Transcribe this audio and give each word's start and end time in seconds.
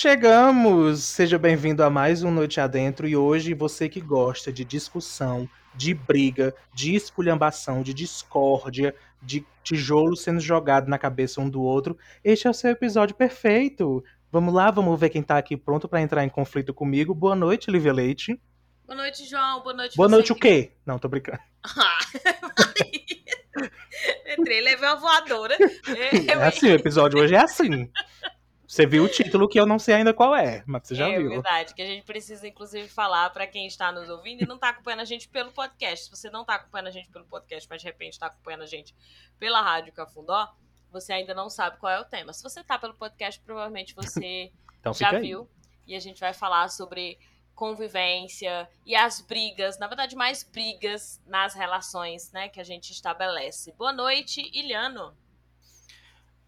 chegamos! 0.00 1.04
Seja 1.04 1.38
bem-vindo 1.38 1.84
a 1.84 1.90
mais 1.90 2.22
um 2.22 2.30
Noite 2.30 2.58
Adentro 2.58 3.06
e 3.06 3.14
hoje 3.14 3.52
você 3.52 3.86
que 3.86 4.00
gosta 4.00 4.50
de 4.50 4.64
discussão, 4.64 5.46
de 5.74 5.92
briga, 5.92 6.54
de 6.72 6.94
esculhambação, 6.94 7.82
de 7.82 7.92
discórdia, 7.92 8.94
de 9.20 9.44
tijolo 9.62 10.16
sendo 10.16 10.40
jogado 10.40 10.88
na 10.88 10.96
cabeça 10.96 11.38
um 11.38 11.50
do 11.50 11.60
outro, 11.60 11.98
este 12.24 12.46
é 12.46 12.50
o 12.50 12.54
seu 12.54 12.70
episódio 12.70 13.14
perfeito. 13.14 14.02
Vamos 14.32 14.54
lá, 14.54 14.70
vamos 14.70 14.98
ver 14.98 15.10
quem 15.10 15.22
tá 15.22 15.36
aqui 15.36 15.54
pronto 15.54 15.86
para 15.86 16.00
entrar 16.00 16.24
em 16.24 16.30
conflito 16.30 16.72
comigo. 16.72 17.14
Boa 17.14 17.36
noite, 17.36 17.70
Lívia 17.70 17.92
Leite. 17.92 18.40
Boa 18.86 18.96
noite, 18.96 19.28
João. 19.28 19.62
Boa 19.62 19.74
noite, 19.74 19.96
Boa 19.98 20.08
noite, 20.08 20.32
o 20.32 20.34
quê? 20.34 20.72
Não, 20.86 20.98
tô 20.98 21.10
brincando. 21.10 21.40
Ah, 21.76 21.98
Entrei, 24.38 24.62
levei 24.62 24.88
uma 24.88 24.96
voadora. 24.96 25.54
É 26.26 26.32
assim, 26.42 26.70
o 26.70 26.74
episódio 26.74 27.18
hoje 27.18 27.34
é 27.34 27.40
assim. 27.40 27.90
Você 28.70 28.86
viu 28.86 29.02
o 29.02 29.08
título 29.08 29.48
que 29.48 29.58
eu 29.58 29.66
não 29.66 29.80
sei 29.80 29.96
ainda 29.96 30.14
qual 30.14 30.32
é, 30.32 30.62
mas 30.64 30.86
você 30.86 30.94
já 30.94 31.08
é, 31.08 31.18
viu. 31.18 31.26
É 31.26 31.34
verdade, 31.34 31.74
que 31.74 31.82
a 31.82 31.86
gente 31.86 32.04
precisa 32.04 32.46
inclusive 32.46 32.86
falar 32.86 33.28
para 33.30 33.44
quem 33.44 33.66
está 33.66 33.90
nos 33.90 34.08
ouvindo 34.08 34.44
e 34.44 34.46
não 34.46 34.54
está 34.54 34.68
acompanhando 34.68 35.00
a 35.00 35.04
gente 35.04 35.28
pelo 35.28 35.50
podcast. 35.50 36.04
Se 36.04 36.10
você 36.10 36.30
não 36.30 36.42
está 36.42 36.54
acompanhando 36.54 36.86
a 36.86 36.92
gente 36.92 37.10
pelo 37.10 37.24
podcast, 37.24 37.68
mas 37.68 37.82
de 37.82 37.88
repente 37.88 38.12
está 38.12 38.26
acompanhando 38.26 38.62
a 38.62 38.66
gente 38.66 38.94
pela 39.40 39.60
Rádio 39.60 39.92
Cafundó, 39.92 40.54
você 40.88 41.12
ainda 41.12 41.34
não 41.34 41.50
sabe 41.50 41.78
qual 41.78 41.92
é 41.92 41.98
o 41.98 42.04
tema. 42.04 42.32
Se 42.32 42.44
você 42.44 42.60
está 42.60 42.78
pelo 42.78 42.94
podcast, 42.94 43.40
provavelmente 43.40 43.92
você 43.92 44.52
então 44.78 44.94
já 44.94 45.18
viu. 45.18 45.50
E 45.84 45.96
a 45.96 46.00
gente 46.00 46.20
vai 46.20 46.32
falar 46.32 46.68
sobre 46.68 47.18
convivência 47.56 48.68
e 48.86 48.94
as 48.94 49.20
brigas, 49.20 49.80
na 49.80 49.88
verdade, 49.88 50.14
mais 50.14 50.44
brigas 50.44 51.20
nas 51.26 51.54
relações 51.54 52.30
né, 52.30 52.48
que 52.48 52.60
a 52.60 52.64
gente 52.64 52.92
estabelece. 52.92 53.72
Boa 53.72 53.92
noite, 53.92 54.48
Iliano 54.56 55.12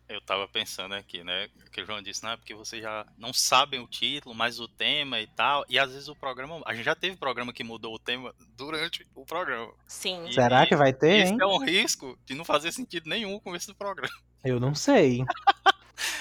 eu 0.08 0.20
tava 0.20 0.46
pensando 0.46 0.94
aqui, 0.94 1.24
né? 1.24 1.48
Que 1.70 1.82
o 1.82 1.86
João 1.86 2.02
disse, 2.02 2.22
não, 2.22 2.32
é 2.32 2.36
porque 2.36 2.54
vocês 2.54 2.82
já 2.82 3.06
não 3.16 3.32
sabem 3.32 3.80
o 3.80 3.86
título, 3.86 4.34
mas 4.34 4.60
o 4.60 4.68
tema 4.68 5.20
e 5.20 5.26
tal. 5.26 5.64
E 5.68 5.78
às 5.78 5.92
vezes 5.92 6.08
o 6.08 6.14
programa. 6.14 6.60
A 6.66 6.74
gente 6.74 6.84
já 6.84 6.94
teve 6.94 7.16
programa 7.16 7.52
que 7.52 7.64
mudou 7.64 7.94
o 7.94 7.98
tema 7.98 8.34
durante 8.56 9.06
o 9.14 9.24
programa. 9.24 9.72
Sim. 9.86 10.26
E, 10.28 10.34
Será 10.34 10.66
que 10.66 10.76
vai 10.76 10.92
ter? 10.92 11.24
Isso 11.24 11.40
é 11.40 11.46
um 11.46 11.58
risco 11.58 12.18
de 12.24 12.34
não 12.34 12.44
fazer 12.44 12.72
sentido 12.72 13.08
nenhum 13.08 13.38
com 13.38 13.54
esse 13.56 13.72
programa. 13.74 14.14
Eu 14.44 14.58
não 14.58 14.74
sei. 14.74 15.24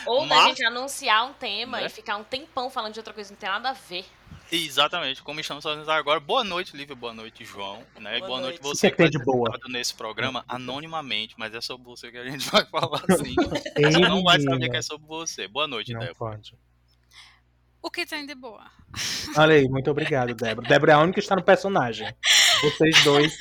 Ou 0.05 0.27
da 0.27 0.47
gente 0.47 0.63
anunciar 0.65 1.25
um 1.25 1.33
tema 1.33 1.79
né? 1.79 1.87
e 1.87 1.89
ficar 1.89 2.17
um 2.17 2.23
tempão 2.23 2.69
falando 2.69 2.93
de 2.93 2.99
outra 2.99 3.13
coisa, 3.13 3.31
não 3.31 3.37
tem 3.37 3.49
nada 3.49 3.69
a 3.69 3.73
ver. 3.73 4.05
Exatamente, 4.51 5.23
como 5.23 5.39
estamos 5.39 5.63
fazendo 5.63 5.89
agora. 5.89 6.19
Boa 6.19 6.43
noite, 6.43 6.75
Lívia. 6.75 6.93
Boa 6.93 7.13
noite, 7.13 7.45
João. 7.45 7.81
Né? 7.97 8.17
Boa, 8.17 8.27
boa 8.27 8.41
noite, 8.41 8.61
noite 8.61 8.75
você 8.75 8.91
que, 8.91 8.97
que, 8.97 9.03
que 9.03 9.17
de 9.17 9.23
boa 9.23 9.49
nesse 9.69 9.93
programa 9.93 10.43
anonimamente, 10.45 11.35
mas 11.37 11.55
é 11.55 11.61
sobre 11.61 11.85
você 11.85 12.11
que 12.11 12.17
a 12.17 12.29
gente 12.29 12.49
vai 12.49 12.65
falar 12.65 13.01
assim. 13.09 13.33
você 13.79 13.99
não 13.99 14.21
vai 14.23 14.41
saber 14.41 14.69
que 14.69 14.75
é 14.75 14.81
sobre 14.81 15.07
você. 15.07 15.47
Boa 15.47 15.67
noite, 15.67 15.93
não 15.93 16.01
Débora. 16.01 16.15
Pode. 16.15 16.53
O 17.81 17.89
que 17.89 18.05
tem 18.05 18.25
de 18.25 18.35
boa? 18.35 18.69
Olha 19.37 19.55
aí, 19.55 19.69
muito 19.69 19.89
obrigado, 19.89 20.35
Débora. 20.35 20.67
Débora 20.67 20.91
é 20.91 20.95
a 20.95 20.99
única 20.99 21.15
que 21.15 21.21
está 21.21 21.35
no 21.35 21.43
personagem. 21.43 22.13
Vocês 22.61 23.03
dois 23.05 23.37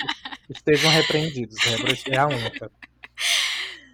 estejam 0.48 0.90
repreendidos. 0.92 1.56
Débora 1.56 1.98
é 2.06 2.18
a 2.18 2.26
única. 2.28 2.70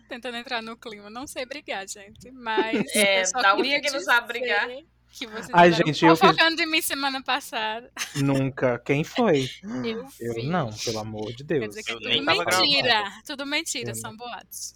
Tentando 0.07 0.37
entrar 0.37 0.63
no 0.63 0.77
clima. 0.77 1.09
Não 1.09 1.27
sei 1.27 1.47
brigar, 1.47 1.89
gente. 1.89 2.31
Mas. 2.31 2.95
É, 2.95 3.23
da 3.33 3.55
única 3.55 3.81
que 3.81 3.91
não 3.91 4.01
sabe 4.01 4.29
brigar. 4.29 4.69
Que 5.17 5.27
vocês 5.27 5.49
Ai, 5.55 5.73
gente, 5.73 6.05
eu 6.05 6.15
fofocando 6.15 6.57
de 6.57 6.67
mim 6.67 6.83
semana 6.83 7.23
passada. 7.23 7.91
Nunca. 8.17 8.79
Quem 8.81 9.03
foi? 9.03 9.49
Eu, 9.83 10.07
eu 10.21 10.45
não, 10.45 10.71
pelo 10.73 10.99
amor 10.99 11.33
de 11.33 11.43
Deus. 11.43 11.61
Quer 11.61 11.69
dizer 11.69 11.83
que 11.85 11.91
Eu 11.93 12.01
tudo 12.01 12.23
mentira. 12.25 12.83
gravando. 12.83 13.23
Tudo 13.25 13.47
mentira, 13.47 13.91
Eu 13.93 13.95
são 13.95 14.15
boatos. 14.17 14.75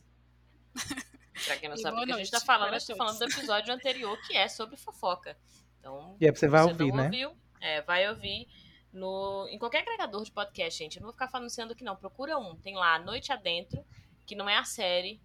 Pra 1.45 1.56
quem 1.56 1.69
não 1.69 1.77
E 1.77 1.81
sabe 1.81 2.01
o 2.01 2.05
que 2.06 2.12
a 2.12 2.17
gente 2.17 2.31
tá 2.31 2.41
falando, 2.41 2.75
a 2.75 2.78
gente 2.78 2.89
tá 2.89 2.95
todos. 2.95 3.19
falando 3.19 3.19
do 3.19 3.34
episódio 3.39 3.75
anterior, 3.75 4.19
que 4.27 4.37
é 4.37 4.49
sobre 4.49 4.77
fofoca. 4.77 5.37
Então, 5.78 6.17
E 6.21 6.27
aí 6.27 6.31
você 6.34 6.49
vai 6.49 6.62
se 6.62 6.69
ouvir, 6.71 6.89
não 6.89 6.97
né? 6.97 7.05
ouviu, 7.05 7.33
é, 7.61 7.83
vai 7.83 8.09
ouvir 8.09 8.47
no, 8.93 9.47
em 9.51 9.59
qualquer 9.59 9.81
agregador 9.83 10.22
de 10.25 10.31
podcast, 10.33 10.78
gente. 10.78 10.97
Eu 10.97 11.01
não 11.03 11.09
vou 11.09 11.12
ficar 11.12 11.28
anunciando 11.37 11.72
aqui, 11.72 11.84
não. 11.84 11.97
Procura 11.97 12.39
um. 12.39 12.57
Tem 12.57 12.75
lá 12.77 12.99
Noite 12.99 13.33
Adentro, 13.33 13.84
que 14.27 14.34
não 14.34 14.49
é 14.49 14.57
a 14.57 14.65
série. 14.65 15.21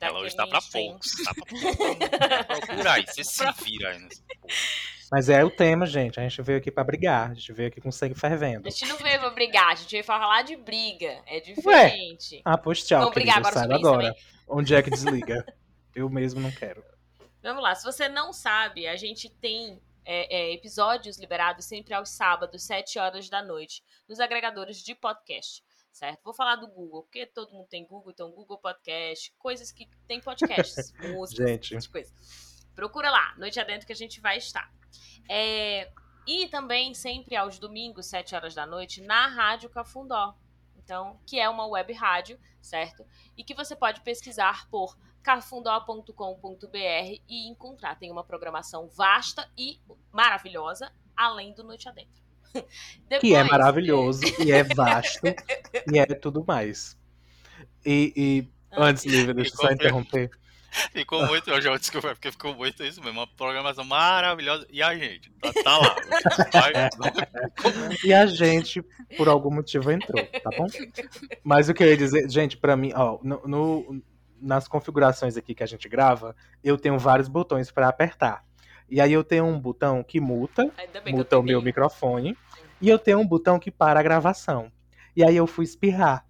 Ela 0.00 0.20
hoje 0.20 0.34
tá 0.36 0.46
pra 0.46 0.60
poucos. 0.60 1.12
Tá 1.24 1.34
pra 1.34 1.44
poucos. 1.46 2.08
Procura 2.66 2.92
aí, 2.92 3.04
você 3.06 3.24
se 3.24 3.44
vira 3.64 3.90
aí 3.90 3.98
nessa. 3.98 4.22
Mas 5.10 5.28
é 5.28 5.44
o 5.44 5.50
tema, 5.50 5.84
gente. 5.84 6.18
A 6.18 6.22
gente 6.22 6.40
veio 6.40 6.58
aqui 6.58 6.70
pra 6.70 6.82
brigar. 6.82 7.30
A 7.30 7.34
gente 7.34 7.52
veio 7.52 7.68
aqui 7.68 7.80
com 7.80 7.92
sangue 7.92 8.14
fervendo. 8.14 8.66
A 8.66 8.70
gente 8.70 8.86
não 8.86 8.96
veio 8.96 9.20
pra 9.20 9.30
brigar, 9.30 9.68
a 9.68 9.74
gente 9.74 9.90
veio 9.90 10.04
falar 10.04 10.42
de 10.42 10.56
briga. 10.56 11.22
É 11.26 11.38
diferente. 11.38 12.40
Ah, 12.44 12.56
pois 12.56 12.82
tchau, 12.82 13.00
Vamos 13.00 13.14
brigar 13.14 13.36
agora 13.36 13.54
Saiba 13.54 13.74
sobre 13.74 13.82
isso 13.82 13.94
agora. 13.94 14.16
Onde 14.48 14.74
é 14.74 14.82
que 14.82 14.90
desliga? 14.90 15.44
Eu 15.94 16.08
mesmo 16.08 16.40
não 16.40 16.50
quero. 16.50 16.82
Vamos 17.42 17.62
lá, 17.62 17.74
se 17.74 17.84
você 17.84 18.08
não 18.08 18.32
sabe, 18.32 18.86
a 18.86 18.96
gente 18.96 19.28
tem 19.28 19.82
é, 20.04 20.34
é, 20.34 20.52
episódios 20.52 21.18
liberados 21.18 21.64
sempre 21.64 21.92
aos 21.92 22.10
sábados, 22.10 22.62
7 22.62 22.98
horas 22.98 23.28
da 23.28 23.42
noite, 23.42 23.82
nos 24.08 24.20
agregadores 24.20 24.78
de 24.78 24.94
podcast, 24.94 25.62
certo? 25.92 26.22
Vou 26.24 26.34
falar 26.34 26.56
do 26.56 26.68
Google, 26.68 27.02
porque 27.02 27.26
todo 27.26 27.52
mundo 27.52 27.68
tem 27.68 27.86
Google, 27.86 28.12
então 28.12 28.30
Google 28.30 28.58
Podcast, 28.58 29.32
coisas 29.38 29.70
que 29.70 29.88
tem 30.06 30.20
podcasts, 30.20 30.92
músicas, 31.14 31.48
Gente. 31.48 31.68
tipo 31.68 31.80
de 31.80 31.88
coisa. 31.88 32.12
Procura 32.74 33.10
lá, 33.10 33.34
Noite 33.36 33.60
Adentro 33.60 33.86
que 33.86 33.92
a 33.92 33.96
gente 33.96 34.20
vai 34.20 34.38
estar. 34.38 34.72
É, 35.28 35.92
e 36.26 36.48
também 36.48 36.94
sempre 36.94 37.36
aos 37.36 37.58
domingos, 37.58 38.06
7 38.06 38.34
horas 38.34 38.54
da 38.54 38.66
noite, 38.66 39.00
na 39.02 39.26
Rádio 39.28 39.68
Cafundó. 39.68 40.34
Então, 40.76 41.20
que 41.26 41.38
é 41.38 41.48
uma 41.48 41.66
web 41.66 41.92
rádio, 41.92 42.40
certo? 42.60 43.06
E 43.36 43.44
que 43.44 43.54
você 43.54 43.76
pode 43.76 44.00
pesquisar 44.00 44.68
por 44.68 44.96
cafundó.com.br 45.22 46.76
e 47.28 47.48
encontrar. 47.48 47.96
Tem 47.98 48.10
uma 48.10 48.24
programação 48.24 48.88
vasta 48.88 49.48
e 49.56 49.80
maravilhosa, 50.10 50.92
além 51.16 51.54
do 51.54 51.62
Noite 51.62 51.88
Adentro. 51.88 52.21
Que 53.20 53.34
é 53.34 53.42
Depois- 53.42 53.50
maravilhoso, 53.50 54.22
e 54.42 54.50
é 54.52 54.62
vasto, 54.64 55.20
e 55.92 55.98
é 55.98 56.06
tudo 56.06 56.44
mais. 56.46 56.96
E, 57.84 58.12
e 58.16 58.48
Ah. 58.70 58.84
antes, 58.86 59.04
Lívia, 59.04 59.34
deixa 59.34 59.52
eu 59.52 59.56
só 59.56 59.70
interromper. 59.70 60.30
Ficou 60.94 61.26
muito, 61.26 61.50
eu 61.50 61.60
já 61.60 61.76
desculpa, 61.76 62.08
porque 62.14 62.30
ficou 62.32 62.54
muito 62.54 62.82
isso 62.82 63.02
mesmo. 63.02 63.18
Uma 63.20 63.26
programação 63.26 63.84
maravilhosa. 63.84 64.66
E 64.70 64.82
a 64.82 64.94
gente? 64.96 65.30
Tá, 65.42 65.52
tá 65.62 65.76
lá. 65.78 65.96
Vai, 66.50 67.98
E 68.02 68.14
a 68.14 68.24
gente, 68.24 68.82
por 69.18 69.28
algum 69.28 69.50
motivo, 69.52 69.90
entrou, 69.90 70.24
tá 70.24 70.48
bom? 70.56 70.66
Mas 71.44 71.68
o 71.68 71.74
que 71.74 71.82
eu 71.84 71.88
ia 71.88 71.96
dizer, 71.98 72.26
gente, 72.30 72.56
pra 72.56 72.74
mim, 72.74 72.90
ó, 72.94 73.18
no, 73.22 73.42
no- 73.46 74.02
nas 74.40 74.66
configurações 74.66 75.36
aqui 75.36 75.54
que 75.54 75.62
a 75.62 75.66
gente 75.66 75.86
grava, 75.90 76.34
eu 76.64 76.78
tenho 76.78 76.98
vários 76.98 77.28
botões 77.28 77.70
pra 77.70 77.88
apertar. 77.88 78.42
E 78.92 79.00
aí 79.00 79.14
eu 79.14 79.24
tenho 79.24 79.46
um 79.46 79.58
botão 79.58 80.04
que 80.04 80.20
muta, 80.20 80.70
muta 81.10 81.38
o 81.38 81.42
meu 81.42 81.62
microfone, 81.62 82.36
e 82.78 82.90
eu 82.90 82.98
tenho 82.98 83.20
um 83.20 83.26
botão 83.26 83.58
que 83.58 83.70
para 83.70 83.98
a 83.98 84.02
gravação. 84.02 84.70
E 85.16 85.24
aí 85.24 85.34
eu 85.34 85.46
fui 85.46 85.64
espirrar. 85.64 86.26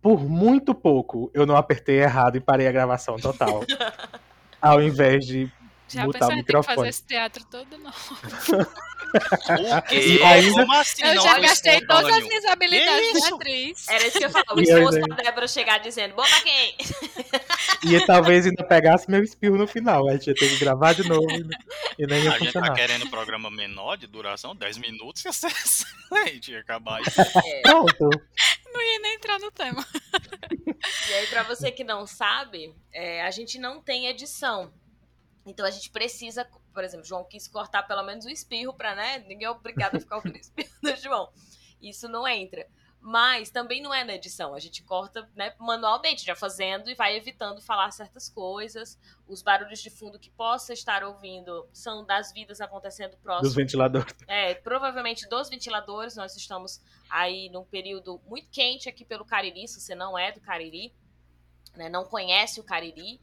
Por 0.00 0.22
muito 0.22 0.72
pouco, 0.72 1.32
eu 1.34 1.44
não 1.44 1.56
apertei 1.56 2.00
errado 2.00 2.36
e 2.36 2.40
parei 2.40 2.68
a 2.68 2.72
gravação 2.72 3.16
total. 3.16 3.64
Ao 4.62 4.80
invés 4.80 5.26
de 5.26 5.50
Já 5.94 6.04
mutar 6.06 6.20
pensou 6.20 6.34
o 6.34 6.38
em 6.38 6.44
ter 6.44 6.56
que 6.56 6.62
fazer 6.62 6.88
esse 6.88 7.02
teatro 7.04 7.44
todo, 7.50 7.78
não. 7.78 7.90
O 7.90 9.82
quê? 9.88 9.96
E 10.00 10.22
ainda- 10.22 10.60
Como 10.60 10.72
assim? 10.74 11.02
Eu 11.04 11.14
não 11.16 11.22
já 11.24 11.38
gastei 11.40 11.80
todas 11.84 12.12
as 12.16 12.22
minhas 12.28 12.44
habilidades 12.44 13.12
de 13.22 13.34
atriz. 13.34 13.88
Era 13.88 14.06
isso 14.06 14.18
que 14.18 14.24
eu 14.24 14.30
falava. 14.30 14.54
O 14.54 14.60
esforço 14.62 14.92
gente? 14.98 15.08
da 15.08 15.16
Débora 15.16 15.48
chegar 15.48 15.78
dizendo, 15.78 16.14
bom 16.14 16.22
pra 16.22 16.40
quem? 16.42 16.76
E 17.82 17.98
talvez 18.06 18.46
ainda 18.46 18.62
pegasse 18.62 19.10
meu 19.10 19.22
espirro 19.24 19.56
no 19.56 19.66
final. 19.66 20.06
Aí 20.08 20.18
tinha 20.18 20.34
que 20.34 20.56
gravar 20.58 20.92
de 20.92 21.08
novo 21.08 21.26
e, 21.30 21.48
e 21.98 22.06
nem 22.06 22.22
ia 22.24 22.30
A 22.30 22.38
gente 22.38 22.52
tá 22.52 22.60
funcionar. 22.60 22.74
querendo 22.74 23.08
programa 23.08 23.50
menor 23.50 23.96
de 23.96 24.06
duração, 24.06 24.54
10 24.54 24.76
minutos, 24.78 25.24
ia 25.24 25.32
ser 25.32 25.46
excelente. 25.50 26.52
Ia 26.52 26.60
acabar 26.60 27.00
isso. 27.00 27.20
É. 27.20 27.62
Pronto. 27.62 28.10
Não 28.72 28.82
ia 28.82 28.98
nem 29.00 29.14
entrar 29.14 29.38
no 29.40 29.50
tema. 29.50 29.84
E 31.08 31.12
aí, 31.14 31.26
pra 31.28 31.42
você 31.42 31.72
que 31.72 31.82
não 31.82 32.06
sabe, 32.06 32.74
é, 32.92 33.22
a 33.22 33.30
gente 33.30 33.58
não 33.58 33.80
tem 33.80 34.06
edição. 34.08 34.70
Então 35.50 35.66
a 35.66 35.70
gente 35.70 35.90
precisa, 35.90 36.48
por 36.72 36.84
exemplo, 36.84 37.04
João 37.04 37.24
quis 37.24 37.46
cortar 37.48 37.82
pelo 37.82 38.02
menos 38.02 38.24
o 38.24 38.30
espirro 38.30 38.72
pra, 38.72 38.94
né? 38.94 39.18
Ninguém 39.20 39.46
é 39.46 39.50
obrigado 39.50 39.96
a 39.96 40.00
ficar 40.00 40.16
ouvindo 40.16 40.36
o 40.36 40.38
espirro 40.38 40.70
do 40.82 40.96
João. 40.96 41.30
Isso 41.82 42.08
não 42.08 42.26
entra. 42.26 42.66
Mas 43.02 43.50
também 43.50 43.80
não 43.80 43.94
é 43.94 44.04
na 44.04 44.14
edição. 44.14 44.54
A 44.54 44.58
gente 44.60 44.82
corta 44.82 45.26
né, 45.34 45.54
manualmente, 45.58 46.22
já 46.22 46.36
fazendo 46.36 46.90
e 46.90 46.94
vai 46.94 47.16
evitando 47.16 47.62
falar 47.62 47.90
certas 47.92 48.28
coisas. 48.28 48.98
Os 49.26 49.40
barulhos 49.40 49.80
de 49.80 49.88
fundo 49.88 50.18
que 50.18 50.28
possa 50.28 50.74
estar 50.74 51.02
ouvindo 51.02 51.66
são 51.72 52.04
das 52.04 52.30
vidas 52.30 52.60
acontecendo 52.60 53.12
Dos 53.12 53.20
próximo 53.20 53.54
ventiladores. 53.54 54.14
é, 54.28 54.54
provavelmente 54.54 55.26
dos 55.30 55.48
ventiladores. 55.48 56.14
Nós 56.14 56.36
estamos 56.36 56.82
aí 57.08 57.48
num 57.48 57.64
período 57.64 58.20
muito 58.26 58.48
quente 58.50 58.86
aqui 58.86 59.02
pelo 59.02 59.24
Cariri. 59.24 59.66
Se 59.66 59.80
você 59.80 59.94
não 59.94 60.18
é 60.18 60.30
do 60.30 60.40
Cariri, 60.42 60.92
né, 61.74 61.88
não 61.88 62.04
conhece 62.04 62.60
o 62.60 62.64
Cariri, 62.64 63.18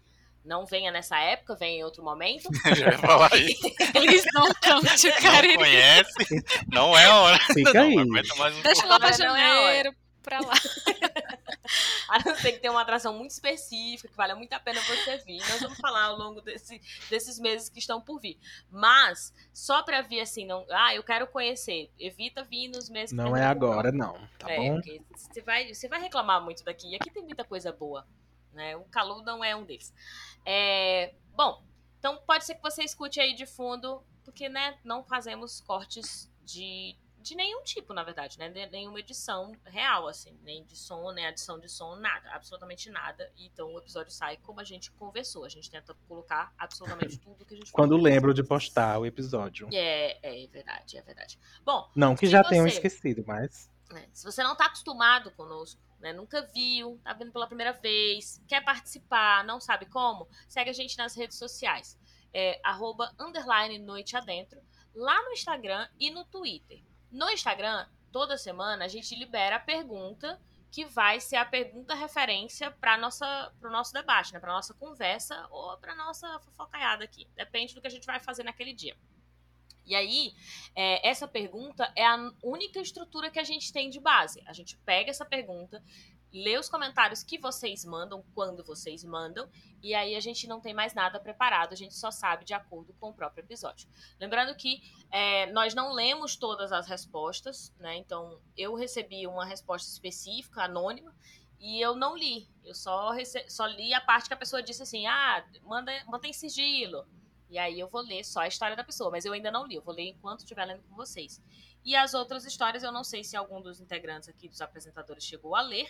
não 0.48 0.66
venha 0.66 0.92
nessa 0.92 1.20
época, 1.20 1.56
venha 1.56 1.80
em 1.80 1.84
outro 1.84 2.04
momento. 2.04 2.50
Eu 2.66 2.76
já 2.76 2.86
ia 2.92 2.98
falar 2.98 3.36
isso. 3.36 3.68
Eles 3.94 4.24
não 4.34 4.52
cante 4.56 5.08
o 5.08 5.12
Não 5.14 5.22
Cariri. 5.22 5.56
conhece, 5.58 6.44
não 6.72 6.98
é 6.98 7.06
a 7.06 7.16
hora. 7.16 7.40
Fica 7.54 7.74
Não, 7.74 7.82
aí. 7.82 7.98
um 7.98 8.62
Deixa 8.64 8.86
lá 8.88 9.00
pra 9.00 9.18
não 9.18 9.36
é 9.36 9.52
hora. 9.52 9.66
janeiro, 9.66 9.96
pra 10.24 10.40
lá. 10.40 10.54
A 12.08 12.20
não 12.24 12.34
ser 12.38 12.54
que 12.54 12.60
tenha 12.60 12.72
uma 12.72 12.82
atração 12.82 13.14
muito 13.14 13.32
específica, 13.32 14.08
que 14.08 14.16
vale 14.16 14.34
muito 14.36 14.54
a 14.54 14.60
pena 14.60 14.80
você 14.80 15.18
vir. 15.18 15.40
Nós 15.50 15.60
vamos 15.60 15.78
falar 15.78 16.06
ao 16.06 16.18
longo 16.18 16.40
desse, 16.40 16.82
desses 17.10 17.38
meses 17.38 17.68
que 17.68 17.80
estão 17.80 18.00
por 18.00 18.22
vir. 18.22 18.40
Mas, 18.72 19.34
só 19.54 19.84
pra 19.84 20.02
vir 20.02 20.22
assim, 20.22 20.46
não. 20.46 20.66
Ah, 20.72 20.96
eu 20.96 21.04
quero 21.04 21.28
conhecer. 21.28 21.92
Evita 22.00 22.46
vir 22.46 22.70
nos 22.70 22.90
meses 22.90 23.10
que 23.10 23.16
Não 23.18 23.36
é 23.36 23.44
agora, 23.44 23.92
não. 23.92 24.14
Tá 24.40 24.50
é, 24.50 24.56
bom? 24.56 24.76
porque 24.76 25.02
você 25.14 25.42
vai, 25.42 25.74
você 25.74 25.90
vai 25.90 26.00
reclamar 26.00 26.42
muito 26.42 26.64
daqui. 26.64 26.92
E 26.92 26.96
aqui 26.96 27.10
tem 27.12 27.24
muita 27.24 27.44
coisa 27.44 27.74
boa. 27.74 28.08
Né? 28.54 28.76
O 28.76 28.86
calor 28.86 29.24
não 29.24 29.44
é 29.44 29.56
um 29.56 29.64
deles. 29.66 29.94
É, 30.46 31.14
bom, 31.36 31.64
então 32.00 32.18
pode 32.26 32.46
ser 32.46 32.56
que 32.56 32.62
você 32.62 32.84
escute 32.84 33.20
aí 33.20 33.36
de 33.36 33.46
fundo, 33.46 34.04
porque 34.24 34.50
né, 34.50 34.78
não 34.84 35.04
fazemos 35.04 35.62
cortes 35.62 36.32
de, 36.44 36.96
de 37.20 37.36
nenhum 37.36 37.62
tipo, 37.64 37.94
na 37.94 38.04
verdade, 38.04 38.40
né? 38.40 38.50
De 38.50 38.66
nenhuma 38.68 39.00
edição 39.00 39.52
real, 39.66 40.08
assim, 40.08 40.38
nem 40.44 40.64
de 40.64 40.76
som, 40.78 41.12
nem 41.12 41.26
adição 41.28 41.60
de 41.60 41.68
som, 41.70 41.96
nada, 41.98 42.32
absolutamente 42.32 42.90
nada. 42.90 43.32
Então 43.38 43.74
o 43.74 43.78
episódio 43.80 44.12
sai 44.12 44.38
como 44.38 44.60
a 44.62 44.64
gente 44.64 44.90
conversou. 44.94 45.44
A 45.44 45.50
gente 45.50 45.70
tenta 45.70 45.94
colocar 46.08 46.54
absolutamente 46.58 47.18
tudo 47.20 47.46
que 47.46 47.54
a 47.54 47.58
gente 47.58 47.72
Quando 47.72 47.98
lembro 47.98 48.34
de 48.34 48.44
postar 48.44 48.98
o 49.00 49.06
episódio. 49.06 49.68
É, 49.74 50.44
é 50.44 50.48
verdade, 50.48 50.98
é 50.98 51.02
verdade. 51.02 51.38
Bom, 51.64 51.92
Não 51.96 52.16
que 52.16 52.26
já 52.28 52.42
você- 52.44 52.50
tenham 52.50 52.66
esquecido, 52.68 53.24
mas. 53.28 53.70
né, 53.92 54.08
Se 54.14 54.24
você 54.24 54.42
não 54.42 54.54
está 54.54 54.66
acostumado 54.68 55.30
conosco, 55.32 55.82
né, 56.00 56.14
nunca 56.14 56.42
viu, 56.54 57.00
tá 57.04 57.14
vendo 57.14 57.32
pela 57.32 57.48
primeira 57.48 57.74
vez, 57.74 58.42
quer 58.48 58.64
participar, 58.64 59.44
não 59.44 59.60
sabe 59.60 59.86
como, 59.86 60.28
segue 60.48 60.70
a 60.70 60.74
gente 60.74 60.98
nas 60.98 61.16
redes 61.16 61.38
sociais. 61.38 61.98
É, 62.34 62.60
arroba, 62.64 63.14
underline 63.20 63.80
noite 63.80 64.16
adentro, 64.16 64.62
lá 64.94 65.22
no 65.24 65.32
Instagram 65.32 65.88
e 66.00 66.12
no 66.12 66.26
Twitter. 66.26 66.84
No 67.12 67.30
Instagram, 67.30 67.88
toda 68.12 68.38
semana, 68.38 68.86
a 68.86 68.88
gente 68.88 69.16
libera 69.16 69.56
a 69.56 69.60
pergunta 69.60 70.40
que 70.70 70.86
vai 70.86 71.20
ser 71.20 71.38
a 71.38 71.46
pergunta 71.46 71.96
referência 71.96 72.70
para 72.70 72.98
o 72.98 73.70
nosso 73.70 73.94
debate, 73.94 74.34
né, 74.34 74.40
para 74.40 74.54
nossa 74.54 74.74
conversa 74.74 75.48
ou 75.50 75.78
para 75.78 75.96
nossa 75.96 76.40
fofocaiada 76.40 77.04
aqui. 77.04 77.28
Depende 77.36 77.74
do 77.74 77.82
que 77.82 77.88
a 77.88 77.92
gente 77.92 78.06
vai 78.06 78.20
fazer 78.20 78.44
naquele 78.44 78.74
dia. 78.74 78.96
E 79.86 79.96
aí, 79.96 80.34
é, 80.76 81.08
essa 81.08 81.28
pergunta 81.28 81.92
é 81.96 82.06
a 82.06 82.32
única 82.44 82.80
estrutura 82.82 83.32
que 83.32 83.40
a 83.40 83.44
gente 83.44 83.72
tem 83.72 83.90
de 83.90 84.00
base. 84.00 84.44
A 84.46 84.52
gente 84.52 84.76
pega 84.80 85.10
essa 85.10 85.24
pergunta, 85.24 85.82
lê 86.34 86.58
os 86.58 86.68
comentários 86.68 87.24
que 87.24 87.38
vocês 87.38 87.86
mandam, 87.86 88.22
quando 88.36 88.66
vocês 88.66 89.02
mandam, 89.06 89.50
e 89.82 89.96
aí 89.96 90.14
a 90.16 90.20
gente 90.20 90.46
não 90.46 90.60
tem 90.60 90.74
mais 90.74 90.94
nada 90.94 91.22
preparado, 91.22 91.72
a 91.72 91.76
gente 91.78 91.96
só 91.96 92.12
sabe 92.12 92.44
de 92.44 92.54
acordo 92.54 92.94
com 93.00 93.10
o 93.12 93.14
próprio 93.14 93.44
episódio. 93.46 93.88
Lembrando 94.20 94.54
que 94.56 94.82
é, 95.10 95.50
nós 95.54 95.74
não 95.74 95.94
lemos 95.94 96.36
todas 96.36 96.74
as 96.74 96.86
respostas, 96.86 97.74
né? 97.80 97.96
Então, 97.96 98.42
eu 98.58 98.76
recebi 98.76 99.26
uma 99.26 99.46
resposta 99.46 99.90
específica, 99.90 100.64
anônima, 100.64 101.16
e 101.60 101.80
eu 101.80 101.96
não 101.96 102.16
li. 102.16 102.48
Eu 102.64 102.76
só, 102.76 103.12
rece- 103.12 103.50
só 103.50 103.66
li 103.66 103.94
a 103.94 104.02
parte 104.02 104.28
que 104.28 104.34
a 104.34 104.38
pessoa 104.38 104.62
disse 104.62 104.84
assim: 104.84 105.08
ah, 105.08 105.44
manda, 105.64 105.92
mantém 106.08 106.34
sigilo. 106.34 107.08
E 107.50 107.58
aí 107.58 107.80
eu 107.80 107.88
vou 107.88 108.02
ler 108.02 108.24
só 108.24 108.42
a 108.42 108.48
história 108.48 108.76
da 108.76 108.84
pessoa, 108.84 109.10
mas 109.10 109.24
eu 109.26 109.34
ainda 109.34 109.50
não 109.52 109.66
li, 109.66 109.76
eu 109.76 109.82
vou 109.82 109.94
ler 109.94 110.10
enquanto 110.10 110.40
estiver 110.40 110.66
lendo 110.66 110.84
com 110.84 110.96
vocês. 110.96 111.42
E 111.86 111.96
as 111.96 112.14
outras 112.14 112.46
histórias 112.46 112.84
eu 112.84 112.92
não 112.92 113.04
sei 113.04 113.24
se 113.24 113.38
algum 113.38 113.62
dos 113.62 113.80
integrantes 113.80 114.28
aqui 114.28 114.50
dos 114.50 114.60
apresentadores 114.62 115.24
chegou 115.24 115.56
a 115.56 115.62
ler, 115.62 115.88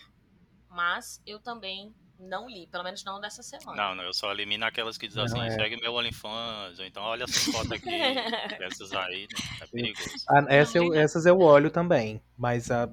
mas 0.69 1.21
eu 1.25 1.39
também 1.39 1.93
não 2.19 2.49
li, 2.49 2.67
pelo 2.67 2.83
menos 2.83 3.03
não 3.03 3.19
dessa 3.21 3.43
semana. 3.43 3.75
Não, 3.89 3.95
não, 3.95 4.03
eu 4.03 4.13
só 4.13 4.31
elimino 4.31 4.65
aquelas 4.65 4.97
que 4.97 5.07
dizem 5.07 5.23
assim, 5.23 5.39
é. 5.39 5.49
segue 5.51 5.79
meu 5.79 5.93
OnlyFans, 5.93 6.79
ou 6.79 6.85
então 6.85 7.03
olha 7.03 7.23
essa 7.25 7.51
foto 7.51 7.73
aqui, 7.73 7.89
essas 8.61 8.91
aí, 8.93 9.27
né, 9.31 9.39
é 9.61 9.67
perigoso. 9.67 10.09
Ah, 10.27 10.45
essa 10.49 10.77
eu- 10.77 10.93
essas 10.93 11.25
eu 11.25 11.39
olho 11.39 11.69
também, 11.69 12.21
mas 12.35 12.71
a- 12.71 12.89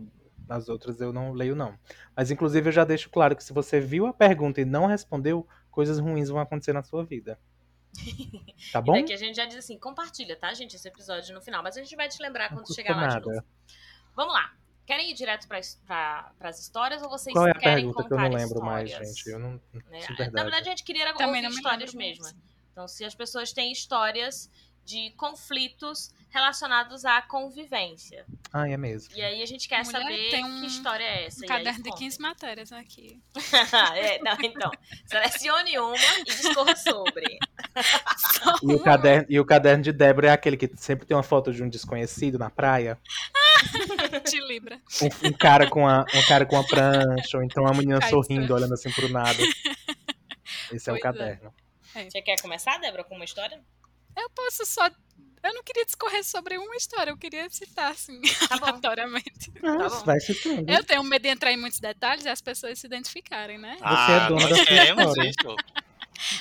as 0.48 0.68
outras 0.68 1.00
eu 1.00 1.10
não 1.12 1.32
leio, 1.32 1.56
não. 1.56 1.74
Mas, 2.14 2.30
inclusive, 2.30 2.68
eu 2.68 2.72
já 2.72 2.84
deixo 2.84 3.08
claro 3.08 3.34
que 3.34 3.42
se 3.42 3.52
você 3.52 3.80
viu 3.80 4.06
a 4.06 4.12
pergunta 4.12 4.60
e 4.60 4.64
não 4.66 4.86
respondeu, 4.86 5.48
coisas 5.70 5.98
ruins 5.98 6.28
vão 6.28 6.38
acontecer 6.38 6.74
na 6.74 6.82
sua 6.82 7.02
vida. 7.02 7.38
Tá 8.72 8.78
E 8.80 8.82
bom? 8.82 8.92
daqui 8.94 9.12
a 9.12 9.16
gente 9.16 9.36
já 9.36 9.46
diz 9.46 9.56
assim, 9.56 9.78
compartilha, 9.78 10.36
tá, 10.36 10.52
gente, 10.54 10.74
esse 10.76 10.88
episódio 10.88 11.34
no 11.34 11.40
final. 11.40 11.62
Mas 11.62 11.76
a 11.76 11.80
gente 11.82 11.94
vai 11.96 12.08
te 12.08 12.20
lembrar 12.22 12.50
quando 12.52 12.72
chegar 12.74 12.96
lá 12.96 13.06
de 13.08 13.14
nada. 13.14 13.26
novo. 13.32 13.46
Vamos 14.14 14.34
lá. 14.34 14.52
Querem 14.86 15.10
ir 15.10 15.14
direto 15.14 15.48
para 15.48 15.58
as 16.40 16.60
histórias 16.60 17.02
ou 17.02 17.08
vocês 17.08 17.32
Qual 17.32 17.46
é 17.46 17.52
a 17.52 17.54
querem 17.54 17.76
pergunta 17.86 17.96
que 17.96 18.12
eu 18.12 18.16
contar 18.16 18.28
não 18.28 18.36
lembro 18.36 18.62
mais, 18.62 18.90
histórias? 18.90 19.16
gente? 19.16 19.26
Eu 19.30 19.38
não. 19.38 19.56
de 19.56 20.30
Na 20.32 20.42
verdade. 20.42 20.56
a 20.56 20.62
gente 20.62 20.84
queria 20.84 21.12
Também 21.14 21.44
ouvir 21.46 21.56
histórias 21.56 21.94
mesmo. 21.94 22.22
mais. 22.24 22.36
Então, 22.72 22.86
se 22.88 23.04
as 23.04 23.14
pessoas 23.14 23.52
têm 23.52 23.72
histórias 23.72 24.50
de 24.84 25.10
conflitos 25.16 26.12
relacionados 26.30 27.04
à 27.04 27.22
convivência. 27.22 28.26
Ah, 28.52 28.68
é 28.68 28.76
mesmo. 28.76 29.14
E 29.16 29.22
aí 29.22 29.40
a 29.40 29.46
gente 29.46 29.68
quer 29.68 29.84
Mulher, 29.84 30.00
saber 30.02 30.30
tem 30.30 30.44
um- 30.44 30.60
que 30.60 30.66
história 30.66 31.04
é 31.04 31.26
essa. 31.26 31.38
Um 31.40 31.42
e 31.42 31.44
aí 31.44 31.48
caderno 31.58 31.82
de 31.82 31.90
conta. 31.90 31.98
15 32.02 32.20
matérias 32.20 32.72
aqui. 32.72 33.20
é, 33.94 34.18
não, 34.20 34.36
então, 34.42 34.70
selecione 35.06 35.78
uma 35.78 35.96
e 36.18 36.24
discorra 36.24 36.74
sobre. 36.74 37.38
E 38.62 38.74
o, 38.74 38.80
caderno, 38.80 39.26
e 39.28 39.38
o 39.40 39.44
caderno 39.44 39.82
de 39.84 39.92
Débora 39.92 40.28
é 40.28 40.30
aquele 40.32 40.56
que 40.56 40.68
sempre 40.76 41.06
tem 41.06 41.16
uma 41.16 41.22
foto 41.22 41.52
de 41.52 41.62
um 41.62 41.68
desconhecido 41.68 42.38
na 42.38 42.50
praia. 42.50 42.98
De 44.28 44.40
Libra. 44.40 44.80
Um, 45.00 45.28
um 45.28 45.32
cara, 45.32 45.68
com 45.70 45.86
a, 45.88 46.04
um 46.14 46.22
cara 46.26 46.44
com 46.44 46.56
a 46.56 46.64
prancha, 46.64 47.36
ou 47.38 47.42
então 47.42 47.62
uma 47.62 47.72
menina 47.72 48.00
Ai, 48.02 48.10
sorrindo, 48.10 48.52
olhando 48.54 48.74
assim 48.74 48.90
pro 48.90 49.08
nada. 49.08 49.38
Esse 50.72 50.90
é 50.90 50.92
o 50.92 50.96
Pois 50.96 50.98
é. 50.98 51.00
caderno. 51.00 51.54
Você 51.94 52.20
quer 52.20 52.40
começar, 52.40 52.78
Débora, 52.78 53.04
com 53.04 53.14
uma 53.14 53.24
história? 53.24 53.60
Eu 54.16 54.30
posso 54.30 54.64
só. 54.66 54.88
Eu 55.42 55.52
não 55.52 55.62
queria 55.62 55.84
discorrer 55.84 56.24
sobre 56.24 56.56
uma 56.56 56.74
história, 56.74 57.10
eu 57.10 57.18
queria 57.18 57.48
citar, 57.50 57.90
assim, 57.92 58.18
Tá 58.48 58.56
aleatoriamente. 58.62 59.52
Nossa, 59.62 59.98
bom. 59.98 60.04
vai 60.06 60.18
citando. 60.18 60.70
Eu 60.72 60.82
tenho 60.82 61.02
medo 61.04 61.20
de 61.22 61.28
entrar 61.28 61.52
em 61.52 61.56
muitos 61.58 61.78
detalhes 61.80 62.24
e 62.24 62.28
as 62.30 62.40
pessoas 62.40 62.78
se 62.78 62.86
identificarem, 62.86 63.58
né? 63.58 63.76
Você 63.78 64.12
é 64.12 64.28
dona 64.28 64.48
nós 64.48 64.58
da 64.58 64.64
queremos 64.64 65.16
isso. 65.18 65.56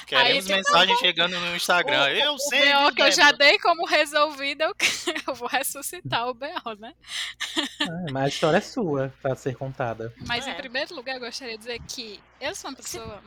Queremos 0.07 0.45
tem- 0.45 0.55
mensagem 0.55 0.95
chegando 0.97 1.37
no 1.37 1.55
Instagram. 1.55 2.07
eu 2.11 2.33
o 2.35 2.39
sei. 2.39 2.71
BO 2.71 2.79
viu, 2.85 2.95
que 2.95 3.01
eu 3.01 3.11
já 3.11 3.31
dei 3.33 3.59
como 3.59 3.85
resolvido, 3.85 4.61
eu, 4.61 4.75
eu 5.27 5.35
vou 5.35 5.49
ressuscitar 5.49 6.29
o 6.29 6.33
BO, 6.33 6.75
né? 6.79 6.93
Ah, 7.81 8.05
mas 8.11 8.23
a 8.23 8.27
história 8.29 8.57
é 8.57 8.61
sua 8.61 9.13
pra 9.21 9.35
ser 9.35 9.55
contada. 9.57 10.13
Mas 10.27 10.47
É. 10.47 10.51
em 10.51 10.55
primeiro 10.55 10.95
lugar, 10.95 11.15
eu 11.15 11.19
gostaria 11.19 11.53
de 11.57 11.63
dizer 11.65 11.81
que 11.89 12.21
eu 12.39 12.55
sou 12.55 12.69
uma 12.69 12.77
pessoa. 12.77 13.21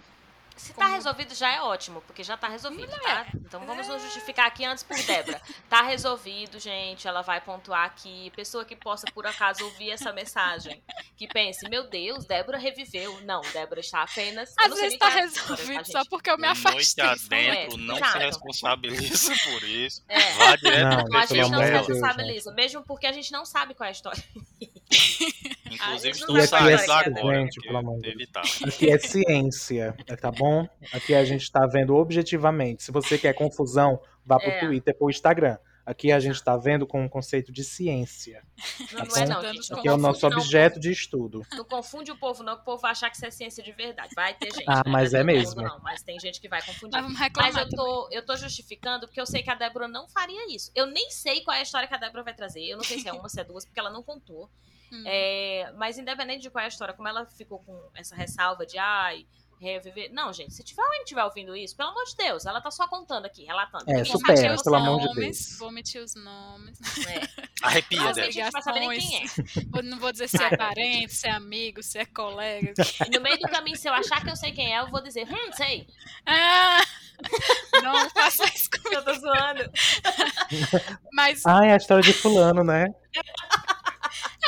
Se 0.57 0.73
tá 0.73 0.85
Como- 0.85 0.95
resolvido, 0.95 1.35
já 1.35 1.53
é 1.53 1.61
ótimo, 1.61 2.01
porque 2.07 2.25
já 2.25 2.37
tá 2.37 2.49
resolvido, 2.49 2.91
tá? 3.03 3.27
Então 3.35 3.61
vamos 3.67 3.87
nos 3.89 4.03
justificar 4.03 4.47
aqui 4.47 4.65
antes 4.65 4.83
por 4.83 4.97
Débora. 5.03 5.41
Tá 5.69 5.83
resolvido, 5.83 6.59
gente. 6.59 7.07
Ela 7.07 7.21
vai 7.23 7.41
pontuar 7.41 7.85
aqui. 7.85 8.33
Pessoa 8.35 8.65
que 8.65 8.75
possa, 8.75 9.07
por 9.13 9.27
acaso, 9.27 9.63
ouvir 9.65 9.91
essa 9.91 10.13
mensagem. 10.13 10.83
Que 11.17 11.29
pense, 11.29 11.69
meu 11.69 11.85
Deus, 11.89 12.25
Débora 12.25 12.57
reviveu. 12.59 13.21
Não, 13.23 13.43
Débora 13.53 13.81
está 13.81 14.03
apenas. 14.03 14.55
Às 14.59 14.73
vezes 14.75 14.99
tá 14.99 15.07
qual 15.11 15.19
é 15.19 15.23
a 15.23 15.27
história, 15.27 15.57
resolvido 15.57 15.93
tá, 15.93 16.03
só 16.03 16.05
porque 16.09 16.31
eu 16.31 16.37
me 16.39 16.47
Noite 16.47 16.67
afastei. 16.67 17.05
adentro, 17.05 17.75
É, 17.75 17.79
não 17.83 17.97
se 17.97 18.19
responsabiliza 18.19 19.35
por 19.45 19.63
isso. 19.63 20.03
É. 20.09 20.33
Vá 20.35 20.57
direto 20.57 21.09
Não, 21.11 21.19
A 21.21 21.27
gente 21.27 21.51
não 21.51 21.63
se 21.63 21.71
responsabiliza, 21.71 22.53
mesmo 22.53 22.83
porque 22.83 23.07
a 23.07 23.13
gente 23.13 23.31
não 23.31 23.45
sabe 23.45 23.75
qual 23.75 23.85
é 23.87 23.91
a 23.91 23.93
história. 23.93 24.25
Inclusive, 25.71 26.15
gente 26.15 26.27
tu 26.27 26.33
não 26.33 26.41
E 26.41 26.47
sabe 26.47 26.73
aqui 26.75 26.87
sai 26.87 26.87
qual 26.87 27.03
é 27.03 27.05
é 27.05 27.21
agora. 27.21 27.41
gente, 27.41 27.55
porque 27.55 27.67
pelo 27.69 27.79
amor 27.79 28.01
de 28.01 28.09
evitar. 28.11 28.43
Aqui 28.65 28.91
é 28.91 28.99
ciência, 28.99 29.97
tá 30.21 30.31
bom? 30.31 30.69
Aqui 30.93 31.15
a 31.15 31.25
gente 31.25 31.51
tá 31.51 31.67
vendo 31.67 31.95
objetivamente. 31.97 32.83
Se 32.83 32.93
você 32.93 33.19
quer 33.19 33.33
confusão, 33.35 34.01
vá 34.25 34.39
pro 34.39 34.49
É. 34.51 34.61
Twitter, 34.61 34.97
pro 34.97 35.11
Instagram. 35.11 35.59
Aqui 35.87 36.11
a 36.11 36.19
gente 36.19 36.43
tá 36.43 36.57
vendo 36.57 36.85
com 36.85 37.05
o 37.05 37.09
conceito 37.09 37.53
de 37.53 37.63
ciência. 37.63 38.43
Não, 38.81 38.87
Tá 38.87 39.05
não 39.05 39.17
é 39.17 39.27
não, 39.29 39.55
gente. 39.55 39.71
Não 39.71 39.79
Aqui 39.79 39.89
é 39.89 39.93
o 39.93 39.97
nosso 39.97 40.29
não, 40.29 40.37
objeto 40.37 40.81
de 40.81 40.91
estudo. 40.91 41.43
Não 41.53 41.65
confunde 41.65 42.11
o 42.11 42.17
povo, 42.17 42.43
não, 42.43 42.57
que 42.57 42.63
o 42.63 42.65
povo 42.65 42.83
vai 42.83 42.91
achar 42.91 43.09
que 43.09 43.15
isso 43.17 43.25
é 43.25 43.31
ciência 43.31 43.63
de 43.63 43.71
verdade. 43.71 44.13
Vai 44.17 44.35
ter 44.35 44.53
gente. 44.53 44.65
Ah, 44.67 44.83
né? 44.85 44.91
mas 44.91 45.15
é 45.15 45.23
mesmo. 45.23 45.63
não, 45.63 45.79
mas 45.81 46.03
tem 46.03 46.19
gente 46.19 46.41
que 46.41 46.49
vai 46.49 46.61
confundir. 46.61 47.01
Mas 47.01 47.03
vamos 47.03 47.33
Mas 47.37 47.57
eu 47.57 47.69
tô, 47.69 48.09
eu 48.11 48.27
tô 48.27 48.35
justificando 48.37 49.07
porque 49.07 49.21
eu 49.21 49.27
sei 49.27 49.45
que 49.45 49.51
a 49.51 49.55
Débora 49.55 49.87
não 49.87 50.09
faria 50.09 50.53
isso. 50.53 50.73
Eu 50.75 50.87
nem 50.87 51.09
sei 51.11 51.43
qual 51.43 51.57
é 51.57 51.61
a 51.61 51.63
história 51.63 51.87
que 51.87 51.95
a 51.95 51.99
Débora 51.99 52.25
vai 52.25 52.35
trazer. 52.35 52.65
Eu 52.65 52.79
não 52.79 52.85
sei 52.85 52.99
se 52.99 53.07
é 53.09 53.13
uma, 53.13 53.29
se 53.29 53.41
é 53.41 53.45
duas, 53.45 53.65
porque 53.65 53.79
ela 53.79 53.91
não 53.91 54.03
contou. 54.03 54.51
Hum. 54.93 55.03
É, 55.07 55.73
mas 55.77 55.99
independente 55.99 56.43
de 56.43 56.51
qual 56.51 56.63
é 56.63 56.67
a 56.67 56.69
história, 56.69 56.95
como 56.95 57.09
ela 57.09 57.27
ficou 57.27 57.59
com 57.61 57.91
essa 57.95 58.15
ressalva 58.15 58.65
de 58.65 58.79
ai, 58.79 59.27
reviver. 59.61 60.13
Não, 60.13 60.33
gente, 60.33 60.53
se 60.55 60.63
tiver 60.63 60.83
alguém 60.83 61.03
estiver 61.03 61.25
ouvindo 61.25 61.57
isso, 61.57 61.77
pelo 61.77 61.91
amor 61.91 62.05
de 62.05 62.17
Deus, 62.17 62.45
ela 62.47 62.61
tá 62.61 62.71
só 62.71 62.87
contando 62.87 63.27
aqui, 63.27 63.45
relatando. 63.45 63.85
É, 63.91 64.05
supera, 64.05 64.55
os 64.55 64.63
pelo 64.63 64.77
amor 64.77 65.01
de 65.01 65.07
nomes, 65.07 65.47
Deus. 65.47 65.59
Vou 65.59 65.69
omitir 65.69 66.03
os 66.03 66.15
nomes. 66.15 66.79
É. 67.07 67.47
Arrepia, 67.63 68.03
Mas 68.03 68.17
Débora. 68.17 68.33
gente 68.33 68.45
não 68.45 68.51
vai 68.51 68.63
saber 68.63 68.81
nem 68.81 68.99
quem 69.01 69.17
é. 69.19 69.25
Eu 69.79 69.83
não 69.83 69.99
vou 69.99 70.13
dizer 70.13 70.29
se 70.29 70.43
é 70.43 70.57
parente, 70.57 71.15
se 71.15 71.27
é 71.27 71.31
amigo, 71.31 71.83
se 71.83 71.99
é 71.99 72.05
colega. 72.05 72.75
E 73.07 73.11
no 73.17 73.21
meio 73.23 73.39
do 73.39 73.49
caminho, 73.49 73.77
se 73.77 73.89
eu 73.89 73.95
achar 73.95 74.23
que 74.23 74.31
eu 74.31 74.37
sei 74.37 74.53
quem 74.53 74.75
é, 74.75 74.81
eu 74.81 74.91
vou 74.91 75.03
dizer, 75.03 75.27
hum, 75.27 75.53
sei. 75.55 75.87
Ah! 76.27 76.81
Não 77.83 78.11
faça 78.11 78.45
isso 78.55 78.69
comigo. 78.71 78.95
Eu 78.97 79.05
tô 79.05 79.15
zoando. 79.15 79.71
Mas 81.13 81.45
Ah, 81.47 81.65
é 81.65 81.73
a 81.73 81.77
história 81.77 82.03
de 82.03 82.13
fulano, 82.13 82.63
né? 82.63 82.95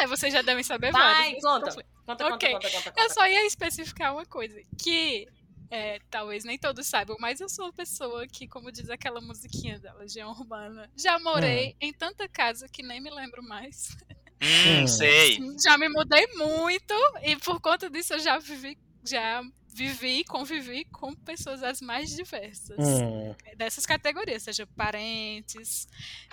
É, 0.02 0.06
vocês 0.06 0.32
já 0.32 0.42
devem 0.42 0.62
saber 0.64 0.92
Vai, 0.92 1.02
vários 1.34 1.42
conta. 1.42 1.84
Conta, 2.06 2.26
Ok. 2.34 2.52
conta, 2.52 2.70
conta, 2.70 2.82
conta, 2.84 3.00
Eu 3.00 3.02
conta. 3.08 3.14
só 3.14 3.26
ia 3.26 3.44
especificar 3.46 4.12
uma 4.14 4.24
coisa, 4.24 4.58
que 4.82 5.26
é, 5.70 5.98
talvez 6.10 6.44
nem 6.44 6.58
todos 6.58 6.86
saibam, 6.86 7.16
mas 7.20 7.40
eu 7.40 7.48
sou 7.48 7.66
uma 7.66 7.72
pessoa 7.72 8.26
que, 8.26 8.48
como 8.48 8.72
diz 8.72 8.88
aquela 8.88 9.20
musiquinha 9.20 9.78
da 9.78 9.92
Legião 9.94 10.30
Urbana, 10.30 10.90
já 10.96 11.18
morei 11.18 11.76
em 11.80 11.92
tanta 11.92 12.26
casa 12.28 12.66
que 12.68 12.82
nem 12.82 13.00
me 13.00 13.10
lembro 13.10 13.42
mais. 13.42 13.88
Hum, 14.42 14.82
Hum. 14.84 14.86
sei. 14.88 15.38
Já 15.62 15.76
me 15.76 15.88
mudei 15.88 16.26
muito 16.36 16.94
e 17.24 17.36
por 17.36 17.60
conta 17.60 17.90
disso 17.90 18.14
eu 18.14 18.18
já 18.20 18.38
vivi, 18.38 18.78
já 19.04 19.42
vivi 19.78 20.20
e 20.20 20.24
convivi 20.24 20.84
com 20.86 21.14
pessoas 21.14 21.62
as 21.62 21.80
mais 21.80 22.10
diversas. 22.10 22.76
Hum. 22.78 23.34
Dessas 23.56 23.86
categorias, 23.86 24.42
seja 24.42 24.66
parentes. 24.66 25.86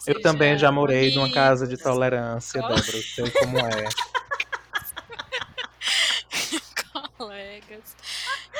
Eu 0.07 0.19
também 0.21 0.57
já 0.57 0.71
morei 0.71 1.11
numa 1.11 1.25
amigos, 1.25 1.35
casa 1.35 1.67
de 1.67 1.77
tolerância, 1.77 2.59
Débora. 2.59 2.77
Eu 2.77 2.83
sei 2.83 3.31
como 3.31 3.59
é. 3.59 3.85
colegas. 7.17 7.95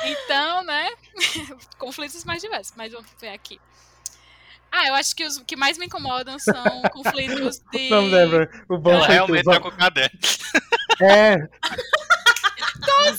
Então, 0.04 0.64
né? 0.64 0.88
conflitos 1.78 2.24
mais 2.24 2.40
diversos. 2.40 2.74
Mas 2.76 2.92
vamos 2.92 3.10
ver 3.20 3.30
aqui. 3.30 3.60
Ah, 4.70 4.88
eu 4.88 4.94
acho 4.94 5.14
que 5.14 5.24
os 5.24 5.38
que 5.38 5.56
mais 5.56 5.78
me 5.78 5.86
incomodam 5.86 6.38
são 6.38 6.82
conflitos 6.92 7.60
de. 7.72 7.88
Não, 7.88 8.10
Débora, 8.10 8.50
o 8.68 8.78
bom 8.78 8.92
Ela 8.92 9.06
realmente 9.06 9.44
tá 9.44 9.60
com 9.60 9.68
o 9.68 9.76
caderno. 9.76 10.18
É. 11.00 11.38
Tu 12.86 13.16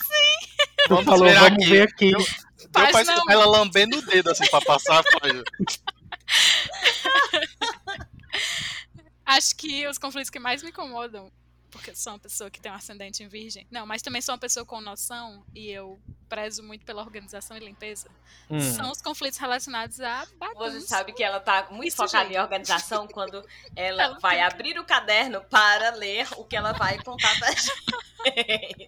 Vamos 0.95 1.05
falou, 1.05 1.29
vamos 1.33 1.51
aqui. 1.53 1.65
ver 1.69 1.81
aqui. 1.87 2.11
Eu- 2.11 2.19
Deu 2.57 2.69
pra 2.71 2.91
Página 2.91 3.13
escutar 3.13 3.33
ela 3.33 3.45
lambendo 3.45 3.97
o 3.97 4.01
dedo 4.01 4.31
assim 4.31 4.45
pra 4.49 4.59
passar 4.61 4.99
a 4.99 5.03
página. 5.19 5.43
Acho 9.25 9.55
que 9.55 9.85
os 9.87 9.97
conflitos 9.97 10.29
que 10.29 10.39
mais 10.39 10.63
me 10.63 10.69
incomodam, 10.69 11.31
porque 11.69 11.93
sou 11.95 12.13
uma 12.13 12.19
pessoa 12.19 12.49
que 12.49 12.61
tem 12.61 12.71
um 12.71 12.75
ascendente 12.75 13.23
em 13.23 13.27
virgem. 13.27 13.67
Não, 13.69 13.85
mas 13.85 14.01
também 14.01 14.21
sou 14.21 14.33
uma 14.33 14.39
pessoa 14.39 14.65
com 14.65 14.79
noção 14.81 15.43
e 15.53 15.69
eu 15.69 15.99
prezo 16.27 16.61
muito 16.63 16.85
pela 16.85 17.01
organização 17.01 17.57
e 17.57 17.59
limpeza. 17.59 18.09
Hum. 18.49 18.59
São 18.59 18.91
os 18.91 19.01
conflitos 19.01 19.37
relacionados 19.39 19.99
a 19.99 20.25
bagunça. 20.37 20.71
Você 20.79 20.81
sabe 20.87 21.13
que 21.13 21.23
ela 21.23 21.39
tá 21.39 21.67
muito 21.71 21.87
Isso, 21.87 21.97
focada 21.97 22.25
gente. 22.25 22.37
em 22.37 22.39
organização 22.41 23.07
quando 23.07 23.41
ela, 23.75 24.03
Ela 24.03 24.19
vai 24.19 24.35
fica- 24.37 24.47
abrir 24.47 24.79
o 24.79 24.85
caderno 24.85 25.41
para 25.49 25.91
ler 25.91 26.27
o 26.37 26.43
que 26.45 26.55
ela 26.55 26.73
vai 26.73 26.97
contar 27.03 27.37
pra 27.39 27.49
gente. 27.55 28.87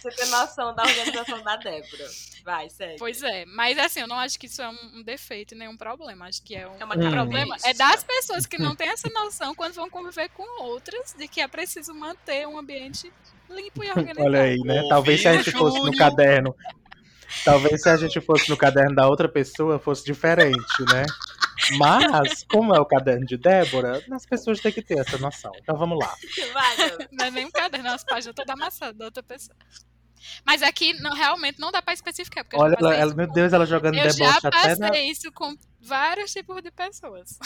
Você 0.00 0.10
tem 0.10 0.26
noção 0.30 0.74
da 0.74 0.82
organização 0.82 1.42
da 1.42 1.56
Débora. 1.56 2.08
Vai, 2.44 2.70
segue. 2.70 2.98
Pois 2.98 3.22
é, 3.22 3.44
mas 3.44 3.78
assim, 3.78 4.00
eu 4.00 4.06
não 4.08 4.18
acho 4.18 4.38
que 4.38 4.46
isso 4.46 4.62
é 4.62 4.68
um, 4.68 4.98
um 4.98 5.02
defeito 5.02 5.54
e 5.54 5.58
nenhum 5.58 5.76
problema. 5.76 6.26
Acho 6.26 6.42
que 6.42 6.54
é 6.56 6.66
um 6.66 6.76
É 6.78 6.84
uma 6.84 6.96
Hum. 6.96 7.10
problema. 7.10 7.56
É 7.64 7.72
das 7.74 8.02
pessoas 8.04 8.46
que 8.46 8.58
não 8.58 8.74
têm 8.74 8.88
essa 8.88 9.08
noção 9.10 9.54
quando 9.54 9.74
vão 9.74 9.88
conviver 9.90 10.28
com 10.30 10.62
outras 10.62 11.14
de 11.16 11.28
que 11.28 11.40
é 11.40 11.48
preciso 11.48 11.94
manter 11.94 12.46
um 12.46 12.58
ambiente 12.58 13.12
limpo 13.54 13.82
e 13.84 13.88
organizado. 13.90 14.22
Olha 14.26 14.42
aí, 14.42 14.58
né? 14.58 14.82
Talvez 14.88 15.20
se 15.22 15.28
a 15.28 15.32
gente 15.36 15.50
fosse 15.50 15.78
no 15.80 15.96
caderno. 15.96 16.54
Talvez 17.44 17.82
se 17.82 17.88
a 17.88 17.96
gente 17.96 18.20
fosse 18.20 18.50
no 18.50 18.56
caderno 18.56 18.94
da 18.96 19.06
outra 19.08 19.28
pessoa 19.28 19.78
fosse 19.78 20.04
diferente, 20.04 20.82
né? 20.92 21.04
Mas, 21.78 22.44
como 22.50 22.74
é 22.74 22.80
o 22.80 22.84
caderno 22.84 23.24
de 23.24 23.36
Débora, 23.36 24.02
as 24.10 24.26
pessoas 24.26 24.58
têm 24.60 24.72
que 24.72 24.82
ter 24.82 24.98
essa 24.98 25.16
noção. 25.18 25.52
Então 25.62 25.76
vamos 25.76 25.98
lá. 25.98 26.12
Vai, 26.52 26.76
Débora. 26.76 27.08
Não 27.12 27.24
é 27.26 27.30
nem 27.30 27.46
um 27.46 27.50
caderno, 27.50 27.86
é 27.86 27.90
umas 27.92 28.02
páginas 28.04 28.34
todas 28.34 28.52
amassadas 28.52 28.96
da 28.96 29.04
outra 29.04 29.22
pessoa. 29.22 29.56
Mas 30.44 30.62
aqui 30.62 30.92
não, 31.00 31.14
realmente 31.14 31.58
não 31.60 31.70
dá 31.70 31.80
pra 31.80 31.94
especificar. 31.94 32.44
Porque 32.44 32.56
eu 32.56 32.60
já 32.60 32.64
Olha, 32.64 32.74
ela, 32.78 32.88
passei 32.88 33.00
ela- 33.02 33.14
meu 33.14 33.28
com- 33.28 33.32
Deus, 33.34 33.52
ela 33.52 33.66
jogando 33.66 33.94
Eu 33.96 34.10
já 34.10 34.10
deboche 34.10 34.46
até 34.46 34.50
passei 34.50 34.76
na. 34.90 34.98
isso 34.98 35.32
com 35.32 35.54
vários 35.80 36.32
tipos 36.32 36.60
de 36.62 36.70
pessoas. 36.70 37.38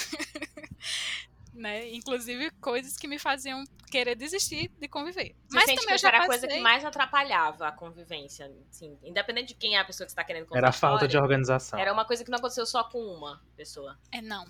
Né? 1.54 1.88
Inclusive 1.92 2.50
coisas 2.61 2.96
que 2.96 3.06
me 3.06 3.18
faziam 3.18 3.64
querer 3.90 4.16
desistir 4.16 4.70
de 4.80 4.88
conviver. 4.88 5.34
Você 5.49 5.56
Mas 5.56 5.64
sente 5.66 5.80
também 5.80 5.96
que 5.96 6.04
eu 6.04 6.08
era 6.08 6.18
a 6.18 6.26
passei... 6.26 6.40
coisa 6.40 6.49
que 6.49 6.61
mais 6.61 6.84
atrapalhava 6.84 7.68
a 7.68 7.73
convivência, 7.73 8.50
assim, 8.70 8.99
independente 9.04 9.49
de 9.49 9.54
quem 9.54 9.76
é 9.76 9.80
a 9.80 9.84
pessoa 9.84 10.04
que 10.04 10.11
você 10.11 10.16
tá 10.16 10.25
querendo 10.25 10.46
contar 10.46 10.58
Era 10.58 10.66
a 10.66 10.70
a 10.70 10.73
falta 10.73 11.06
de 11.06 11.16
organização. 11.16 11.78
Era 11.78 11.92
uma 11.92 12.04
coisa 12.04 12.25
que 12.25 12.30
não 12.30 12.38
aconteceu 12.38 12.66
só 12.66 12.84
com 12.84 12.99
uma 12.99 13.40
pessoa. 13.56 13.96
É 14.11 14.20
não. 14.20 14.44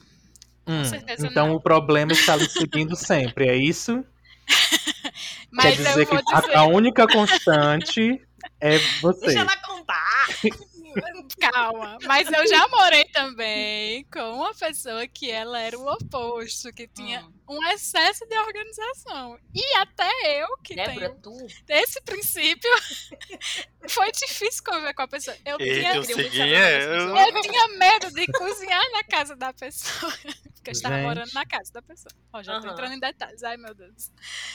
Hum, 0.67 0.83
certeza 0.85 1.27
então 1.27 1.49
não. 1.49 1.57
o 1.57 1.61
problema 1.61 2.13
está 2.13 2.35
lhe 2.37 2.49
seguindo 2.49 2.97
sempre, 2.97 3.49
é 3.49 3.55
isso? 3.57 4.03
Mas 5.53 5.77
Quer 5.77 5.77
dizer 5.77 5.91
eu 5.91 6.07
vou 6.07 6.07
que 6.07 6.35
a- 6.35 6.41
dizer, 6.41 6.57
a, 6.57 6.65
única 6.65 7.07
constante 7.07 8.27
é 8.61 8.79
você. 9.01 9.27
Deixa 9.27 9.41
ela 9.41 9.57
contar! 9.59 10.27
calma. 11.41 11.99
Mas 12.05 12.31
eu 12.31 12.47
já 12.47 12.67
morei 12.69 13.05
também 13.07 14.05
com 14.13 14.21
uma 14.33 14.55
pessoa 14.55 15.07
que 15.09 15.31
ela 15.31 15.59
era 15.61 15.79
o 15.79 15.87
oposto, 15.93 16.73
que 16.73 16.87
tinha 16.89 17.23
Hum. 17.25 17.33
um 17.57 17.69
excesso 17.71 18.27
de 18.27 18.37
organização. 18.39 19.39
E 19.55 19.77
até 19.77 20.43
eu, 20.43 20.49
que 20.63 20.75
Débora, 20.75 21.11
tenho 21.11 21.21
tu? 21.23 21.37
desse 21.67 22.01
princípio, 22.03 22.71
foi 23.89 24.11
difícil 24.13 24.63
conviver 24.65 24.95
com 24.95 25.03
a 25.03 25.09
pessoa. 25.09 25.37
Eu 25.45 25.57
Eita, 25.61 25.75
tinha 25.75 25.95
eu 25.95 26.03
Eu-. 26.05 27.17
Eu 27.17 27.43
tinha 27.43 27.69
medo 27.79 28.11
de 28.13 28.27
cozinhar 28.33 28.83
na 28.93 29.05
casa 29.05 29.37
da 29.37 29.53
pessoa. 29.53 30.13
Porque 30.55 30.71
eu 30.71 30.73
estava 30.73 30.95
Gente. 30.95 31.05
morando 31.05 31.31
na 31.35 31.45
casa 31.45 31.71
da 31.75 31.83
pessoa. 31.83 32.11
Ó, 32.33 32.43
já 32.43 32.53
tô 32.59 32.67
Aham. 32.67 32.73
entrando 32.73 32.95
em 32.95 32.99
detalhes. 33.01 33.43
Ai, 33.43 33.59
meu 33.59 33.75
Deus. 33.75 34.11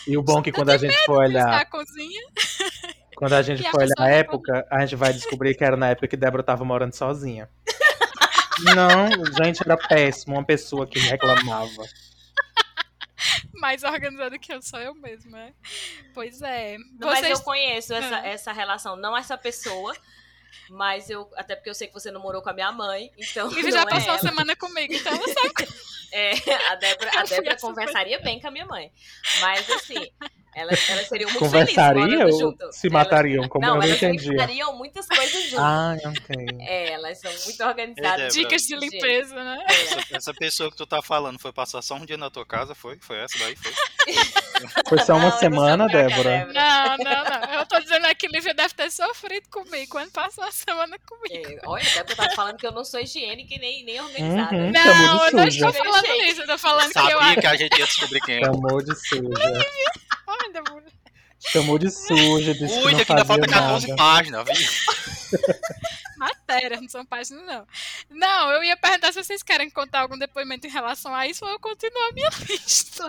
E 0.08 0.18
o 0.18 0.24
bom 0.24 0.40
é 0.40 0.44
que 0.44 0.52
quando 0.52 0.72
a 0.72 0.78
gente 0.78 0.96
for 1.06 1.20
Na 1.20 1.40
olhar, 1.40 1.66
cozinha. 1.70 2.24
Quando 3.20 3.34
a 3.34 3.42
gente 3.42 3.68
a 3.68 3.72
for 3.72 3.82
olhar 3.82 3.94
a 3.98 4.08
época, 4.10 4.66
a 4.72 4.80
gente 4.80 4.96
vai 4.96 5.12
descobrir 5.12 5.54
que 5.54 5.62
era 5.62 5.76
na 5.76 5.90
época 5.90 6.08
que 6.08 6.16
Débora 6.16 6.42
tava 6.42 6.64
morando 6.64 6.94
sozinha. 6.96 7.50
Não, 8.74 9.10
gente, 9.44 9.62
era 9.62 9.76
péssimo, 9.76 10.36
uma 10.38 10.44
pessoa 10.46 10.88
que 10.88 10.98
reclamava. 11.00 11.84
Mais 13.56 13.84
organizada 13.84 14.40
que 14.40 14.54
eu, 14.54 14.62
sou 14.62 14.80
eu 14.80 14.96
mesma. 14.96 15.38
né? 15.38 15.54
Pois 16.14 16.42
é. 16.42 16.78
Não, 16.98 17.10
Mas 17.10 17.20
Vocês... 17.20 17.40
eu 17.40 17.44
conheço 17.44 17.94
essa, 17.94 18.16
Ah. 18.20 18.28
essa 18.28 18.52
relação, 18.54 18.96
não 18.96 19.18
essa 19.18 19.38
pessoa, 19.38 19.94
mas 20.70 21.10
eu. 21.10 21.30
Até 21.36 21.56
porque 21.58 21.70
eu 21.70 21.74
sei 21.76 21.88
que 21.88 21.94
você 21.94 22.12
não 22.12 22.22
morou 22.22 22.42
com 22.42 22.50
a 22.50 22.54
minha 22.54 22.72
mãe, 22.72 23.12
então. 23.18 23.52
E 23.52 23.64
não 23.64 23.72
já 23.72 23.82
é 23.82 23.86
passou 23.86 24.08
uma 24.12 24.14
ela. 24.14 24.30
semana 24.30 24.56
comigo, 24.56 24.94
então 24.94 25.18
você. 25.18 25.34
É, 26.12 26.32
a 26.72 26.74
Débora, 26.74 27.12
a 27.20 27.22
Débora 27.30 27.56
conversaria 27.58 28.20
bem 28.20 28.40
com 28.42 28.48
a 28.48 28.52
minha 28.52 28.66
mãe. 28.66 28.92
Mas 29.42 29.70
assim, 29.70 30.12
elas, 30.56 30.90
elas 30.90 31.08
seriam 31.08 31.30
muito 31.30 31.40
Conversaria 31.40 32.08
felizes 32.08 32.40
junto. 32.40 32.72
se 32.72 32.88
Elas- 32.88 32.94
matariam? 32.94 33.48
Como 33.48 33.66
não, 33.66 33.76
eu 33.76 33.80
não 33.82 33.84
elas 33.84 33.98
entendi. 33.98 34.36
fariam 34.36 34.76
muitas 34.78 35.06
coisas 35.08 35.44
juntas. 35.50 35.60
Ah, 35.60 35.96
ok. 36.06 36.46
É, 36.62 36.92
elas 36.92 37.20
são 37.20 37.32
muito 37.46 37.64
organizadas. 37.64 38.36
Ei, 38.36 38.44
Dicas 38.44 38.62
de 38.64 38.68
Gente, 38.80 38.90
limpeza, 38.92 39.36
né? 39.36 39.58
é. 39.68 39.74
Essa, 39.74 40.06
essa 40.18 40.34
pessoa 40.34 40.70
que 40.72 40.78
tu 40.78 40.86
tá 40.86 41.02
falando 41.02 41.40
foi 41.40 41.54
passar 41.54 41.82
só 41.82 41.96
um 41.96 42.06
dia 42.06 42.18
na 42.18 42.30
tua 42.30 42.46
casa? 42.46 42.74
Foi? 42.76 42.98
Foi 43.00 43.18
essa 43.20 43.38
daí? 43.40 43.56
Foi? 43.56 43.72
Foi 44.90 44.98
só 45.00 45.14
Não, 45.14 45.20
uma 45.22 45.30
não 45.30 45.38
semana, 45.40 45.86
a 45.86 45.88
Débora? 45.88 46.46
Débora. 46.46 46.54
Não, 46.54 46.98
não, 46.98 47.24
não. 47.24 47.54
Eu 47.60 47.66
tô 47.66 47.80
dizendo 47.80 48.06
aqui 48.08 48.28
que 48.28 48.36
Lívia 48.36 48.54
deve 48.54 48.74
ter 48.74 48.92
sofrido 48.92 49.48
comigo 49.50 49.90
quando 49.90 50.12
passou 50.12 50.44
uma 50.44 50.52
semana 50.52 50.98
comigo. 51.08 51.48
É, 51.50 51.60
olha, 51.66 51.82
a 51.84 52.04
Débora 52.04 52.16
tá 52.28 52.36
falando 52.36 52.58
que 52.58 52.68
eu 52.68 52.72
não 52.74 52.84
sou 52.84 53.00
higiênica 53.00 53.54
e 53.56 53.58
nem, 53.60 53.86
nem 53.86 54.02
organizada. 54.02 54.54
Uhum. 54.54 54.72
Não, 54.72 55.26
eu 55.28 55.32
não 55.32 55.48
estou 55.48 55.72
falando 55.72 56.06
Gente. 56.06 56.30
isso. 56.32 56.42
Eu 56.42 56.48
tô 56.48 56.58
falando 56.58 56.92
que 56.92 56.98
eu 57.00 57.20
Sabia 57.20 57.36
que 57.38 57.48
a 57.48 57.56
gente 57.56 57.80
ia 57.80 57.86
descobrir 57.86 58.20
quem 58.22 58.38
é. 58.40 58.44
Chamou 58.44 58.84
de 58.84 58.96
suja. 59.08 59.66
Ai, 60.42 60.52
Débora. 60.54 60.86
Chamou 61.40 61.78
de 61.80 61.90
suja, 61.90 62.54
disse 62.54 62.76
que 62.76 62.82
Cuida 62.82 62.98
não 62.98 63.06
que 63.06 63.12
ainda 63.14 63.26
falta 63.26 63.48
fazia 63.48 63.48
14 63.48 63.88
nada. 63.88 63.98
páginas, 63.98 64.46
viu? 64.46 65.40
Matéria, 66.20 66.82
não 66.82 66.90
são 66.90 67.06
páginas, 67.06 67.46
não. 67.46 67.66
Não, 68.10 68.52
eu 68.52 68.62
ia 68.62 68.76
perguntar 68.76 69.14
se 69.14 69.24
vocês 69.24 69.42
querem 69.42 69.70
contar 69.70 70.02
algum 70.02 70.18
depoimento 70.18 70.68
em 70.68 70.70
relação 70.70 71.16
a 71.16 71.26
isso 71.26 71.46
ou 71.46 71.52
eu 71.52 71.60
continuo 71.60 72.10
a 72.10 72.12
minha 72.12 72.30
lista. 72.50 73.08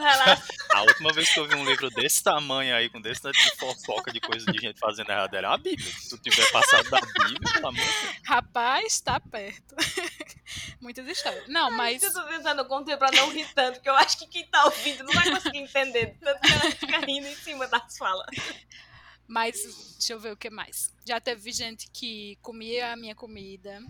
A 0.72 0.82
última 0.82 1.12
vez 1.12 1.28
que 1.28 1.40
eu 1.40 1.48
vi 1.48 1.56
um 1.56 1.64
livro 1.64 1.90
desse 1.90 2.22
tamanho 2.22 2.72
aí, 2.74 2.88
com 2.88 3.00
desse 3.00 3.20
tanto 3.20 3.36
de 3.36 3.56
fofoca 3.56 4.12
de 4.12 4.20
coisa 4.20 4.46
de 4.46 4.58
gente 4.58 4.78
fazendo 4.78 5.10
errado, 5.10 5.34
era 5.34 5.52
a 5.52 5.58
Bíblia. 5.58 5.92
Se 5.92 6.10
tu 6.10 6.18
tiver 6.18 6.48
passado 6.52 6.88
da 6.88 7.00
Bíblia, 7.00 7.52
pelo 7.52 7.66
amor 7.66 7.84
de 7.84 7.90
Deus. 7.90 8.16
Rapaz, 8.24 9.00
tá 9.00 9.18
perto. 9.18 9.74
Muitas 10.80 11.06
histórias. 11.08 11.48
Não, 11.48 11.70
mas. 11.72 12.00
Eu 12.02 12.12
tô 12.12 12.22
tentando 12.22 12.64
conter 12.66 12.96
pra 12.96 13.10
não 13.10 13.30
rir 13.32 13.48
tanto, 13.54 13.74
porque 13.74 13.90
eu 13.90 13.96
acho 13.96 14.18
que 14.18 14.26
quem 14.28 14.46
tá 14.46 14.64
ouvindo 14.66 15.02
não 15.02 15.12
vai 15.12 15.30
conseguir 15.30 15.58
entender. 15.58 16.16
Tanto 16.20 16.40
que 16.40 16.52
ela 16.52 16.70
fica 16.70 16.98
rindo 17.00 17.26
em 17.26 17.34
cima 17.34 17.66
das 17.66 17.98
falas. 17.98 18.26
Mas, 19.30 19.94
deixa 19.96 20.12
eu 20.12 20.18
ver 20.18 20.32
o 20.32 20.36
que 20.36 20.50
mais. 20.50 20.92
Já 21.06 21.20
teve 21.20 21.52
gente 21.52 21.88
que 21.92 22.36
comia 22.42 22.92
a 22.92 22.96
minha 22.96 23.14
comida, 23.14 23.80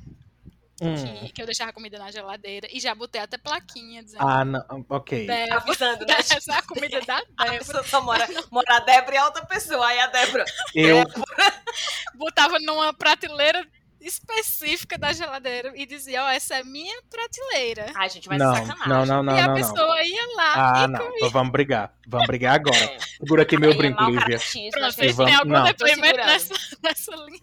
Hum. 0.82 0.94
que, 0.94 1.32
que 1.34 1.42
eu 1.42 1.46
deixava 1.46 1.70
a 1.70 1.74
comida 1.74 1.98
na 1.98 2.10
geladeira 2.10 2.66
e 2.72 2.80
já 2.80 2.94
botei 2.94 3.20
até 3.20 3.36
plaquinha 3.36 4.02
dizendo. 4.02 4.22
Ah, 4.26 4.44
não. 4.46 4.64
Ok. 4.88 5.26
Débora, 5.26 5.56
Avisando, 5.58 6.06
né? 6.06 6.14
essa 6.20 6.52
é 6.52 6.56
a 6.56 6.62
comida 6.62 7.00
da 7.02 7.20
Débora. 7.38 7.58
pessoa 7.58 7.82
só 7.84 8.00
mora, 8.02 8.26
mora 8.50 8.76
a 8.76 8.80
Débora 8.80 9.14
e 9.14 9.18
a 9.18 9.24
outra 9.26 9.44
pessoa. 9.46 9.86
Aí 9.86 9.98
a 10.00 10.06
Débora. 10.06 10.44
Eu, 10.74 11.04
Botava 12.14 12.58
numa 12.60 12.92
prateleira 12.94 13.66
específica 14.00 14.96
da 14.98 15.12
geladeira 15.12 15.72
e 15.76 15.84
dizia: 15.86 16.24
Ó, 16.24 16.28
essa 16.28 16.56
é 16.56 16.64
minha 16.64 17.00
prateleira. 17.10 17.86
Ai, 17.94 18.08
gente, 18.08 18.28
mas 18.28 18.38
não, 18.38 18.52
é 18.54 18.64
sacanagem. 18.64 18.88
não, 18.88 19.06
não, 19.06 19.22
não, 19.22 19.36
e 19.36 19.40
a 19.40 19.46
não, 19.46 19.54
não. 19.54 19.60
pessoa 19.60 20.02
ia 20.04 20.26
lá 20.36 20.54
Ah, 20.82 20.84
e 20.84 20.86
não. 20.88 20.98
comia. 20.98 21.16
Então 21.16 21.30
vamos 21.30 21.52
brigar. 21.52 21.94
Vamos 22.08 22.26
brigar 22.26 22.54
agora. 22.56 22.76
É. 22.76 22.98
Segura 23.18 23.42
aqui 23.42 23.56
meu 23.58 23.70
Aí 23.70 23.74
é 23.74 23.78
brinco, 23.78 24.00
mau 24.00 24.10
Lívia. 24.10 24.38
Pronto, 24.72 24.92
vocês 24.94 25.14
vamos- 25.16 25.30
têm 25.32 25.40
algum 25.40 25.52
não. 25.52 25.64
depoimento 25.64 26.16
nessa, 26.16 26.54
nessa 26.82 27.14
linha? 27.16 27.40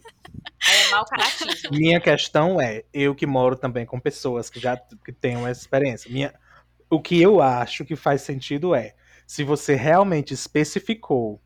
É 0.67 0.89
mau 0.89 1.05
caratismo. 1.05 1.69
Minha 1.71 1.99
questão 2.01 2.59
é, 2.59 2.83
eu 2.93 3.13
que 3.15 3.25
moro 3.27 3.55
também 3.55 3.85
com 3.85 3.99
pessoas 3.99 4.49
que 4.49 4.59
já 4.59 4.75
que 5.05 5.11
tenham 5.13 5.47
essa 5.47 5.61
experiência. 5.61 6.11
Minha, 6.11 6.33
o 6.89 6.99
que 6.99 7.21
eu 7.21 7.41
acho 7.41 7.85
que 7.85 7.95
faz 7.95 8.21
sentido 8.23 8.73
é, 8.73 8.95
se 9.25 9.43
você 9.43 9.75
realmente 9.75 10.33
especificou 10.33 11.39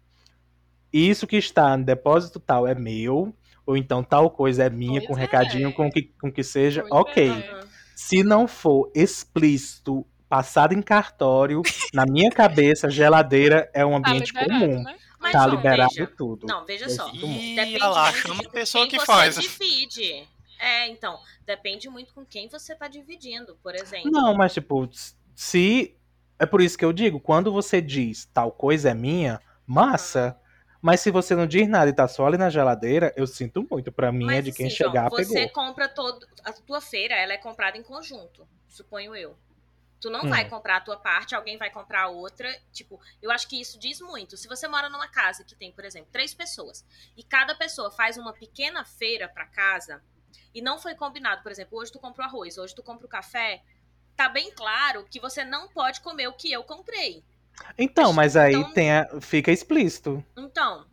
isso 0.93 1.27
que 1.27 1.37
está 1.37 1.75
no 1.77 1.83
depósito 1.85 2.39
tal 2.39 2.67
é 2.67 2.73
meu, 2.75 3.33
ou 3.65 3.77
então 3.77 4.03
tal 4.03 4.29
coisa 4.29 4.63
é 4.63 4.69
minha, 4.69 4.99
Pois 5.01 5.07
com 5.07 5.17
é. 5.17 5.21
recadinho, 5.21 5.73
com 5.73 5.89
que, 5.91 6.03
com 6.19 6.31
que 6.31 6.43
seja, 6.43 6.81
Pois 6.87 7.01
ok. 7.01 7.29
é. 7.31 7.61
Se 7.95 8.23
não 8.23 8.47
for 8.47 8.91
explícito 8.95 10.05
passado 10.27 10.73
em 10.73 10.81
cartório, 10.81 11.61
na 11.93 12.05
minha 12.05 12.31
cabeça, 12.31 12.89
geladeira 12.89 13.69
é 13.73 13.85
um 13.85 14.01
Tá 14.01 14.09
ambiente 14.09 14.31
liberado, 14.33 14.65
comum. 14.65 14.83
né? 14.83 14.95
Mas, 15.19 15.31
tá 15.33 15.45
liberado 15.45 15.93
veja, 15.93 16.11
tudo. 16.17 16.47
Não, 16.47 16.65
veja 16.65 16.89
só. 16.89 17.07
muito. 17.09 17.25
Ih, 17.27 17.55
Depende 17.55 17.77
lá, 17.77 18.03
muito 18.11 18.17
chama 18.27 18.39
de 18.41 18.47
a 18.47 18.49
pessoa 18.49 18.87
quem 18.87 18.91
que 18.91 18.99
você 18.99 19.05
faz. 19.05 19.35
divide. 19.35 20.27
É, 20.59 20.87
então, 20.87 21.19
depende 21.45 21.89
muito 21.89 22.11
com 22.13 22.25
quem 22.25 22.47
você 22.49 22.75
tá 22.75 22.87
dividindo, 22.87 23.55
por 23.61 23.75
exemplo. 23.75 24.09
Não, 24.09 24.33
mas 24.33 24.53
tipo, 24.53 24.89
se. 25.35 25.95
É 26.39 26.45
por 26.47 26.59
isso 26.59 26.75
que 26.75 26.83
eu 26.83 26.91
digo, 26.91 27.19
quando 27.19 27.51
você 27.51 27.79
diz 27.79 28.25
tal 28.33 28.51
coisa 28.51 28.89
é 28.89 28.93
minha, 28.95 29.39
massa. 29.67 30.35
Mas 30.81 30.99
se 31.01 31.11
você 31.11 31.35
não 31.35 31.45
diz 31.45 31.67
nada 31.67 31.89
e 31.89 31.93
tá 31.93 32.07
só 32.07 32.25
ali 32.25 32.37
na 32.37 32.49
geladeira, 32.49 33.13
eu 33.15 33.27
sinto 33.27 33.65
muito. 33.69 33.91
Pra 33.91 34.11
mim 34.11 34.35
é 34.37 34.37
Mas 34.37 34.45
de 34.45 34.51
quem 34.51 34.65
assim, 34.67 34.75
chegar, 34.77 35.09
João, 35.09 35.23
você 35.23 35.47
pegou. 35.47 35.49
compra 35.49 35.87
todo. 35.87 36.27
A 36.43 36.51
tua 36.53 36.81
feira, 36.81 37.13
ela 37.15 37.33
é 37.33 37.37
comprada 37.37 37.77
em 37.77 37.83
conjunto, 37.83 38.47
suponho 38.67 39.15
eu. 39.15 39.37
Tu 39.99 40.09
não 40.09 40.21
Hum. 40.25 40.29
vai 40.29 40.49
comprar 40.49 40.77
a 40.77 40.81
tua 40.81 40.97
parte, 40.97 41.35
alguém 41.35 41.57
vai 41.57 41.69
comprar 41.69 42.03
a 42.05 42.07
outra. 42.07 42.51
Tipo, 42.73 42.99
eu 43.21 43.29
acho 43.29 43.47
que 43.47 43.61
isso 43.61 43.77
diz 43.77 44.01
muito. 44.01 44.35
Se 44.35 44.47
você 44.47 44.67
mora 44.67 44.89
numa 44.89 45.07
casa 45.07 45.43
que 45.43 45.55
tem, 45.55 45.71
por 45.71 45.85
exemplo, 45.85 46.09
três 46.11 46.33
pessoas, 46.33 46.83
e 47.15 47.23
cada 47.23 47.53
pessoa 47.53 47.91
faz 47.91 48.17
uma 48.17 48.33
pequena 48.33 48.83
feira 48.83 49.29
pra 49.29 49.45
casa, 49.45 50.01
e 50.55 50.61
não 50.63 50.79
foi 50.79 50.95
combinado, 50.95 51.43
por 51.43 51.51
exemplo, 51.51 51.77
hoje 51.77 51.91
tu 51.91 51.99
compra 51.99 52.23
o 52.23 52.25
arroz, 52.27 52.57
hoje 52.57 52.73
tu 52.73 52.81
compra 52.81 53.05
o 53.05 53.09
café, 53.09 53.61
tá 54.15 54.27
bem 54.27 54.51
claro 54.51 55.05
que 55.05 55.19
você 55.19 55.43
não 55.45 55.67
pode 55.67 56.01
comer 56.01 56.27
o 56.27 56.33
que 56.33 56.51
eu 56.51 56.63
comprei. 56.63 57.23
Então, 57.77 58.11
mas 58.13 58.35
aí 58.35 58.53
Então- 58.53 58.73
tem 58.73 58.91
a- 58.91 59.07
fica 59.21 59.51
explícito. 59.51 60.23
Então, 60.37 60.85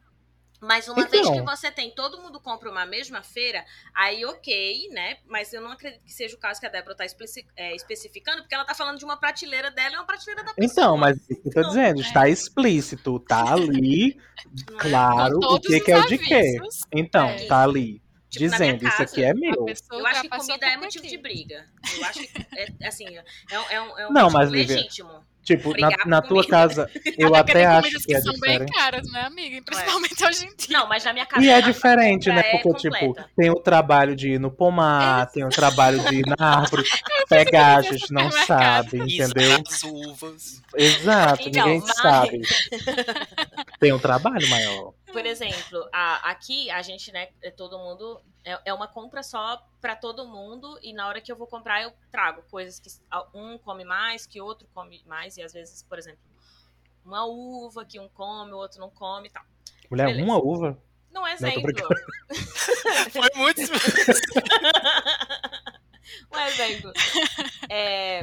mas 0.61 0.89
uma 0.89 1.07
vez 1.07 1.27
Então. 1.27 1.35
que 1.35 1.43
você 1.43 1.71
tem, 1.71 1.91
todo 1.95 2.21
mundo 2.21 2.41
compra 2.41 2.69
uma 2.71 2.85
mesma 2.85 3.23
feira, 3.23 3.65
aí 3.95 4.25
ok, 4.25 4.89
né? 4.91 5.19
Mas 5.27 5.53
eu 5.53 5.61
não 5.61 5.71
acredito 5.73 6.03
que 6.05 6.13
seja 6.13 6.35
o 6.35 6.39
caso 6.39 6.59
que 6.59 6.67
a 6.67 6.69
Débora 6.71 6.97
tá 6.97 7.05
especi- 7.05 7.47
é, 7.57 7.75
especificando, 7.77 8.43
porque 8.43 8.55
ela 8.55 8.65
tá 8.65 8.75
falando 8.75 8.99
de 8.99 9.05
uma 9.05 9.17
prateleira 9.17 9.71
dela 9.71 9.95
e 9.95 9.99
uma 9.99 10.05
prateleira 10.07 10.43
da 10.45 10.55
pessoa. 10.55 10.73
Então, 10.73 10.97
mas 10.97 11.17
o 11.17 11.27
que 11.27 11.49
eu 11.49 11.53
tô 11.53 11.61
Não, 11.61 11.69
dizendo, 11.69 11.99
é. 12.01 12.05
está 12.05 12.29
explícito, 12.29 13.21
tá 13.21 13.53
ali, 13.53 14.19
é? 14.69 14.75
claro, 14.79 15.39
o 15.39 15.61
que, 15.61 15.81
que 15.81 15.93
é 15.93 15.99
o 15.99 16.07
de 16.07 16.19
quê. 16.19 16.59
Então, 16.93 17.29
É. 17.29 17.47
tá 17.47 17.63
ali, 17.63 18.03
Tipo, 18.31 18.45
dizendo, 18.51 18.83
isso 18.87 18.97
casa, 18.97 19.03
aqui 19.05 19.25
é 19.25 19.33
meu. 19.33 19.67
Eu 19.93 20.07
acho 20.07 20.23
que 20.23 20.29
comida 20.29 20.67
é 20.67 20.77
motivo 20.77 21.03
de 21.07 21.15
aqui. 21.15 21.23
briga. 21.23 21.67
Eu 21.97 22.05
acho 22.05 22.21
que, 22.21 22.47
é, 22.81 22.87
assim, 22.89 23.07
é, 23.17 23.23
um- 23.59 23.71
é 23.71 23.81
um, 23.81 23.99
é 24.01 24.09
um 24.09 24.13
Não, 24.13 24.23
motivo 24.25 24.33
mas, 24.39 24.51
Lívia, 24.51 24.77
legítimo. 24.77 25.25
Tipo, 25.49 25.75
na, 25.81 25.89
na 26.05 26.21
tua 26.21 26.47
casa, 26.47 26.91
eu 27.17 27.35
Até 27.35 27.65
acho 27.65 27.99
que 28.01 28.15
é 28.15 28.21
são 28.21 28.33
bem 28.35 28.51
diferente. 28.59 28.73
caras, 28.75 29.11
né, 29.11 29.23
amiga? 29.23 29.57
E 29.57 29.61
Principalmente 29.63 30.25
hoje 30.25 30.45
em 30.45 30.55
dia. 30.57 30.79
Não, 30.79 30.87
mas 30.87 31.05
na 31.05 31.13
minha 31.15 31.25
casa. 31.25 31.43
E 31.43 31.49
é 31.49 31.61
diferente, 31.63 32.29
né? 32.29 32.41
é 32.45 32.59
Porque, 32.59 32.91
tipo, 32.91 33.17
tem 33.35 33.49
o 33.51 33.55
trabalho 33.55 34.15
de 34.15 34.33
ir 34.33 34.39
no 34.39 34.51
pomar, 34.51 35.27
tem 35.31 35.43
o 35.45 35.49
trabalho 35.49 35.99
de 36.01 36.17
ir 36.17 36.25
na 36.27 36.37
árvore, 36.61 36.85
pegar, 37.31 37.79
a 37.79 37.83
gente 37.83 38.13
não 38.13 38.31
sabe, 38.31 38.99
Isso, 39.07 39.23
entendeu? 39.23 39.63
as 39.67 39.83
uvas. 39.83 40.63
Exato, 40.77 41.49
Então, 41.49 41.65
ninguém 41.67 41.81
mas- 41.81 41.97
sabe. 41.97 42.41
Tem 43.81 43.93
um 43.93 43.99
trabalho 43.99 44.47
maior. 44.51 44.93
Por 45.13 45.25
exemplo, 45.27 45.89
a- 45.93 46.31
aqui 46.31 46.71
a 46.71 46.81
gente, 46.83 47.11
né, 47.13 47.29
é 47.43 47.51
todo 47.51 47.79
mundo. 47.79 48.21
É, 48.45 48.59
é 48.67 48.75
uma 48.75 48.89
compra 48.89 49.23
só 49.23 49.63
pra 49.81 49.95
todo 49.97 50.27
mundo, 50.27 50.79
e 50.83 50.93
na 50.93 51.07
hora 51.07 51.21
que 51.21 51.31
eu 51.31 51.37
vou 51.37 51.47
comprar, 51.47 51.83
eu 51.83 51.93
trago 52.11 52.43
coisas 52.51 52.81
que 52.81 52.89
um 53.35 53.59
come 53.59 53.85
mais, 53.85 54.27
que 54.27 54.41
outro 54.41 54.67
come 54.75 55.03
mais, 55.07 55.37
e 55.37 55.43
às 55.43 55.53
vezes, 55.53 55.83
por 55.83 55.99
exemplo, 55.99 56.21
uma 57.05 57.25
uva 57.27 57.85
que 57.85 58.01
um 58.01 58.09
come, 58.09 58.53
o 58.53 58.57
outro 58.57 58.81
não 58.81 58.91
come 58.91 59.29
e 59.29 59.31
tal. 59.31 59.45
Mulher, 59.91 60.07
Beleza. 60.07 60.25
uma 60.25 60.39
uva? 60.39 60.79
Não 61.11 61.27
é 61.27 61.35
exemplo. 61.35 61.63
Foi 63.11 63.29
muito. 63.37 63.61
um 66.33 66.39
exemplo. 66.41 66.93
É, 67.69 68.23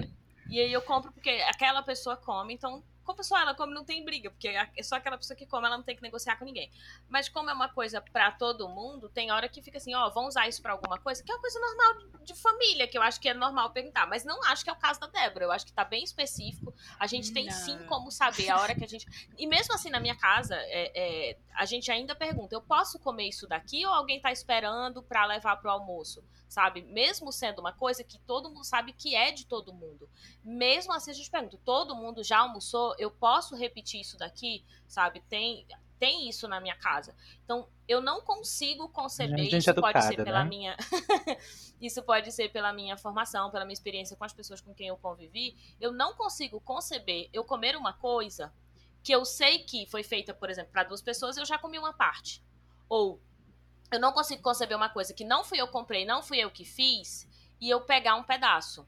e 0.50 0.60
aí 0.60 0.72
eu 0.72 0.82
compro 0.82 1.12
porque 1.12 1.30
aquela 1.50 1.82
pessoa 1.84 2.16
come, 2.16 2.54
então, 2.54 2.84
compra 3.06 3.24
só 3.24 3.38
ela 3.38 3.54
come, 3.54 3.74
não 3.74 3.86
tem 3.86 4.04
briga, 4.04 4.30
porque 4.30 4.50
é 4.50 4.84
só 4.84 4.96
aquela 4.96 5.18
pessoa 5.18 5.38
que 5.38 5.46
come, 5.46 5.68
ela 5.68 5.78
não 5.78 5.84
tem 5.84 5.96
que 5.96 6.02
negociar 6.02 6.38
com 6.38 6.46
ninguém. 6.46 6.70
Mas 7.08 7.30
como 7.30 7.50
é 7.50 7.54
uma 7.54 7.70
coisa 7.70 8.02
pra 8.02 8.32
todo 8.32 8.68
mundo, 8.68 9.08
tem 9.08 9.32
hora 9.32 9.48
que 9.48 9.62
fica 9.62 9.78
assim, 9.78 9.94
ó, 9.94 10.10
vão 10.10 10.28
usar 10.28 10.48
isso 10.48 10.62
pra 10.62 10.74
alguma 10.74 11.00
coisa, 11.00 11.24
que 11.24 11.32
é 11.32 11.36
uma 11.36 11.42
coisa 11.42 11.60
normal 11.60 12.24
de 12.24 12.34
família, 12.34 12.88
que 12.88 12.98
eu 12.98 13.02
acho 13.02 13.20
que 13.22 13.30
é 13.30 13.34
normal 13.34 13.70
perguntar, 13.72 14.08
mas 14.08 14.26
não 14.26 14.44
acho 14.46 14.64
que 14.64 14.70
é 14.70 14.74
o 14.74 14.78
caso 14.78 15.00
da 15.00 15.08
Débora, 15.08 15.46
eu 15.46 15.52
acho 15.52 15.66
que 15.66 15.74
tá 15.74 15.86
bem 15.86 16.04
específico. 16.04 16.74
A 17.00 17.08
gente 17.08 17.32
tem 17.32 17.46
Não. 17.46 17.52
sim 17.54 17.78
como 17.86 18.12
saber 18.12 18.50
a 18.50 18.60
hora 18.60 18.76
que 18.76 18.84
a 18.84 18.88
gente. 18.88 19.06
E 19.38 19.48
mesmo 19.48 19.74
assim, 19.74 19.90
na 19.90 20.00
minha 20.00 20.16
casa, 20.16 20.56
é, 20.56 20.92
é, 20.96 21.38
a 21.54 21.66
gente 21.66 21.92
ainda 21.92 22.16
pergunta: 22.16 22.56
eu 22.56 22.62
posso 22.62 23.00
comer 23.00 23.28
isso 23.28 23.48
daqui 23.48 23.86
ou 23.86 23.94
alguém 23.94 24.20
tá 24.20 24.32
esperando 24.32 25.04
pra 25.04 25.26
levar 25.26 25.58
pro 25.58 25.70
almoço? 25.70 26.24
Sabe? 26.48 26.84
Mesmo 26.84 27.32
sendo 27.32 27.60
uma 27.60 27.74
coisa 27.74 28.04
que 28.04 28.18
todo 28.20 28.50
mundo 28.50 28.64
sabe 28.64 28.94
que 28.94 29.16
é 29.16 29.32
de 29.32 29.46
todo 29.46 29.74
mundo. 29.74 30.10
Mesmo 30.44 30.94
assim, 30.94 31.12
a 31.12 31.14
gente 31.14 31.30
pergunta: 31.30 31.60
todo 31.66 31.96
mundo 31.96 32.24
já 32.24 32.40
almoçou? 32.40 32.95
Eu 32.98 33.12
posso 33.12 33.56
repetir 33.56 34.02
isso 34.02 34.18
daqui? 34.18 34.66
Sabe? 34.88 35.22
Tem. 35.30 35.66
Tem 35.98 36.28
isso 36.28 36.46
na 36.46 36.60
minha 36.60 36.76
casa. 36.76 37.16
Então, 37.46 37.70
eu 37.88 38.02
não 38.02 38.20
consigo 38.20 38.90
conceber. 38.90 39.46
Gente 39.46 39.58
isso 39.60 39.74
pode 39.76 40.02
ser 40.02 40.14
educada, 40.14 40.24
pela 40.26 40.44
né? 40.44 40.50
minha. 40.50 40.78
isso 41.80 42.04
pode 42.04 42.34
ser 42.34 42.50
pela 42.50 42.74
minha 42.74 42.98
formação, 42.98 43.50
pela 43.50 43.64
minha 43.64 43.74
experiência 43.74 44.18
com 44.18 44.26
as 44.26 44.34
pessoas 44.34 44.60
com 44.60 44.74
quem 44.74 44.88
eu 44.88 44.98
convivi. 44.98 45.56
Eu 45.80 45.94
não 45.94 46.14
consigo 46.14 46.60
conceber 46.60 47.30
eu 47.32 47.46
comer 47.46 47.78
uma 47.78 47.94
coisa 47.94 48.52
que 49.02 49.14
eu 49.14 49.24
sei 49.24 49.60
que 49.60 49.86
foi 49.86 50.04
feita, 50.04 50.34
por 50.34 50.50
exemplo, 50.50 50.72
para 50.72 50.84
duas 50.84 51.02
pessoas, 51.02 51.38
eu 51.38 51.46
já 51.46 51.60
comi 51.60 51.78
uma 51.78 51.94
parte. 51.94 52.44
Ou 52.90 53.22
eu 53.92 54.00
não 54.00 54.12
consigo 54.12 54.42
conceber 54.42 54.76
uma 54.76 54.90
coisa 54.90 55.14
que 55.14 55.24
não 55.24 55.44
fui 55.44 55.62
eu 55.62 55.68
que 55.68 55.74
comprei, 55.74 56.06
não 56.06 56.24
fui 56.24 56.40
eu 56.40 56.50
que 56.50 56.66
fiz, 56.66 57.30
e 57.62 57.70
eu 57.70 57.82
pegar 57.82 58.16
um 58.16 58.24
pedaço. 58.24 58.88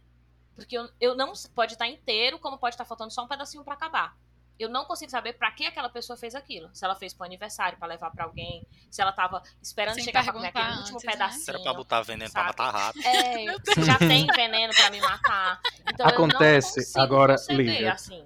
Porque 0.58 0.78
eu, 0.78 0.90
eu 1.00 1.16
não 1.16 1.32
pode 1.56 1.74
estar 1.74 1.88
inteiro, 1.88 2.40
como 2.40 2.58
pode 2.58 2.74
estar 2.74 2.84
faltando 2.84 3.12
só 3.14 3.24
um 3.24 3.28
pedacinho 3.28 3.64
para 3.64 3.76
acabar. 3.76 4.18
Eu 4.60 4.68
não 4.70 4.86
consigo 4.86 5.12
saber 5.12 5.34
para 5.34 5.52
que 5.52 5.68
aquela 5.68 5.88
pessoa 5.88 6.18
fez 6.18 6.34
aquilo. 6.34 6.68
Se 6.74 6.84
ela 6.84 6.96
fez 6.96 7.14
pro 7.14 7.24
aniversário, 7.28 7.78
para 7.78 7.88
levar 7.90 8.10
para 8.10 8.26
alguém, 8.26 8.66
se 8.90 9.00
ela 9.00 9.12
tava 9.12 9.40
esperando 9.62 9.94
Sem 9.94 10.04
chegar 10.04 10.24
pra 10.24 10.34
comer 10.34 10.48
aquele 10.48 10.64
perguntar 10.66 10.80
último 10.82 10.98
antes, 10.98 11.06
né? 11.06 11.12
pedacinho. 11.12 11.50
Era 11.50 11.60
pra 11.62 11.74
botar 11.76 12.02
veneno 12.02 12.32
pra 12.32 12.42
sabe? 12.42 12.58
matar 12.60 12.72
rato. 12.76 13.00
É, 13.06 13.44
eu- 13.54 13.60
se 13.64 13.84
já 13.84 14.00
tem 14.00 14.26
veneno 14.26 14.74
pra 14.74 14.90
me 14.90 15.00
matar. 15.00 15.62
Então 15.94 16.08
Acontece, 16.08 16.80
eu 16.80 16.82
não 16.82 16.86
consigo 16.86 17.00
agora, 17.02 17.36
Lívia, 17.50 17.94
assim, 17.94 18.26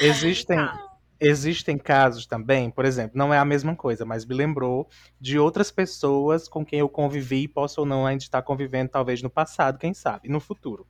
existem- 0.00 0.56
comunicar. 0.56 0.92
Existem 1.24 1.78
casos 1.78 2.26
também, 2.26 2.68
por 2.68 2.84
exemplo, 2.84 3.16
não 3.16 3.32
é 3.32 3.38
a 3.38 3.44
mesma 3.44 3.76
coisa, 3.76 4.04
mas 4.04 4.24
me 4.24 4.34
lembrou 4.34 4.88
de 5.20 5.38
outras 5.38 5.70
pessoas 5.70 6.48
com 6.48 6.64
quem 6.66 6.80
eu 6.80 6.88
convivi 6.88 7.42
e 7.44 7.48
posso 7.48 7.80
ou 7.80 7.86
não 7.86 8.04
ainda 8.04 8.24
estar 8.24 8.42
convivendo, 8.42 8.90
talvez 8.90 9.22
no 9.22 9.30
passado, 9.30 9.78
quem 9.78 9.94
sabe, 9.94 10.28
no 10.28 10.40
futuro. 10.40 10.84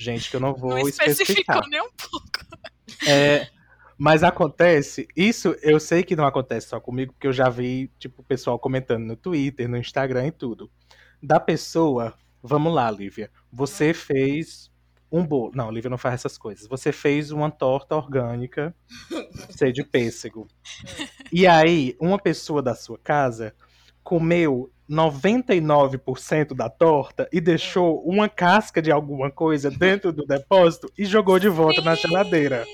Gente 0.00 0.30
que 0.30 0.36
eu 0.36 0.40
não 0.40 0.54
vou 0.54 0.70
Não 0.70 0.78
especificar. 0.88 1.58
especificou 1.58 1.68
nem 1.68 1.82
um 1.82 1.90
pouco. 1.90 2.26
É, 3.06 3.48
mas 3.98 4.22
acontece, 4.22 5.06
isso 5.14 5.54
eu 5.60 5.78
sei 5.78 6.02
que 6.02 6.16
não 6.16 6.24
acontece 6.24 6.68
só 6.68 6.80
comigo, 6.80 7.12
porque 7.12 7.26
eu 7.26 7.34
já 7.34 7.50
vi, 7.50 7.90
tipo, 7.98 8.22
o 8.22 8.24
pessoal 8.24 8.58
comentando 8.58 9.04
no 9.04 9.14
Twitter, 9.14 9.68
no 9.68 9.76
Instagram 9.76 10.28
e 10.28 10.32
tudo. 10.32 10.70
Da 11.22 11.38
pessoa, 11.38 12.14
vamos 12.42 12.72
lá, 12.74 12.90
Lívia. 12.90 13.30
Você 13.52 13.92
fez 13.92 14.70
um 15.12 15.22
bolo. 15.26 15.52
Não, 15.54 15.70
Lívia 15.70 15.90
não 15.90 15.98
faz 15.98 16.14
essas 16.14 16.38
coisas. 16.38 16.66
Você 16.66 16.92
fez 16.92 17.30
uma 17.30 17.50
torta 17.50 17.94
orgânica, 17.94 18.74
sei 19.50 19.70
de 19.70 19.84
pêssego. 19.84 20.48
E 21.30 21.46
aí, 21.46 21.94
uma 22.00 22.18
pessoa 22.18 22.62
da 22.62 22.74
sua 22.74 22.96
casa 22.96 23.54
comeu 24.02 24.72
99% 24.90 26.54
da 26.54 26.68
torta 26.68 27.28
e 27.32 27.40
deixou 27.40 28.02
uma 28.04 28.28
casca 28.28 28.82
de 28.82 28.90
alguma 28.90 29.30
coisa 29.30 29.70
dentro 29.70 30.12
do 30.12 30.26
depósito 30.26 30.90
e 30.98 31.04
jogou 31.04 31.38
de 31.38 31.48
volta 31.48 31.80
na 31.80 31.94
geladeira. 31.94 32.64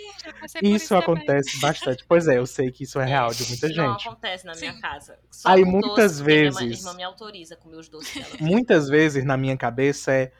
Isso 0.62 0.88
também. 0.88 1.02
acontece 1.04 1.60
bastante. 1.60 2.04
Pois 2.08 2.26
é, 2.26 2.38
eu 2.38 2.46
sei 2.46 2.70
que 2.70 2.84
isso 2.84 2.98
é 2.98 3.04
real 3.04 3.30
de 3.30 3.46
muita 3.48 3.68
Não 3.68 3.74
gente. 3.74 4.08
acontece 4.08 4.46
na 4.46 4.54
minha 4.54 4.72
Sim. 4.72 4.80
casa. 4.80 5.18
Só 5.30 5.48
Aí, 5.50 5.64
muitas 5.64 6.18
doce, 6.18 6.24
porque 6.24 6.38
minha 6.40 6.50
vezes- 6.52 6.78
irmã 6.80 6.94
me 6.94 7.02
autoriza 7.02 7.54
a 7.54 7.56
comer 7.58 7.76
os 7.76 7.88
doces 7.88 8.14
dela. 8.14 8.36
Muitas 8.40 8.88
vezes 8.88 9.24
na 9.24 9.36
minha 9.36 9.56
cabeça 9.56 10.12
é 10.12 10.32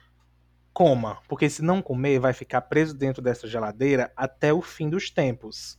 coma, 0.73 1.19
porque 1.29 1.49
se 1.49 1.63
não 1.63 1.81
comer 1.81 2.19
vai 2.19 2.33
ficar 2.33 2.61
preso 2.63 2.95
dentro 2.95 3.23
dessa 3.23 3.47
geladeira 3.47 4.11
até 4.17 4.53
o 4.53 4.61
fim 4.61 4.89
dos 4.91 5.11
tempos. 5.11 5.79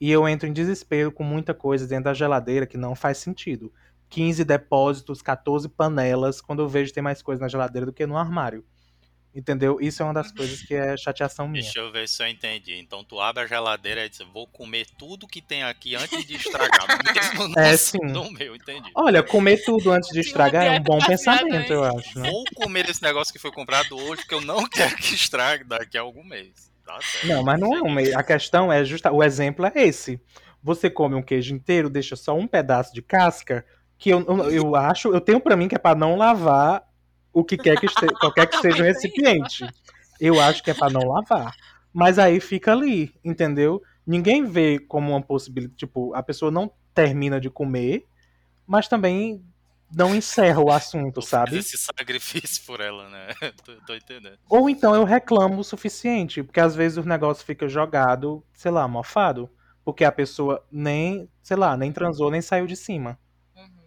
E 0.00 0.10
eu 0.10 0.28
entro 0.28 0.48
em 0.48 0.52
desespero 0.52 1.12
com 1.12 1.22
muita 1.22 1.54
coisa 1.54 1.86
dentro 1.86 2.04
da 2.04 2.14
geladeira 2.14 2.66
que 2.66 2.76
não 2.76 2.94
faz 2.94 3.18
sentido. 3.18 3.72
15 4.12 4.44
depósitos, 4.44 5.22
14 5.22 5.70
panelas, 5.70 6.42
quando 6.42 6.60
eu 6.60 6.68
vejo 6.68 6.88
que 6.90 6.94
tem 6.94 7.02
mais 7.02 7.22
coisa 7.22 7.40
na 7.40 7.48
geladeira 7.48 7.86
do 7.86 7.92
que 7.94 8.06
no 8.06 8.18
armário. 8.18 8.62
Entendeu? 9.34 9.78
Isso 9.80 10.02
é 10.02 10.04
uma 10.04 10.12
das 10.12 10.30
coisas 10.30 10.60
que 10.60 10.74
é 10.74 10.94
chateação 10.98 11.48
minha. 11.48 11.62
Deixa 11.62 11.78
eu 11.78 11.90
ver 11.90 12.06
se 12.06 12.22
eu 12.22 12.28
entendi. 12.28 12.74
Então 12.74 13.02
tu 13.02 13.18
abre 13.18 13.44
a 13.44 13.46
geladeira 13.46 14.04
e 14.04 14.10
diz, 14.10 14.18
vou 14.30 14.46
comer 14.46 14.86
tudo 14.98 15.26
que 15.26 15.40
tem 15.40 15.62
aqui 15.62 15.94
antes 15.94 16.26
de 16.26 16.36
estragar. 16.36 16.86
Mesmo 17.14 17.48
no 17.48 17.58
É, 17.58 17.74
sim. 17.74 17.98
no 18.02 18.30
meu, 18.30 18.54
entendi. 18.54 18.90
Olha, 18.94 19.22
comer 19.22 19.64
tudo 19.64 19.90
antes 19.90 20.10
de 20.10 20.20
estragar 20.20 20.66
é 20.66 20.78
um 20.78 20.82
bom 20.82 20.98
pensamento, 20.98 21.72
eu 21.72 21.82
acho, 21.82 22.18
né? 22.18 22.30
Vou 22.30 22.44
comer 22.54 22.90
esse 22.90 23.02
negócio 23.02 23.32
que 23.32 23.38
foi 23.38 23.50
comprado 23.50 23.96
hoje, 23.96 24.20
porque 24.20 24.34
eu 24.34 24.42
não 24.42 24.68
quero 24.68 24.94
que 24.96 25.14
estrague 25.14 25.64
daqui 25.64 25.96
a 25.96 26.02
algum 26.02 26.22
mês. 26.22 26.70
Tá 26.84 27.00
certo. 27.00 27.28
Não, 27.28 27.42
mas 27.42 27.58
não 27.58 27.74
é 27.74 27.80
um 27.80 27.90
meio. 27.90 28.18
A 28.18 28.22
questão 28.22 28.70
é 28.70 28.84
justa. 28.84 29.10
O 29.10 29.24
exemplo 29.24 29.64
é 29.64 29.72
esse. 29.74 30.20
Você 30.62 30.90
come 30.90 31.14
um 31.14 31.22
queijo 31.22 31.54
inteiro, 31.54 31.88
deixa 31.88 32.14
só 32.14 32.36
um 32.36 32.46
pedaço 32.46 32.92
de 32.92 33.00
casca, 33.00 33.64
que 34.02 34.10
eu, 34.10 34.20
eu, 34.26 34.50
eu 34.50 34.74
acho, 34.74 35.14
eu 35.14 35.20
tenho 35.20 35.40
pra 35.40 35.56
mim 35.56 35.68
que 35.68 35.76
é 35.76 35.78
pra 35.78 35.94
não 35.94 36.16
lavar 36.16 36.82
o 37.32 37.44
que 37.44 37.56
quer 37.56 37.78
que 37.78 37.86
esteja, 37.86 38.12
qualquer 38.18 38.48
que 38.48 38.56
seja 38.58 38.82
o 38.82 38.84
recipiente. 38.84 39.64
Eu 40.20 40.40
acho 40.40 40.60
que 40.60 40.72
é 40.72 40.74
pra 40.74 40.90
não 40.90 41.02
lavar. 41.02 41.54
Mas 41.92 42.18
aí 42.18 42.40
fica 42.40 42.72
ali, 42.72 43.14
entendeu? 43.24 43.80
Ninguém 44.04 44.44
vê 44.44 44.80
como 44.80 45.12
uma 45.12 45.22
possibilidade. 45.22 45.76
Tipo, 45.76 46.12
a 46.16 46.22
pessoa 46.22 46.50
não 46.50 46.72
termina 46.92 47.40
de 47.40 47.48
comer, 47.48 48.04
mas 48.66 48.88
também 48.88 49.40
não 49.94 50.16
encerra 50.16 50.60
o 50.60 50.72
assunto, 50.72 51.18
Ou 51.18 51.22
sabe? 51.22 51.58
esse 51.58 51.78
sacrifício 51.78 52.64
por 52.66 52.80
ela, 52.80 53.08
né? 53.08 53.28
tô, 53.64 53.72
tô 53.86 53.94
entendendo. 53.94 54.38
Ou 54.50 54.68
então 54.68 54.96
eu 54.96 55.04
reclamo 55.04 55.60
o 55.60 55.64
suficiente, 55.64 56.42
porque 56.42 56.58
às 56.58 56.74
vezes 56.74 56.98
o 56.98 57.04
negócio 57.04 57.46
fica 57.46 57.68
jogado, 57.68 58.44
sei 58.52 58.72
lá, 58.72 58.88
mofado, 58.88 59.48
porque 59.84 60.02
a 60.04 60.10
pessoa 60.10 60.66
nem, 60.72 61.28
sei 61.40 61.56
lá, 61.56 61.76
nem 61.76 61.92
transou, 61.92 62.32
nem 62.32 62.42
saiu 62.42 62.66
de 62.66 62.74
cima. 62.74 63.16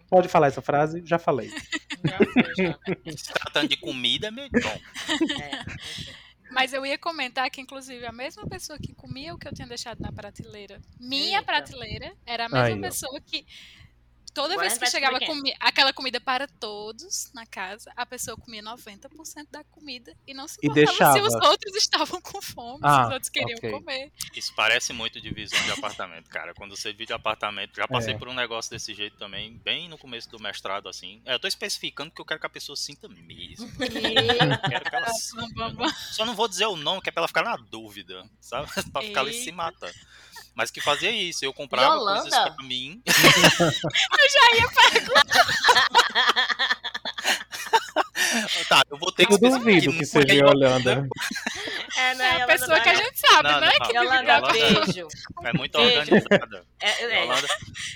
Pode 0.08 0.28
falar 0.28 0.48
essa 0.48 0.62
frase? 0.62 1.02
Já 1.04 1.18
falei. 1.18 1.50
Já 2.04 2.18
foi, 2.18 2.54
já. 2.56 2.78
Se 3.16 3.32
tratando 3.32 3.68
de 3.68 3.76
comida, 3.76 4.28
é 4.28 4.30
meio 4.30 4.48
bom. 4.50 4.80
É, 5.42 5.62
enfim. 5.82 6.12
Mas 6.50 6.72
eu 6.72 6.86
ia 6.86 6.96
comentar 6.96 7.50
que, 7.50 7.60
inclusive, 7.60 8.06
a 8.06 8.12
mesma 8.12 8.46
pessoa 8.46 8.78
que 8.78 8.94
comia 8.94 9.34
o 9.34 9.38
que 9.38 9.48
eu 9.48 9.52
tinha 9.52 9.66
deixado 9.66 10.00
na 10.00 10.12
prateleira, 10.12 10.80
minha 10.98 11.38
Eita. 11.38 11.44
prateleira, 11.44 12.14
era 12.24 12.46
a 12.46 12.48
mesma 12.48 12.76
ó. 12.76 12.80
pessoa 12.80 13.20
que. 13.20 13.44
Toda 14.36 14.52
Agora 14.52 14.68
vez 14.68 14.78
que 14.78 14.86
chegava 14.90 15.18
comi- 15.18 15.54
aquela 15.58 15.94
comida 15.94 16.20
para 16.20 16.46
todos 16.46 17.32
na 17.32 17.46
casa, 17.46 17.90
a 17.96 18.04
pessoa 18.04 18.36
comia 18.36 18.62
90% 18.62 19.46
da 19.50 19.64
comida 19.64 20.14
e 20.26 20.34
não 20.34 20.46
se 20.46 20.58
E 20.62 20.66
importava 20.66 21.14
se 21.14 21.20
os 21.22 21.32
outros 21.36 21.74
estavam 21.74 22.20
com 22.20 22.42
fome, 22.42 22.80
se 22.80 22.84
Ah, 22.86 23.06
os 23.06 23.12
outros 23.14 23.30
queriam 23.30 23.56
ok. 23.56 23.70
comer. 23.70 24.12
Isso 24.34 24.52
parece 24.54 24.92
muito 24.92 25.22
divisão 25.22 25.58
de 25.62 25.70
apartamento, 25.70 26.28
cara. 26.28 26.52
Quando 26.52 26.76
você 26.76 26.92
divide 26.92 27.14
apartamento, 27.14 27.74
já 27.76 27.88
passei 27.88 28.12
É. 28.12 28.18
por 28.18 28.28
um 28.28 28.34
negócio 28.34 28.70
desse 28.70 28.92
jeito 28.92 29.16
também, 29.16 29.56
bem 29.64 29.88
no 29.88 29.96
começo 29.96 30.28
do 30.28 30.38
mestrado, 30.38 30.86
assim. 30.86 31.22
É, 31.24 31.32
eu 31.32 31.40
tô 31.40 31.48
especificando 31.48 32.10
que 32.10 32.20
eu 32.20 32.24
quero 32.26 32.38
que 32.38 32.46
a 32.46 32.50
pessoa 32.50 32.76
sinta 32.76 33.08
mesmo. 33.08 33.66
Eu 33.80 34.70
quero 34.70 34.84
que 34.90 34.96
ela 34.96 35.08
sinta. 35.14 35.72
Só 36.12 36.26
não 36.26 36.34
vou 36.34 36.46
dizer 36.46 36.66
o 36.66 36.76
nome, 36.76 37.00
que 37.00 37.08
é 37.08 37.12
pra 37.12 37.22
ela 37.22 37.28
ficar 37.28 37.42
na 37.42 37.56
dúvida, 37.56 38.28
sabe? 38.38 38.66
pra 38.92 39.00
ficar 39.00 39.20
ali 39.22 39.32
se 39.32 39.50
matando. 39.50 39.94
Mas 40.56 40.70
que 40.70 40.80
fazia 40.80 41.10
isso, 41.10 41.44
eu 41.44 41.52
comprava 41.52 41.94
Yolanda? 41.94 42.22
coisas 42.22 42.48
pra 42.54 42.64
mim. 42.64 43.02
tá, 48.68 48.82
eu 48.90 48.98
vou 48.98 49.12
ter 49.12 49.26
que 49.26 49.34
Eu 49.34 49.38
duvido 49.38 49.90
especificar 49.90 49.92
que 49.92 49.98
não 49.98 50.06
seja 50.06 50.32
é 50.32 50.36
Yolanda. 50.36 51.08
É, 51.96 52.14
né, 52.14 52.24
É 52.24 52.28
a 52.28 52.32
Yolanda 52.34 52.46
pessoa 52.46 52.80
que 52.80 52.88
a 52.88 52.92
vai- 52.92 53.04
gente 53.04 53.20
sabe, 53.20 53.48
Não, 53.50 53.60
né? 53.60 53.66
não, 53.78 53.86
que 53.86 53.92
não. 53.92 54.02
vive 54.02 54.14
Yolanda, 54.14 54.36
agora. 54.36 54.52
beijo. 54.52 55.08
É 55.44 55.52
muito 55.52 55.78
Beijo. 55.78 55.98
organizada. 56.00 56.64
É, 56.78 57.04
é, 57.04 57.22
Yolanda, 57.24 57.46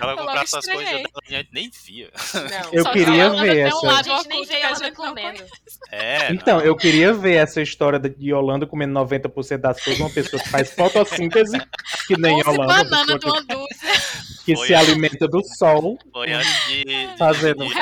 ela 0.01 0.16
comprar 0.16 0.43
essas 0.43 0.64
coisas 0.64 0.88
a 0.95 1.31
gente 1.31 1.49
nem 1.53 1.71
via. 1.85 2.11
não. 2.35 2.73
Eu 2.73 2.85
queria 2.90 3.25
a 3.25 3.27
Yolanda 3.27 3.43
ver 3.43 3.59
essa. 3.59 3.77
um 3.77 3.90
A 3.90 3.93
lado 3.93 4.05
gente 4.05 4.29
nem 4.29 4.45
vê 4.47 4.62
a 4.62 4.79
não 4.79 4.93
comendo. 4.95 5.45
É, 5.93 6.33
Então, 6.33 6.59
não. 6.59 6.64
eu 6.64 6.75
queria 6.77 7.12
ver 7.12 7.35
essa 7.35 7.61
história 7.61 7.99
de 7.99 8.14
Yolanda 8.31 8.66
comendo 8.66 8.95
90% 8.95 9.59
das 9.59 9.83
coisas, 9.85 10.01
uma 10.01 10.11
pessoa 10.11 10.43
que 10.43 10.49
faz 10.49 10.73
fotossíntese, 10.73 11.59
que 12.07 12.16
nem 12.16 12.37
11 12.37 12.40
Yolanda, 12.51 12.62
uma 12.73 12.85
bananas 12.85 13.21
de 13.21 13.27
uma 13.27 13.43
dúzia. 13.43 13.93
que, 14.47 14.57
Foi 14.57 14.66
se 14.66 14.75
a- 14.75 14.79
alimenta 14.81 15.29
do 15.29 15.43
sol. 15.45 15.99
Foi 16.12 16.33
antes 16.33 16.66
de, 16.69 16.85
de, 16.85 17.19
Fazendo 17.19 17.64
de, 17.64 17.69
de 17.69 17.75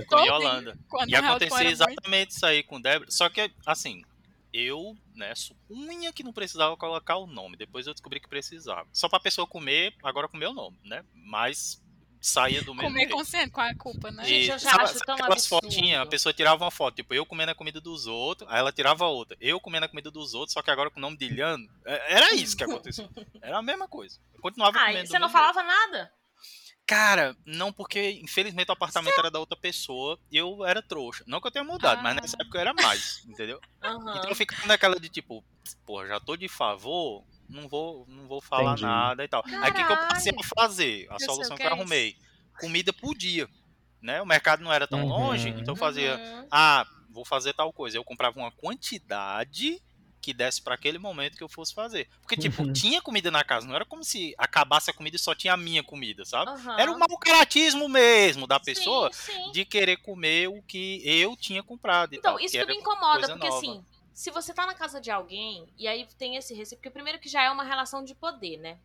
de 0.00 0.06
todo. 0.06 0.24
Yolanda. 0.26 0.74
Quando 0.88 1.04
E 1.08 1.12
de 1.12 1.14
acontecia 1.16 1.56
muito. 1.58 1.70
exatamente 1.72 2.30
isso 2.30 2.46
aí 2.46 2.62
com 2.62 2.80
Débora. 2.80 3.10
Só 3.10 3.28
que, 3.28 3.50
assim, 3.66 4.02
eu, 4.52 4.96
né, 5.14 5.34
supunha 5.34 6.12
que 6.12 6.22
não 6.22 6.32
precisava 6.32 6.76
colocar 6.76 7.16
o 7.16 7.26
nome. 7.26 7.56
Depois 7.56 7.86
eu 7.86 7.92
descobri 7.94 8.20
que 8.20 8.28
precisava. 8.28 8.88
Só 8.92 9.08
pra 9.08 9.20
pessoa 9.20 9.46
comer, 9.46 9.94
agora 10.02 10.28
com 10.28 10.36
o 10.36 10.40
meu 10.40 10.52
nome, 10.52 10.78
né? 10.84 11.04
Mas 11.14 11.82
saía 12.22 12.60
do 12.62 12.74
mesmo 12.74 12.88
Comer 12.90 13.00
jeito. 13.00 13.16
consciente 13.16 13.50
com 13.50 13.62
a 13.62 13.74
culpa, 13.74 14.10
né? 14.10 14.22
Gente, 14.24 14.50
eu 14.50 14.58
já 14.58 14.70
sabe- 14.72 14.84
acho 14.84 14.92
sabe 14.92 15.06
tão 15.06 15.14
aquelas 15.14 15.32
absurdo. 15.38 15.64
fotinhas, 15.66 16.02
a 16.02 16.06
pessoa 16.06 16.32
tirava 16.34 16.62
uma 16.64 16.70
foto, 16.70 16.96
tipo, 16.96 17.14
eu 17.14 17.24
comendo 17.24 17.52
a 17.52 17.54
comida 17.54 17.80
dos 17.80 18.06
outros, 18.06 18.46
aí 18.50 18.58
ela 18.58 18.70
tirava 18.70 19.06
outra. 19.06 19.36
Eu 19.40 19.58
comendo 19.58 19.86
a 19.86 19.88
comida 19.88 20.10
dos 20.10 20.34
outros, 20.34 20.52
só 20.52 20.60
que 20.60 20.70
agora 20.70 20.90
com 20.90 20.98
o 20.98 21.00
nome 21.00 21.16
de 21.16 21.24
Ilhano. 21.24 21.66
É- 21.86 22.16
Era 22.16 22.34
isso 22.34 22.54
que 22.56 22.62
acontecia. 22.64 23.08
Era 23.42 23.56
a 23.58 23.62
mesma 23.62 23.88
coisa. 23.88 24.18
Eu 24.34 24.40
continuava 24.42 24.76
Ah, 24.78 24.86
comendo. 24.86 25.04
do 25.04 25.08
você 25.08 25.18
não 25.18 25.28
jeito. 25.28 25.32
falava 25.40 25.62
nada? 25.62 26.12
Cara, 26.90 27.36
não, 27.46 27.72
porque 27.72 28.10
infelizmente 28.20 28.68
o 28.68 28.72
apartamento 28.72 29.16
era 29.18 29.30
da 29.30 29.38
outra 29.38 29.56
pessoa 29.56 30.18
e 30.28 30.36
eu 30.36 30.64
era 30.66 30.82
trouxa. 30.82 31.22
Não 31.24 31.40
que 31.40 31.46
eu 31.46 31.52
tenha 31.52 31.64
mudado, 31.64 32.02
mas 32.02 32.16
Ah. 32.16 32.20
nessa 32.20 32.36
época 32.40 32.58
eu 32.58 32.62
era 32.62 32.74
mais, 32.74 33.22
entendeu? 33.24 33.62
Aham. 33.82 34.10
Então 34.12 34.28
eu 34.30 34.34
ficava 34.34 34.66
naquela 34.66 34.98
de 34.98 35.08
tipo, 35.08 35.44
porra, 35.86 36.08
já 36.08 36.18
tô 36.20 36.36
de 36.36 36.48
favor, 36.48 37.24
não 37.48 37.68
vou, 37.68 38.04
não 38.08 38.26
vou 38.26 38.42
falar 38.42 38.76
Entendi. 38.76 38.76
nada 38.76 39.22
e 39.24 39.28
tal. 39.28 39.44
Aí 39.60 39.70
o 39.70 39.74
que, 39.74 39.84
que 39.84 39.92
eu 39.92 39.98
passei 39.98 40.32
a 40.36 40.42
Caralho. 40.42 40.60
fazer? 40.60 41.06
A 41.10 41.18
sei 41.18 41.26
solução 41.26 41.56
que 41.56 41.60
que 41.60 41.66
eu 41.66 41.70
é 41.70 41.72
arrumei. 41.72 42.16
Comida 42.56 42.92
por 42.92 43.14
dia. 43.16 43.48
Né? 44.02 44.20
O 44.22 44.26
mercado 44.26 44.62
não 44.64 44.72
era 44.72 44.88
tão 44.88 45.04
Uhum. 45.04 45.06
longe, 45.06 45.50
então 45.58 45.72
eu 45.74 45.76
fazia, 45.76 46.20
Uhum. 46.22 46.50
ah, 46.50 46.86
vou 47.10 47.24
fazer 47.24 47.54
tal 47.54 47.72
coisa. 47.72 47.96
Eu 47.98 48.04
comprava 48.04 48.38
uma 48.38 48.52
quantidade 48.52 49.80
que 50.20 50.32
desse 50.32 50.62
para 50.62 50.74
aquele 50.74 50.98
momento 50.98 51.36
que 51.36 51.42
eu 51.42 51.48
fosse 51.48 51.74
fazer. 51.74 52.08
Porque, 52.20 52.36
tipo, 52.36 52.62
Uhum. 52.62 52.72
tinha 52.72 53.00
comida 53.00 53.30
na 53.30 53.42
casa, 53.42 53.66
não 53.66 53.74
era 53.74 53.84
como 53.84 54.04
se 54.04 54.34
acabasse 54.36 54.90
a 54.90 54.94
comida 54.94 55.16
e 55.16 55.18
só 55.18 55.34
tinha 55.34 55.54
a 55.54 55.56
minha 55.56 55.82
comida, 55.82 56.24
sabe? 56.24 56.50
Aham. 56.50 56.78
Era 56.78 56.92
o 56.92 56.98
mau 56.98 57.18
caratismo 57.18 57.88
mesmo 57.88 58.46
da 58.46 58.60
pessoa 58.60 59.10
Sim, 59.12 59.32
sim. 59.32 59.52
de 59.52 59.64
querer 59.64 59.96
comer 59.98 60.48
o 60.48 60.62
que 60.62 61.00
eu 61.04 61.36
tinha 61.36 61.62
comprado. 61.62 62.14
Então, 62.14 62.34
tal, 62.34 62.40
isso 62.40 62.56
que 62.58 62.64
me 62.66 62.74
incomoda, 62.76 63.28
porque 63.28 63.46
nova. 63.46 63.58
assim, 63.58 63.84
se 64.12 64.30
você 64.30 64.52
tá 64.52 64.66
na 64.66 64.74
casa 64.74 65.00
de 65.00 65.10
alguém 65.10 65.66
e 65.78 65.88
aí 65.88 66.06
tem 66.18 66.36
esse 66.36 66.54
receio, 66.54 66.78
porque 66.78 66.90
primeiro 66.90 67.18
que 67.18 67.28
já 67.28 67.42
é 67.42 67.50
uma 67.50 67.64
relação 67.64 68.04
de 68.04 68.14
poder, 68.14 68.58
né? 68.58 68.78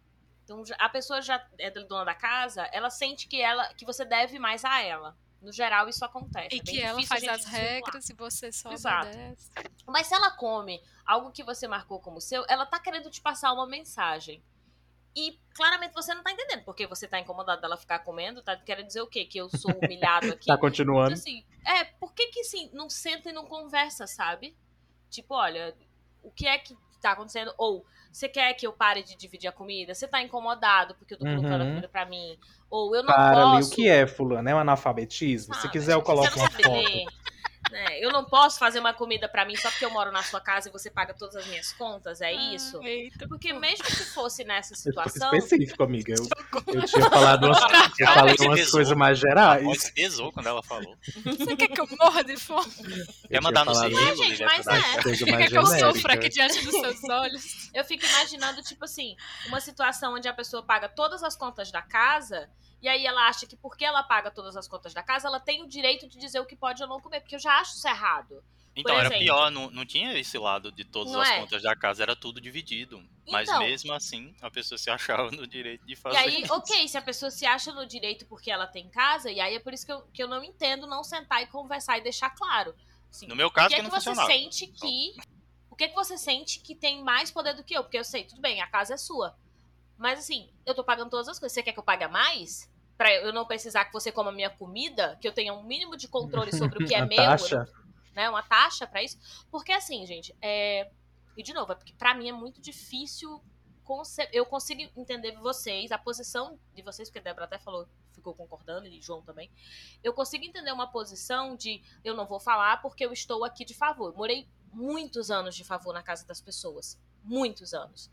Então 0.43 0.63
a 0.77 0.89
pessoa 0.89 1.21
já 1.21 1.43
é 1.57 1.71
dona 1.71 2.05
da 2.05 2.13
casa, 2.13 2.69
ela 2.71 2.89
sente 2.89 3.27
que 3.27 3.41
ela 3.41 3.73
que 3.73 3.83
você 3.85 4.05
deve 4.05 4.37
mais 4.39 4.63
a 4.63 4.79
ela. 4.81 5.17
No 5.41 5.51
geral, 5.51 5.87
isso 5.87 6.03
acontece. 6.03 6.55
E 6.55 6.59
é 6.59 6.63
bem 6.63 6.73
que 6.75 6.81
ela 6.81 6.99
difícil 6.99 7.07
faz 7.07 7.23
a 7.23 7.37
gente 7.37 7.45
as 7.45 7.51
regras 7.51 8.09
e 8.09 8.13
você 8.13 8.51
só 8.51 8.71
Exato. 8.71 9.07
obedece. 9.07 9.51
Mas 9.85 10.07
se 10.07 10.15
ela 10.15 10.31
come 10.31 10.81
algo 11.05 11.31
que 11.31 11.43
você 11.43 11.67
marcou 11.67 11.99
como 11.99 12.19
seu, 12.19 12.43
ela 12.47 12.65
tá 12.65 12.79
querendo 12.79 13.09
te 13.11 13.21
passar 13.21 13.53
uma 13.53 13.67
mensagem. 13.67 14.43
E 15.15 15.39
claramente 15.53 15.93
você 15.93 16.13
não 16.13 16.23
tá 16.23 16.31
entendendo, 16.31 16.63
porque 16.65 16.85
você 16.87 17.07
tá 17.07 17.19
incomodado 17.19 17.61
dela 17.61 17.77
ficar 17.77 17.99
comendo, 17.99 18.41
tá 18.41 18.57
querendo 18.57 18.87
dizer 18.87 19.01
o 19.01 19.07
quê? 19.07 19.23
Que 19.23 19.37
eu 19.39 19.49
sou 19.49 19.71
humilhado 19.81 20.27
aqui. 20.33 20.45
Tá 20.47 20.53
Então, 20.55 20.57
continuando. 20.59 21.13
assim, 21.13 21.45
é, 21.65 21.85
por 21.85 22.13
que 22.13 22.27
que 22.27 22.41
assim, 22.41 22.69
não 22.73 22.89
senta 22.89 23.29
e 23.29 23.33
não 23.33 23.45
conversa, 23.45 24.07
sabe? 24.07 24.57
Tipo, 25.09 25.35
olha, 25.35 25.73
o 26.21 26.31
que 26.31 26.45
é 26.47 26.57
que 26.57 26.75
tá 26.99 27.11
acontecendo? 27.11 27.53
Ou, 27.57 27.85
você 28.11 28.27
quer 28.29 28.53
que 28.53 28.65
eu 28.67 28.73
pare 28.73 29.03
de 29.03 29.15
dividir 29.15 29.47
a 29.47 29.51
comida? 29.51 29.93
Você 29.93 30.07
tá 30.07 30.21
incomodado 30.21 30.95
porque 30.95 31.13
eu 31.13 31.19
tô 31.19 31.25
colocando 31.27 31.61
a 31.61 31.65
Uhum. 31.65 31.69
comida 31.69 31.89
pra 31.89 32.05
mim? 32.05 32.37
Ou 32.69 32.95
eu 32.95 33.03
não 33.03 33.13
Para 33.13 33.41
ali, 33.41 33.61
posso... 33.61 33.67
o 33.67 33.69
que 33.75 33.87
é, 33.87 34.07
fulano? 34.07 34.49
É 34.49 34.55
um 34.55 34.59
analfabetismo? 34.59 35.53
Se 35.53 35.61
sabe? 35.61 35.69
quiser, 35.69 35.93
eu 35.93 36.01
coloco 36.01 36.39
uma 36.39 36.49
foto. 36.49 37.11
Né? 37.71 37.99
Eu 37.99 38.11
não 38.11 38.23
posso 38.25 38.59
fazer 38.59 38.79
uma 38.79 38.93
comida 38.93 39.27
pra 39.27 39.45
mim 39.45 39.55
só 39.55 39.69
porque 39.69 39.85
eu 39.85 39.89
moro 39.89 40.11
na 40.11 40.23
sua 40.23 40.39
casa 40.39 40.69
e 40.69 40.71
você 40.71 40.89
paga 40.89 41.13
todas 41.13 41.35
as 41.35 41.45
minhas 41.47 41.71
contas, 41.73 42.21
é 42.21 42.31
isso? 42.31 42.79
Ah, 42.81 42.87
eita, 42.87 43.27
Porque 43.27 43.53
mesmo 43.53 43.83
que 43.85 43.95
fosse 44.05 44.43
nessa 44.43 44.73
Eu 44.73 44.77
situação... 44.77 45.33
específico, 45.33 45.83
amiga. 45.83 46.13
Eu, 46.13 46.73
eu 46.73 46.85
tinha 46.85 47.09
falado 47.09 47.45
umas, 47.45 47.59
eu 47.99 48.05
Ela 48.05 48.15
falei 48.15 48.35
umas 48.39 48.71
coisas 48.71 48.97
mais 48.97 49.19
gerais. 49.19 49.63
voz 49.63 49.89
pesou 49.91 50.31
quando 50.31 50.47
ela 50.47 50.63
falou. 50.63 50.95
Você 51.23 51.55
quer 51.55 51.67
que 51.67 51.81
eu 51.81 51.87
morra 51.99 52.23
de 52.23 52.37
fome? 52.37 52.71
Quer 53.27 53.37
Eu 53.37 53.41
mandar 53.41 53.65
no 53.65 53.73
falado 53.73 53.95
sigilo, 53.95 54.15
gente, 54.15 54.43
mas 54.43 54.67
é. 54.67 55.15
Quer 55.25 55.49
que 55.49 55.57
eu 55.57 55.65
sofra 55.65 56.13
aqui 56.13 56.29
diante 56.29 56.63
dos 56.63 56.71
seus 56.71 57.03
olhos? 57.09 57.69
Eu 57.73 57.83
fico 57.83 58.05
imaginando, 58.05 58.61
tipo 58.61 58.85
assim, 58.85 59.15
uma 59.47 59.59
situação 59.59 60.13
onde 60.15 60.27
a 60.27 60.33
pessoa 60.33 60.63
paga 60.63 60.87
todas 60.87 61.23
as 61.23 61.35
contas 61.35 61.71
da 61.71 61.81
casa 61.81 62.49
e 62.85 62.87
aí 62.87 63.03
ela 63.03 63.27
acha 63.27 63.47
que 63.47 63.55
porque 63.55 63.83
ela 63.83 64.03
paga 64.03 64.29
todas 64.29 64.55
as 64.55 64.67
contas 64.67 64.93
da 64.93 65.01
casa, 65.01 65.27
ela 65.27 65.39
tem 65.39 65.63
o 65.63 65.67
direito 65.67 66.07
de 66.07 66.19
dizer 66.19 66.39
o 66.39 66.45
que 66.45 66.55
pode 66.55 66.83
ou 66.83 66.87
não 66.87 67.01
comer, 67.01 67.19
porque 67.19 67.33
eu 67.35 67.39
já 67.39 67.59
acho 67.59 67.75
isso 67.77 67.87
errado. 67.87 68.43
Então, 68.75 68.93
Por 68.93 68.99
era 68.99 69.07
exemplo. 69.07 69.23
pior, 69.23 69.49
não, 69.49 69.71
não 69.71 69.85
tinha 69.87 70.13
esse 70.19 70.37
lado 70.37 70.71
de 70.71 70.85
todas 70.85 71.15
as 71.15 71.29
é? 71.29 71.39
contas 71.39 71.63
da 71.63 71.75
casa, 71.75 72.03
era 72.03 72.15
tudo 72.15 72.39
dividido. 72.39 73.01
Mas 73.31 73.49
Então. 73.49 73.59
mesmo 73.61 73.91
assim, 73.91 74.35
a 74.39 74.51
pessoa 74.51 74.77
se 74.77 74.87
achava 74.91 75.31
no 75.31 75.47
direito 75.47 75.83
de 75.83 75.95
fazer 75.95 76.15
E 76.15 76.19
aí, 76.19 76.41
isso. 76.43 76.53
ok, 76.53 76.87
se 76.87 76.95
a 76.95 77.01
pessoa 77.01 77.31
se 77.31 77.43
acha 77.43 77.73
no 77.73 77.87
direito 77.87 78.27
porque 78.27 78.51
ela 78.51 78.67
tem 78.67 78.87
casa, 78.87 79.31
e 79.31 79.39
aí 79.39 79.55
é 79.55 79.59
por 79.59 79.73
isso 79.73 79.83
que 79.83 79.91
eu, 79.91 80.01
que 80.13 80.21
eu 80.21 80.27
não 80.27 80.43
entendo 80.43 80.85
não 80.85 81.03
sentar 81.03 81.41
e 81.41 81.47
conversar 81.47 81.97
e 81.97 82.01
deixar 82.01 82.29
claro. 82.29 82.75
Assim, 83.09 83.25
No 83.25 83.35
meu 83.35 83.47
o 83.47 83.51
caso, 83.51 83.69
que 83.69 83.75
que 83.75 83.81
é 83.81 83.83
que 83.83 83.89
você 83.89 84.09
funcionava. 84.09 84.31
sente 84.31 84.67
que. 84.67 85.15
O 85.71 85.75
que 85.75 85.85
é 85.85 85.87
que 85.87 85.95
você 85.95 86.17
sente 86.19 86.59
que 86.59 86.75
tem 86.75 87.03
mais 87.03 87.31
poder 87.31 87.53
do 87.55 87.63
que 87.63 87.73
eu? 87.75 87.83
Porque 87.83 87.97
eu 87.97 88.03
sei, 88.03 88.25
tudo 88.25 88.41
bem, 88.41 88.61
a 88.61 88.67
casa 88.67 88.93
é 88.93 88.97
sua. 88.97 89.35
Mas 89.97 90.19
assim, 90.19 90.49
eu 90.65 90.75
tô 90.75 90.83
pagando 90.83 91.09
todas 91.09 91.27
as 91.29 91.39
coisas. 91.39 91.53
Você 91.53 91.63
quer 91.63 91.71
que 91.71 91.79
eu 91.79 91.83
pague 91.83 92.05
mais? 92.09 92.69
Pra 92.97 93.13
eu 93.13 93.33
não 93.33 93.45
precisar 93.45 93.85
que 93.85 93.93
você 93.93 94.11
coma 94.11 94.31
minha 94.31 94.49
comida, 94.49 95.17
que 95.21 95.27
eu 95.27 95.33
tenha 95.33 95.53
um 95.53 95.63
mínimo 95.63 95.97
de 95.97 96.07
controle 96.07 96.55
sobre 96.55 96.83
o 96.83 96.87
que 96.87 96.95
é 96.95 97.03
meu, 97.05 97.17
taxa. 97.17 97.67
né? 98.13 98.29
Uma 98.29 98.41
taxa 98.43 98.87
pra 98.87 99.03
isso. 99.03 99.17
Porque 99.51 99.71
assim, 99.71 100.05
gente, 100.05 100.35
é. 100.41 100.89
E 101.37 101.43
de 101.43 101.53
novo, 101.53 101.73
é 101.73 101.75
porque 101.75 101.93
pra 101.93 102.13
mim 102.13 102.29
é 102.29 102.31
muito 102.31 102.61
difícil. 102.61 103.41
conce- 103.83 104.29
Eu 104.31 104.45
consigo 104.45 104.81
entender 104.97 105.33
vocês, 105.33 105.91
a 105.91 105.97
posição 105.97 106.57
de 106.73 106.81
vocês, 106.81 107.09
porque 107.09 107.19
a 107.19 107.21
Débora 107.21 107.45
até 107.45 107.59
falou, 107.59 107.85
ficou 108.13 108.33
concordando, 108.33 108.87
e 108.87 109.01
João 109.01 109.21
também. 109.21 109.51
Eu 110.01 110.13
consigo 110.13 110.45
entender 110.45 110.71
uma 110.71 110.87
posição 110.87 111.55
de 111.55 111.83
eu 112.03 112.15
não 112.15 112.25
vou 112.25 112.39
falar 112.39 112.81
porque 112.81 113.05
eu 113.05 113.11
estou 113.11 113.43
aqui 113.43 113.65
de 113.65 113.73
favor. 113.73 114.11
Eu 114.11 114.15
morei 114.17 114.47
muitos 114.75 115.31
anos 115.31 115.55
de 115.55 115.63
favor 115.63 115.93
na 115.93 116.03
casa 116.03 116.25
das 116.25 116.41
pessoas. 116.41 116.99
Muitos 117.23 117.73
anos. 117.73 118.09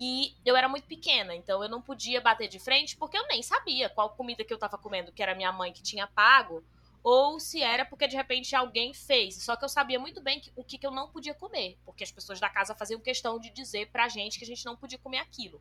E 0.00 0.34
eu 0.44 0.56
era 0.56 0.68
muito 0.68 0.86
pequena, 0.86 1.34
então 1.34 1.62
eu 1.62 1.68
não 1.68 1.82
podia 1.82 2.20
bater 2.20 2.48
de 2.48 2.58
frente 2.58 2.96
porque 2.96 3.18
eu 3.18 3.26
nem 3.26 3.42
sabia 3.42 3.90
qual 3.90 4.10
comida 4.10 4.44
que 4.44 4.54
eu 4.54 4.58
tava 4.58 4.78
comendo, 4.78 5.12
que 5.12 5.22
era 5.22 5.34
minha 5.34 5.52
mãe 5.52 5.72
que 5.72 5.82
tinha 5.82 6.06
pago, 6.06 6.64
ou 7.02 7.38
se 7.38 7.60
era 7.60 7.84
porque 7.84 8.08
de 8.08 8.16
repente 8.16 8.56
alguém 8.56 8.94
fez. 8.94 9.42
Só 9.42 9.56
que 9.56 9.64
eu 9.64 9.68
sabia 9.68 9.98
muito 9.98 10.22
bem 10.22 10.40
que, 10.40 10.50
o 10.56 10.64
que, 10.64 10.78
que 10.78 10.86
eu 10.86 10.90
não 10.90 11.10
podia 11.10 11.34
comer, 11.34 11.78
porque 11.84 12.04
as 12.04 12.12
pessoas 12.12 12.40
da 12.40 12.48
casa 12.48 12.74
faziam 12.74 13.00
questão 13.00 13.38
de 13.38 13.50
dizer 13.50 13.90
pra 13.90 14.08
gente 14.08 14.38
que 14.38 14.44
a 14.44 14.48
gente 14.48 14.64
não 14.64 14.76
podia 14.76 14.98
comer 14.98 15.18
aquilo. 15.18 15.60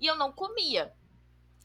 E 0.00 0.06
eu 0.06 0.16
não 0.16 0.32
comia. 0.32 0.92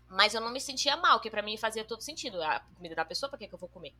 Mas 0.08 0.36
eu 0.36 0.41
não 0.41 0.52
me 0.52 0.60
sentia 0.60 0.97
mal, 0.97 1.21
que 1.21 1.30
para 1.32 1.41
mim 1.41 1.58
fazia 1.58 1.86
todo 1.86 2.02
sentido. 2.02 2.43
A 2.43 2.60
comida 2.76 2.93
da 2.93 3.06
pessoa, 3.06 3.30
pra 3.30 3.39
que, 3.39 3.47
que 3.47 3.56
eu 3.56 3.60
vou 3.60 3.69
comer? 3.69 3.95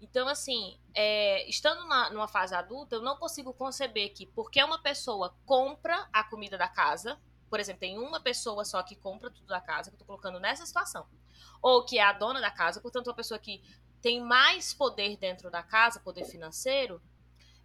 Então, 0.00 0.28
assim, 0.28 0.78
é, 0.94 1.48
estando 1.48 1.86
na, 1.88 2.10
numa 2.10 2.28
fase 2.28 2.54
adulta, 2.54 2.96
eu 2.96 3.02
não 3.02 3.16
consigo 3.16 3.52
conceber 3.52 4.12
que 4.12 4.26
porque 4.26 4.62
uma 4.62 4.80
pessoa 4.80 5.34
compra 5.44 6.08
a 6.12 6.22
comida 6.22 6.56
da 6.56 6.68
casa, 6.68 7.20
por 7.50 7.58
exemplo, 7.58 7.80
tem 7.80 7.98
uma 7.98 8.20
pessoa 8.20 8.64
só 8.64 8.82
que 8.82 8.94
compra 8.94 9.30
tudo 9.30 9.46
da 9.46 9.60
casa, 9.60 9.90
que 9.90 9.96
eu 9.96 9.98
tô 9.98 10.04
colocando 10.04 10.38
nessa 10.38 10.64
situação. 10.64 11.06
Ou 11.60 11.84
que 11.84 11.98
é 11.98 12.02
a 12.02 12.12
dona 12.12 12.40
da 12.40 12.50
casa, 12.50 12.80
portanto, 12.80 13.08
uma 13.08 13.14
pessoa 13.14 13.38
que 13.38 13.62
tem 14.00 14.22
mais 14.22 14.72
poder 14.72 15.16
dentro 15.16 15.50
da 15.50 15.62
casa, 15.62 16.00
poder 16.00 16.24
financeiro, 16.24 17.02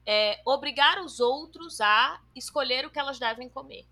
é, 0.05 0.41
obrigar 0.45 0.99
os 0.99 1.19
outros 1.19 1.79
a 1.79 2.19
escolher 2.35 2.85
o 2.85 2.89
que 2.89 2.99
elas 2.99 3.19
devem 3.19 3.49
comer. 3.49 3.87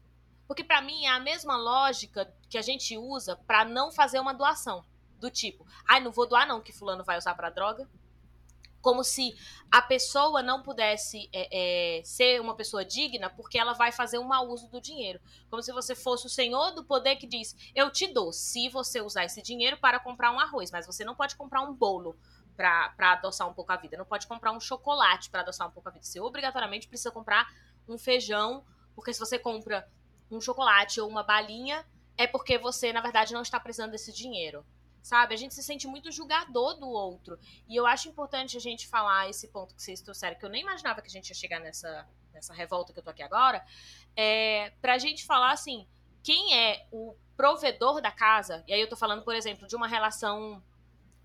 Porque 0.47 0.63
para 0.63 0.81
mim 0.81 1.05
é 1.05 1.09
a 1.09 1.19
mesma 1.19 1.55
lógica 1.55 2.33
que 2.49 2.57
a 2.57 2.61
gente 2.61 2.97
usa 2.97 3.35
para 3.35 3.63
não 3.63 3.91
fazer 3.91 4.19
uma 4.19 4.33
doação. 4.33 4.83
Do 5.17 5.29
tipo, 5.29 5.65
ai, 5.87 5.99
ah, 5.99 6.01
não 6.01 6.11
vou 6.11 6.27
doar 6.27 6.47
não, 6.47 6.61
que 6.61 6.73
fulano 6.73 7.03
vai 7.03 7.17
usar 7.17 7.35
para 7.35 7.49
droga. 7.49 7.87
Como 8.81 9.03
se 9.03 9.35
a 9.71 9.81
pessoa 9.81 10.41
não 10.41 10.61
pudesse 10.61 11.29
é, 11.31 11.99
é, 11.99 12.03
ser 12.03 12.41
uma 12.41 12.55
pessoa 12.55 12.83
digna 12.83 13.29
porque 13.29 13.57
ela 13.57 13.73
vai 13.73 13.91
fazer 13.91 14.17
um 14.17 14.23
mau 14.23 14.47
uso 14.49 14.67
do 14.67 14.81
dinheiro. 14.81 15.19
Como 15.49 15.61
se 15.61 15.71
você 15.71 15.95
fosse 15.95 16.25
o 16.25 16.29
senhor 16.29 16.71
do 16.71 16.83
poder 16.83 17.15
que 17.15 17.27
diz: 17.27 17.55
Eu 17.75 17.91
te 17.91 18.07
dou 18.07 18.33
se 18.33 18.69
você 18.69 19.01
usar 19.01 19.25
esse 19.25 19.41
dinheiro 19.41 19.77
para 19.77 19.99
comprar 19.99 20.31
um 20.31 20.39
arroz, 20.39 20.71
mas 20.71 20.85
você 20.85 21.05
não 21.05 21.15
pode 21.15 21.35
comprar 21.35 21.61
um 21.61 21.73
bolo 21.73 22.17
para 22.55 23.13
adoçar 23.13 23.47
um 23.47 23.53
pouco 23.53 23.71
a 23.71 23.77
vida. 23.77 23.97
Não 23.97 24.05
pode 24.05 24.27
comprar 24.27 24.51
um 24.51 24.59
chocolate 24.59 25.29
para 25.29 25.41
adoçar 25.41 25.67
um 25.67 25.71
pouco 25.71 25.89
a 25.89 25.91
vida. 25.91 26.05
Você 26.05 26.19
obrigatoriamente 26.19 26.87
precisa 26.87 27.11
comprar 27.11 27.47
um 27.87 27.97
feijão, 27.97 28.63
porque 28.95 29.13
se 29.13 29.19
você 29.19 29.39
compra 29.39 29.87
um 30.29 30.39
chocolate 30.39 31.01
ou 31.01 31.09
uma 31.09 31.23
balinha, 31.23 31.85
é 32.17 32.27
porque 32.27 32.57
você, 32.57 32.93
na 32.93 33.01
verdade, 33.01 33.33
não 33.33 33.41
está 33.41 33.59
precisando 33.59 33.91
desse 33.91 34.13
dinheiro. 34.13 34.65
Sabe? 35.01 35.33
A 35.33 35.37
gente 35.37 35.53
se 35.53 35.63
sente 35.63 35.87
muito 35.87 36.11
julgador 36.11 36.79
do 36.79 36.87
outro. 36.87 37.39
E 37.67 37.75
eu 37.75 37.87
acho 37.87 38.07
importante 38.07 38.55
a 38.55 38.59
gente 38.59 38.87
falar 38.87 39.29
esse 39.29 39.47
ponto 39.47 39.73
que 39.73 39.81
vocês 39.81 40.01
trouxeram, 40.01 40.37
que 40.37 40.45
eu 40.45 40.49
nem 40.49 40.61
imaginava 40.61 41.01
que 41.01 41.07
a 41.07 41.11
gente 41.11 41.29
ia 41.29 41.35
chegar 41.35 41.59
nessa, 41.59 42.07
nessa 42.33 42.53
revolta 42.53 42.93
que 42.93 42.99
eu 42.99 43.03
tô 43.03 43.09
aqui 43.09 43.23
agora. 43.23 43.63
É, 44.15 44.71
pra 44.81 44.97
gente 44.97 45.25
falar 45.25 45.51
assim, 45.51 45.87
quem 46.23 46.55
é 46.55 46.87
o 46.91 47.15
provedor 47.35 48.01
da 48.01 48.11
casa, 48.11 48.63
e 48.67 48.73
aí 48.73 48.81
eu 48.81 48.89
tô 48.89 48.95
falando, 48.95 49.23
por 49.23 49.35
exemplo, 49.35 49.67
de 49.67 49.75
uma 49.75 49.87
relação 49.87 50.63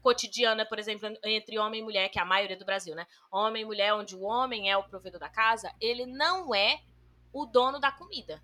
cotidiana, 0.01 0.65
por 0.65 0.79
exemplo, 0.79 1.09
entre 1.25 1.59
homem 1.59 1.81
e 1.81 1.85
mulher, 1.85 2.09
que 2.09 2.19
é 2.19 2.23
a 2.23 2.25
maioria 2.25 2.57
do 2.57 2.65
Brasil, 2.65 2.95
né? 2.95 3.07
Homem 3.31 3.63
e 3.63 3.65
mulher, 3.65 3.93
onde 3.93 4.15
o 4.15 4.23
homem 4.23 4.71
é 4.71 4.77
o 4.77 4.85
provedor 4.85 5.21
da 5.21 5.29
casa, 5.29 5.71
ele 5.81 6.07
não 6.07 6.55
é 6.55 6.81
o 7.33 7.45
dono 7.45 7.79
da 7.79 7.91
comida 7.91 8.41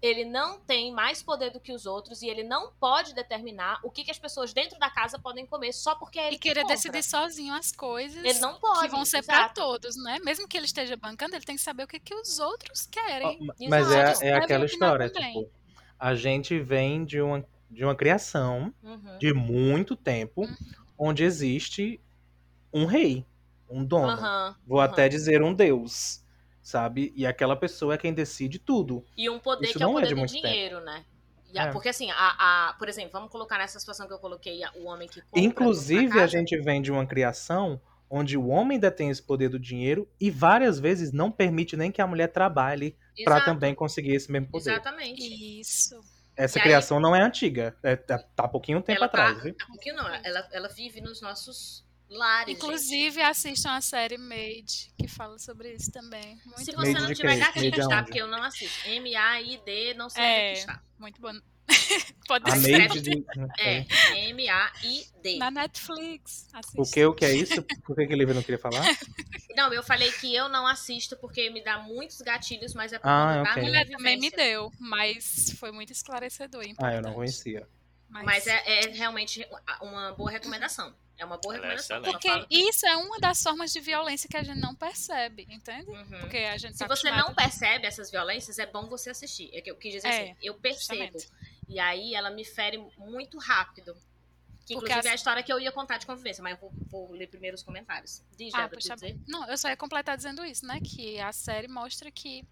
ele 0.00 0.24
não 0.24 0.58
tem 0.58 0.92
mais 0.92 1.22
poder 1.22 1.50
do 1.50 1.60
que 1.60 1.72
os 1.72 1.86
outros 1.86 2.22
e 2.22 2.28
ele 2.28 2.42
não 2.42 2.72
pode 2.72 3.14
determinar 3.14 3.80
o 3.84 3.90
que, 3.90 4.04
que 4.04 4.10
as 4.10 4.18
pessoas 4.18 4.52
dentro 4.52 4.78
da 4.78 4.90
casa 4.90 5.18
podem 5.18 5.46
comer 5.46 5.72
só 5.72 5.94
porque 5.94 6.18
é 6.18 6.26
ele 6.26 6.36
E 6.36 6.38
querer 6.38 6.64
decidir 6.66 7.02
sozinho 7.02 7.54
as 7.54 7.72
coisas 7.72 8.24
ele 8.24 8.38
não 8.40 8.58
pode, 8.58 8.82
que 8.82 8.88
vão 8.88 9.04
ser 9.04 9.24
para 9.24 9.48
todos, 9.50 9.96
né? 9.96 10.18
Mesmo 10.24 10.48
que 10.48 10.56
ele 10.56 10.66
esteja 10.66 10.96
bancando, 10.96 11.36
ele 11.36 11.44
tem 11.44 11.56
que 11.56 11.62
saber 11.62 11.84
o 11.84 11.86
que, 11.86 12.00
que 12.00 12.14
os 12.14 12.38
outros 12.38 12.86
querem. 12.86 13.38
Oh, 13.40 13.68
mas 13.68 13.90
é, 13.90 14.28
é 14.28 14.34
aquela 14.34 14.64
história, 14.64 15.08
tipo, 15.08 15.48
a 15.98 16.14
gente 16.14 16.58
vem 16.58 17.04
de 17.04 17.20
uma, 17.20 17.44
de 17.70 17.84
uma 17.84 17.94
criação 17.94 18.74
uhum. 18.82 19.18
de 19.18 19.32
muito 19.32 19.94
tempo 19.94 20.42
uhum. 20.42 20.56
onde 20.98 21.22
existe 21.22 22.00
um 22.72 22.86
rei, 22.86 23.24
um 23.68 23.84
dono. 23.84 24.20
Uhum. 24.20 24.54
Vou 24.66 24.80
até 24.80 25.08
dizer 25.08 25.42
um 25.42 25.54
deus 25.54 26.21
sabe? 26.62 27.12
E 27.16 27.26
aquela 27.26 27.56
pessoa 27.56 27.94
é 27.94 27.98
quem 27.98 28.14
decide 28.14 28.58
tudo. 28.58 29.04
E 29.16 29.28
um 29.28 29.38
poder 29.38 29.66
Isso 29.66 29.78
que 29.78 29.82
é 29.82 29.86
o 29.86 29.92
poder 29.92 30.12
é 30.12 30.14
do 30.14 30.26
dinheiro, 30.26 30.76
tempo. 30.76 30.86
né? 30.86 31.04
A, 31.54 31.64
é. 31.64 31.72
Porque 31.72 31.88
assim, 31.88 32.10
a, 32.10 32.68
a, 32.70 32.72
por 32.74 32.88
exemplo, 32.88 33.10
vamos 33.12 33.30
colocar 33.30 33.58
nessa 33.58 33.78
situação 33.78 34.06
que 34.06 34.12
eu 34.12 34.18
coloquei 34.18 34.62
o 34.76 34.84
homem 34.84 35.08
que 35.08 35.20
compra 35.20 35.40
Inclusive, 35.40 36.18
a 36.20 36.26
gente 36.26 36.56
vem 36.58 36.80
de 36.80 36.90
uma 36.90 37.04
criação 37.04 37.80
onde 38.08 38.36
o 38.36 38.48
homem 38.48 38.78
detém 38.78 39.10
esse 39.10 39.22
poder 39.22 39.48
do 39.48 39.58
dinheiro 39.58 40.08
e 40.20 40.30
várias 40.30 40.78
vezes 40.78 41.12
não 41.12 41.30
permite 41.30 41.76
nem 41.76 41.90
que 41.90 42.00
a 42.00 42.06
mulher 42.06 42.28
trabalhe 42.28 42.96
para 43.24 43.40
também 43.40 43.74
conseguir 43.74 44.14
esse 44.14 44.30
mesmo 44.30 44.48
poder. 44.48 44.70
Exatamente. 44.70 45.60
Isso. 45.60 46.00
Essa 46.36 46.58
e 46.58 46.62
criação 46.62 46.96
aí, 46.98 47.02
não 47.02 47.14
é 47.14 47.22
antiga, 47.22 47.76
é, 47.82 47.94
tá, 47.94 48.18
tá 48.18 48.48
pouquinho 48.48 48.80
tempo 48.80 49.00
tá 49.00 49.06
atrás, 49.06 49.36
tá, 49.36 49.42
viu? 49.42 49.54
Tá 49.54 49.66
pouquinho 49.66 49.96
não, 49.96 50.08
ela, 50.08 50.48
ela 50.50 50.68
vive 50.68 51.00
nos 51.00 51.20
nossos 51.20 51.84
Lares, 52.12 52.54
Inclusive, 52.54 53.16
gente. 53.16 53.20
assistam 53.20 53.72
a 53.72 53.80
série 53.80 54.18
Made, 54.18 54.92
que 54.98 55.08
fala 55.08 55.38
sobre 55.38 55.72
isso 55.72 55.90
também. 55.90 56.38
Muito 56.44 56.64
Se 56.64 56.72
você 56.72 56.92
não 56.92 57.12
tiver 57.12 57.38
tá? 57.88 58.02
Porque 58.02 58.20
eu 58.20 58.26
não 58.26 58.42
assisto. 58.42 58.88
M-A-I-D, 58.88 59.94
não 59.94 60.10
sei 60.10 60.22
é, 60.22 60.52
está. 60.52 60.82
Muito 60.98 61.20
bom. 61.20 61.32
Pode 62.28 62.50
a 62.50 62.56
ser. 62.56 62.88
De... 62.88 63.24
É, 63.58 63.86
M-A-I-D. 64.28 65.38
Na 65.38 65.50
Netflix. 65.50 66.48
Assista. 66.52 66.80
O 66.80 66.84
que, 66.84 67.04
o 67.06 67.14
que 67.14 67.24
é 67.24 67.34
isso? 67.34 67.62
Por 67.84 67.96
que, 67.96 68.06
que 68.06 68.14
o 68.14 68.16
livro 68.16 68.34
não 68.34 68.42
queria 68.42 68.58
falar? 68.58 68.82
Não, 69.56 69.70
eu 69.70 69.82
falei 69.82 70.10
que 70.12 70.34
eu 70.34 70.48
não 70.48 70.66
assisto 70.66 71.14
porque 71.18 71.50
me 71.50 71.62
dá 71.62 71.78
muitos 71.78 72.22
gatilhos, 72.22 72.72
mas 72.72 72.90
é 72.90 72.98
porque 72.98 73.10
ah, 73.10 73.44
okay. 73.46 73.62
mulher 73.62 73.86
também 73.86 74.18
me 74.18 74.30
deu, 74.30 74.72
mas 74.80 75.54
foi 75.58 75.70
muito 75.70 75.92
esclarecedor. 75.92 76.64
Ah, 76.78 76.94
eu 76.94 77.02
não 77.02 77.12
conhecia. 77.12 77.68
Mas, 78.12 78.24
mas 78.24 78.46
é, 78.46 78.84
é 78.84 78.88
realmente 78.88 79.46
uma 79.80 80.12
boa 80.12 80.30
recomendação. 80.30 80.94
É 81.16 81.24
uma 81.24 81.38
boa 81.38 81.54
é 81.54 81.56
recomendação. 81.56 82.02
Porque 82.02 82.28
isso 82.50 82.86
é 82.86 82.96
uma 82.96 83.18
das 83.18 83.42
formas 83.42 83.72
de 83.72 83.80
violência 83.80 84.28
que 84.28 84.36
a 84.36 84.42
gente 84.42 84.60
não 84.60 84.74
percebe, 84.74 85.46
entende? 85.48 85.90
Uhum. 85.90 86.20
Porque 86.20 86.38
a 86.38 86.58
gente 86.58 86.74
Se 86.74 86.80
tá 86.80 86.86
você 86.86 87.10
não 87.10 87.34
percebe 87.34 87.86
essas 87.86 88.10
violências, 88.10 88.58
é 88.58 88.66
bom 88.66 88.86
você 88.86 89.10
assistir. 89.10 89.50
É 89.54 89.60
que 89.60 89.70
eu 89.70 89.76
quis 89.76 89.94
dizer 89.94 90.08
é, 90.08 90.22
assim, 90.22 90.36
eu 90.42 90.54
percebo. 90.54 91.18
Justamente. 91.18 91.52
E 91.68 91.80
aí 91.80 92.14
ela 92.14 92.30
me 92.30 92.44
fere 92.44 92.78
muito 92.98 93.38
rápido. 93.38 93.96
Que 94.66 94.74
inclusive 94.74 95.00
as... 95.00 95.06
é 95.06 95.10
a 95.10 95.14
história 95.14 95.42
que 95.42 95.52
eu 95.52 95.58
ia 95.58 95.72
contar 95.72 95.98
de 95.98 96.06
convivência, 96.06 96.42
mas 96.42 96.52
eu 96.54 96.60
vou, 96.60 96.72
vou 96.90 97.12
ler 97.12 97.28
primeiro 97.28 97.54
os 97.54 97.62
comentários. 97.62 98.22
Diz, 98.36 98.54
ah, 98.54 98.68
puxa, 98.68 98.94
dizer. 98.94 99.18
Não, 99.26 99.48
eu 99.48 99.56
só 99.56 99.68
ia 99.68 99.76
completar 99.76 100.16
dizendo 100.16 100.44
isso, 100.44 100.66
né? 100.66 100.80
Que 100.80 101.18
a 101.18 101.32
série 101.32 101.66
mostra 101.66 102.10
que 102.10 102.44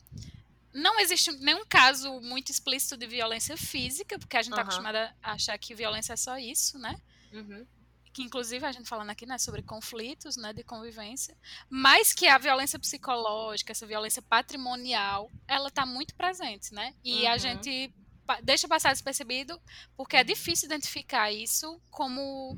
não 0.73 1.01
existe 1.01 1.33
nenhum 1.33 1.65
caso 1.67 2.21
muito 2.21 2.51
explícito 2.51 2.97
de 2.97 3.07
violência 3.07 3.57
física, 3.57 4.19
porque 4.19 4.37
a 4.37 4.43
gente 4.43 4.53
está 4.53 4.63
acostumada 4.63 5.15
a 5.23 5.33
achar 5.33 5.59
que 5.59 5.75
violência 5.75 6.13
é 6.13 6.17
só 6.17 6.39
isso, 6.39 6.79
né? 6.79 6.97
Uhum 7.33 7.67
que 8.13 8.23
inclusive 8.23 8.65
a 8.65 8.73
gente 8.73 8.89
falando 8.89 9.11
aqui, 9.11 9.25
né, 9.25 9.39
sobre 9.39 9.63
conflitos, 9.63 10.37
né, 10.37 10.53
de 10.53 10.65
convivência, 10.65 11.37
mas 11.69 12.13
que 12.13 12.27
a 12.27 12.39
violência 12.39 12.79
psicológica, 12.79 13.73
essa 13.73 13.87
violência 13.87 14.21
patrimonial, 14.23 15.31
ela 15.47 15.69
está 15.69 15.87
muito 15.87 16.15
presente, 16.15 16.75
né? 16.75 16.95
E 17.05 17.23
uhum. 17.23 17.29
a 17.29 17.39
gente 17.39 17.95
deixa 18.43 18.69
passar 18.69 18.93
despercebido 18.93 19.61
porque 19.97 20.17
é 20.17 20.25
difícil 20.25 20.67
identificar 20.67 21.33
isso 21.33 21.81
como 21.91 22.57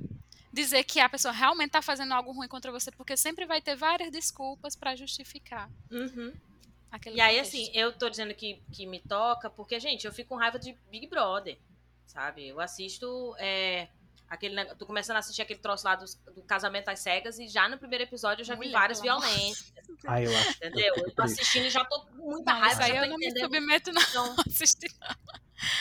dizer 0.53 0.85
que 0.85 1.01
a 1.01 1.09
pessoa 1.09 1.33
realmente 1.33 1.69
está 1.69 1.81
fazendo 1.81 2.13
algo 2.13 2.33
ruim 2.33 2.49
contra 2.49 2.71
você, 2.71 2.91
porque 2.91 3.17
sempre 3.17 3.47
vai 3.47 3.63
ter 3.63 3.75
várias 3.75 4.11
desculpas 4.11 4.77
para 4.77 4.95
justificar. 4.95 5.71
Uhum. 5.91 6.35
E 7.07 7.21
aí, 7.21 7.37
contexto. 7.37 7.57
assim, 7.57 7.71
eu 7.75 7.93
tô 7.93 8.09
dizendo 8.09 8.35
que, 8.35 8.63
que 8.73 8.87
me 8.87 9.01
toca, 9.01 9.49
porque, 9.49 9.79
gente, 9.81 10.07
eu 10.07 10.13
fico 10.13 10.31
com 10.31 10.37
raiva 10.37 10.59
de 10.59 10.77
Big 10.91 11.07
Brother, 11.07 11.59
sabe? 12.07 12.49
Eu 12.49 12.61
assisto. 12.61 13.35
É 13.39 13.89
Aquele, 14.33 14.65
tô 14.77 14.87
começando 14.87 15.17
a 15.17 15.19
assistir 15.19 15.43
aquele 15.43 15.59
troço 15.59 15.85
lá 15.85 15.95
do, 15.95 16.07
do 16.35 16.43
casamento 16.45 16.89
às 16.89 17.01
cegas 17.01 17.39
e 17.39 17.49
já 17.49 17.69
no 17.69 17.77
primeiro 17.77 18.05
episódio 18.05 18.41
eu 18.41 18.47
já 18.47 18.55
vi 18.55 18.71
várias 18.71 18.99
violências. 18.99 19.71
Ah, 20.07 20.21
eu 20.21 20.37
acho. 20.37 20.57
Entendeu? 20.57 20.95
Eu 20.97 21.15
tô 21.15 21.23
assistindo 21.23 21.67
e 21.67 21.71
já 21.71 21.85
tô 21.85 22.01
com 22.01 22.15
muita 22.15 22.53
raiva. 22.55 22.83
Aí 22.85 22.97
eu 22.97 23.07
não 23.07 23.17
entendendo. 23.17 23.51
me 23.51 23.59
submeto 23.61 23.93
não 23.93 24.03
então, 24.03 24.35
assistir. 24.49 24.91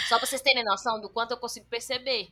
Só 0.09 0.17
pra 0.19 0.27
vocês 0.27 0.41
terem 0.41 0.65
noção 0.65 0.99
do 0.99 1.09
quanto 1.09 1.31
eu 1.31 1.37
consigo 1.37 1.65
perceber. 1.67 2.29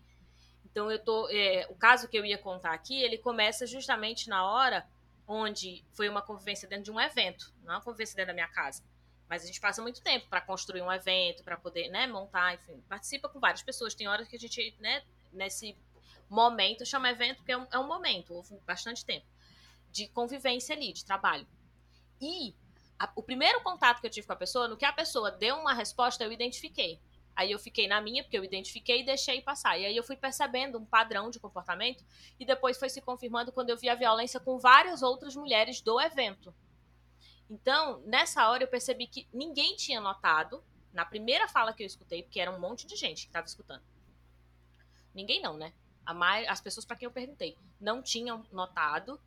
Então 0.65 0.91
eu 0.91 0.99
tô. 0.99 1.27
É, 1.31 1.65
o 1.69 1.75
caso 1.75 2.07
que 2.09 2.17
eu 2.17 2.25
ia 2.25 2.37
contar 2.37 2.73
aqui, 2.73 3.01
ele 3.01 3.17
começa 3.17 3.65
justamente 3.65 4.27
na 4.27 4.45
hora 4.45 4.85
onde 5.31 5.85
foi 5.93 6.09
uma 6.09 6.23
convivência 6.23 6.67
dentro 6.67 6.85
de 6.85 6.91
um 6.91 6.99
evento, 6.99 7.53
não 7.63 7.73
é 7.73 7.75
uma 7.77 7.83
convivência 7.83 8.15
dentro 8.15 8.29
da 8.29 8.33
minha 8.33 8.47
casa. 8.47 8.83
Mas 9.29 9.43
a 9.43 9.45
gente 9.45 9.61
passa 9.61 9.79
muito 9.79 10.01
tempo 10.01 10.27
para 10.27 10.41
construir 10.41 10.81
um 10.81 10.91
evento, 10.91 11.43
para 11.43 11.55
poder, 11.55 11.87
né, 11.89 12.07
montar, 12.07 12.55
enfim, 12.55 12.83
participa 12.89 13.29
com 13.29 13.39
várias 13.39 13.61
pessoas. 13.61 13.93
Tem 13.93 14.07
horas 14.07 14.27
que 14.27 14.35
a 14.35 14.39
gente, 14.39 14.75
né, 14.79 15.03
nesse 15.31 15.77
momento, 16.27 16.83
chama 16.83 17.11
evento 17.11 17.37
porque 17.37 17.51
é 17.51 17.57
um, 17.57 17.67
é 17.71 17.77
um 17.77 17.85
momento, 17.87 18.33
houve 18.33 18.57
bastante 18.65 19.05
tempo, 19.05 19.27
de 19.91 20.07
convivência 20.07 20.75
ali, 20.75 20.91
de 20.91 21.05
trabalho. 21.05 21.47
E 22.19 22.55
a, 22.97 23.07
o 23.15 23.21
primeiro 23.21 23.61
contato 23.61 24.01
que 24.01 24.07
eu 24.07 24.11
tive 24.11 24.25
com 24.25 24.33
a 24.33 24.35
pessoa, 24.35 24.67
no 24.67 24.75
que 24.75 24.85
a 24.85 24.91
pessoa 24.91 25.29
deu 25.29 25.57
uma 25.57 25.75
resposta, 25.75 26.23
eu 26.23 26.31
identifiquei. 26.31 26.99
Aí 27.39 27.53
eu 27.53 27.57
fiquei 27.57 27.87
na 27.87 28.01
minha, 28.01 28.21
porque 28.21 28.37
eu 28.37 28.43
identifiquei 28.43 28.99
e 28.99 29.05
deixei 29.05 29.41
passar. 29.41 29.77
E 29.77 29.85
aí 29.85 29.95
eu 29.95 30.03
fui 30.03 30.17
percebendo 30.17 30.77
um 30.77 30.83
padrão 30.83 31.29
de 31.29 31.39
comportamento 31.39 32.03
e 32.37 32.43
depois 32.45 32.77
foi 32.77 32.89
se 32.89 32.99
confirmando 32.99 33.49
quando 33.53 33.69
eu 33.69 33.77
vi 33.77 33.87
a 33.87 33.95
violência 33.95 34.41
com 34.41 34.59
várias 34.59 35.01
outras 35.01 35.37
mulheres 35.37 35.79
do 35.79 36.01
evento. 36.01 36.53
Então, 37.49 38.01
nessa 38.01 38.49
hora 38.49 38.63
eu 38.63 38.67
percebi 38.67 39.07
que 39.07 39.25
ninguém 39.33 39.77
tinha 39.77 40.01
notado, 40.01 40.61
na 40.91 41.05
primeira 41.05 41.47
fala 41.47 41.71
que 41.71 41.81
eu 41.81 41.87
escutei, 41.87 42.23
porque 42.23 42.41
era 42.41 42.51
um 42.51 42.59
monte 42.59 42.85
de 42.85 42.97
gente 42.97 43.21
que 43.21 43.29
estava 43.29 43.47
escutando. 43.47 43.83
Ninguém 45.15 45.41
não, 45.41 45.55
né? 45.55 45.71
as 46.49 46.59
pessoas 46.59 46.85
para 46.85 46.97
quem 46.97 47.05
eu 47.05 47.11
perguntei 47.11 47.55
não 47.79 48.01
tinham 48.01 48.43
notado 48.51 49.17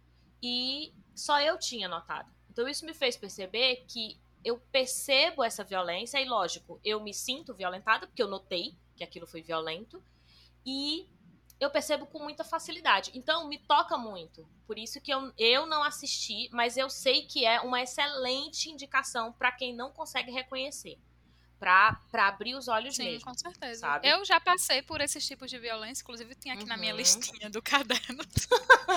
e 0.42 0.92
só 1.14 1.40
eu 1.40 1.58
tinha 1.58 1.88
notado. 1.88 2.30
Então 2.50 2.68
isso 2.68 2.84
me 2.84 2.92
fez 2.92 3.16
perceber 3.16 3.84
que 3.88 4.20
eu 4.44 4.58
percebo 4.72 5.42
essa 5.44 5.64
violência 5.64 6.20
e 6.20 6.28
lógico, 6.28 6.80
eu 6.84 7.00
me 7.00 7.14
sinto 7.14 7.54
violentada 7.54 8.06
porque 8.06 8.22
eu 8.22 8.28
notei 8.28 8.76
que 8.96 9.04
aquilo 9.04 9.26
foi 9.26 9.42
violento 9.42 10.02
e 10.64 11.08
eu 11.62 11.70
percebo 11.70 12.06
com 12.06 12.18
muita 12.18 12.42
facilidade. 12.42 13.12
Então, 13.14 13.46
me 13.46 13.58
toca 13.58 13.96
muito. 13.96 14.48
Por 14.66 14.78
isso 14.78 15.00
que 15.00 15.12
eu, 15.12 15.32
eu 15.38 15.64
não 15.64 15.84
assisti, 15.84 16.48
mas 16.52 16.76
eu 16.76 16.90
sei 16.90 17.22
que 17.22 17.44
é 17.46 17.60
uma 17.60 17.80
excelente 17.80 18.68
indicação 18.68 19.32
para 19.32 19.52
quem 19.52 19.74
não 19.74 19.92
consegue 19.92 20.32
reconhecer. 20.32 20.98
Pra, 21.60 22.00
pra 22.10 22.26
abrir 22.26 22.56
os 22.56 22.66
olhos 22.66 22.96
Sim, 22.96 23.04
mesmo. 23.04 23.24
com 23.24 23.34
certeza. 23.34 23.82
Sabe? 23.82 24.08
Eu 24.08 24.24
já 24.24 24.40
passei 24.40 24.82
por 24.82 25.00
esses 25.00 25.24
tipos 25.24 25.48
de 25.48 25.60
violência, 25.60 26.02
inclusive 26.02 26.34
tinha 26.34 26.54
aqui 26.54 26.64
uhum. 26.64 26.68
na 26.68 26.76
minha 26.76 26.90
uhum. 26.90 26.98
listinha 26.98 27.48
do 27.48 27.62
caderno. 27.62 28.24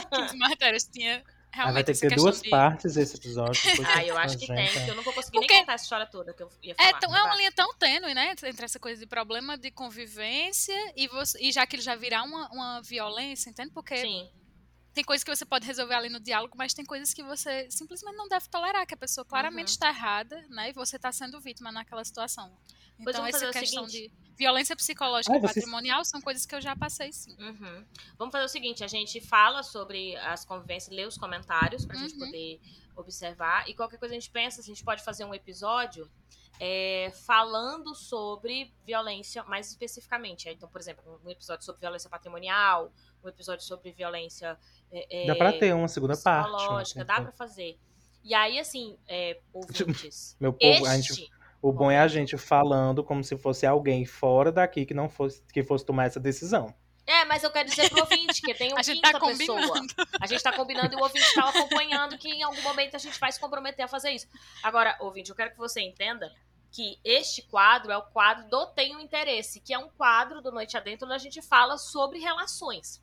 As 0.10 0.34
matérias 0.34 0.86
tinha 0.86 1.24
ah, 1.58 1.72
vai 1.72 1.84
ter 1.84 1.94
que 1.94 2.00
ter 2.00 2.15
duas 2.15 2.41
de... 2.41 2.50
partes 2.50 2.98
esse 2.98 3.15
episódio. 3.15 3.62
ah, 3.88 4.04
eu 4.04 4.18
acho 4.18 4.38
que 4.38 4.48
tem, 4.48 4.68
porque 4.72 4.91
eu 4.91 4.96
não 4.96 5.04
vou 5.04 5.13
conseguir 5.13 5.38
porque... 5.39 5.54
nem 5.54 5.62
contar 5.62 5.74
essa 5.74 5.84
história 5.84 6.06
toda 6.06 6.34
que 6.34 6.44
eu 6.44 6.50
ia 6.62 6.74
é 6.74 6.76
falar. 6.76 6.89
É, 6.89 7.00
tão, 7.00 7.15
é 7.15 7.24
uma 7.24 7.36
linha 7.36 7.52
tão 7.52 7.74
tênue, 7.76 8.13
né? 8.13 8.32
Entre 8.32 8.65
essa 8.65 8.80
coisa 8.80 9.00
de 9.00 9.08
problema 9.08 9.58
de 9.58 9.72
convivência 9.72 10.76
e, 10.96 11.08
você, 11.08 11.38
e 11.41 11.52
já 11.52 11.65
que 11.65 11.76
ele 11.76 11.84
já 11.84 11.96
virar 11.96 12.24
uma, 12.24 12.50
uma 12.50 12.82
violência, 12.82 13.50
entende? 13.50 13.72
Porque 13.72 13.98
Sim. 13.98 14.30
Tem 14.96 15.04
coisas 15.04 15.26
que 15.26 15.36
você 15.36 15.46
pode 15.46 15.68
resolver 15.68 15.94
ali 15.94 16.08
no 16.08 16.22
diálogo, 16.22 16.56
mas 16.58 16.74
tem 16.74 16.86
coisas 16.86 17.14
que 17.14 17.22
você 17.22 17.70
simplesmente 17.70 18.16
não 18.16 18.30
deve 18.30 18.48
tolerar, 18.48 18.88
que 18.88 18.94
a 18.94 18.98
pessoa 18.98 19.26
claramente 19.26 19.68
está 19.68 19.88
uhum. 19.88 19.94
errada, 19.94 20.46
né? 20.50 20.70
E 20.70 20.74
você 20.74 20.96
está 20.96 21.12
sendo 21.12 21.40
vítima 21.42 21.70
naquela 21.70 22.04
situação. 22.04 22.58
Então, 22.98 23.26
essa 23.26 23.52
questão 23.52 23.86
de 23.86 24.10
violência 24.38 24.74
psicológica 24.74 25.36
e 25.36 25.42
patrimonial 25.42 26.06
são 26.06 26.22
coisas 26.22 26.46
que 26.46 26.56
eu 26.56 26.62
já 26.62 26.78
passei, 26.78 27.12
sim. 27.12 27.36
Uhum. 27.38 27.86
Vamos 28.18 28.32
fazer 28.32 28.46
o 28.46 28.50
seguinte: 28.50 28.86
a 28.86 28.88
gente 28.88 29.20
fala 29.20 29.64
sobre 29.64 30.16
as 30.16 30.46
convivências, 30.46 30.96
lê 30.96 31.06
os 31.06 31.18
comentários 31.18 31.86
pra 31.86 31.98
uhum. 31.98 32.04
gente 32.04 32.18
poder 32.18 32.62
observar. 32.96 33.70
E 33.70 33.74
qualquer 33.74 33.98
coisa 33.98 34.16
a 34.16 34.18
gente 34.18 34.32
pensa, 34.32 34.62
a 34.62 34.64
gente 34.64 34.82
pode 34.82 35.04
fazer 35.04 35.26
um 35.26 35.34
episódio 35.34 36.10
é, 36.60 37.12
falando 37.26 37.94
sobre 37.94 38.74
violência 38.86 39.44
mais 39.44 39.70
especificamente. 39.70 40.50
Então, 40.50 40.70
por 40.70 40.80
exemplo, 40.80 41.20
um 41.24 41.30
episódio 41.30 41.65
sobre 41.65 41.82
violência 41.82 42.10
patrimonial, 42.10 42.91
um 43.24 43.28
episódio 43.28 43.65
sobre 43.65 43.91
violência. 43.91 44.58
É, 44.91 45.26
dá 45.28 45.36
pra 45.36 45.54
ter 45.54 45.74
uma 45.74 45.88
segunda 45.88 46.15
parte. 46.15 46.52
Psicológica, 46.52 47.06
dá 47.06 47.22
pra 47.22 47.32
fazer. 47.32 47.78
E 48.24 48.34
aí, 48.34 48.60
assim, 48.60 48.98
é, 49.08 49.39
ouvintes. 49.54 50.36
Meu 50.41 50.54
povo, 50.54 50.72
este, 50.72 50.88
a 50.88 50.96
gente 50.96 51.32
o 51.65 51.72
bom 51.72 51.89
é 51.89 51.98
a 51.98 52.08
gente 52.08 52.38
falando 52.38 53.04
como 53.04 53.24
se 53.24 53.36
fosse 53.36 53.65
alguém 53.65 54.06
fora 54.06 54.52
daqui 54.52 54.86
que 54.86 54.94
não 54.94 55.10
fosse 55.10 55.41
que 55.52 55.63
fosse 55.63 55.84
tomar 55.84 56.06
essa 56.06 56.20
decisão. 56.20 56.72
É, 57.08 57.24
mas 57.26 57.44
eu 57.44 57.52
quero 57.52 57.70
dizer 57.70 57.89
pro 57.89 58.02
ouvinte 58.02 58.41
que 58.41 58.54
tem 58.54 58.72
uma 58.74 58.82
quinta 58.82 59.12
tá 59.12 59.20
pessoa. 59.20 59.80
A 60.20 60.26
gente 60.26 60.41
tá 60.41 60.52
combinando 60.52 60.94
e 60.94 60.98
o 60.98 61.04
ouvinte 61.04 61.34
tá 61.36 61.50
acompanhando 61.50 62.18
que 62.18 62.30
em 62.30 62.44
algum 62.44 62.62
momento 62.62 62.96
a 62.96 63.00
gente 63.00 63.20
vai 63.20 63.32
se 63.32 63.39
comprometer 63.39 63.86
a 63.86 63.88
fazer 63.88 64.12
isso. 64.12 64.28
Agora, 64.63 64.98
ouvinte, 65.00 65.30
eu 65.30 65.36
quero 65.36 65.52
que 65.52 65.58
você 65.58 65.82
entenda 65.82 66.34
que 66.72 67.00
este 67.04 67.44
quadro 67.44 67.91
é 67.91 67.98
o 67.98 68.02
quadro 68.02 68.50
do 68.50 68.65
Tenho 68.68 69.00
Interesse, 69.00 69.62
que 69.62 69.74
é 69.74 69.78
um 69.78 69.89
quadro 69.89 70.41
do 70.41 70.52
Noite 70.52 70.76
Adentro 70.76 71.06
onde 71.06 71.15
a 71.15 71.20
gente 71.20 71.41
fala 71.41 71.78
sobre 71.78 72.20
relações. 72.20 73.02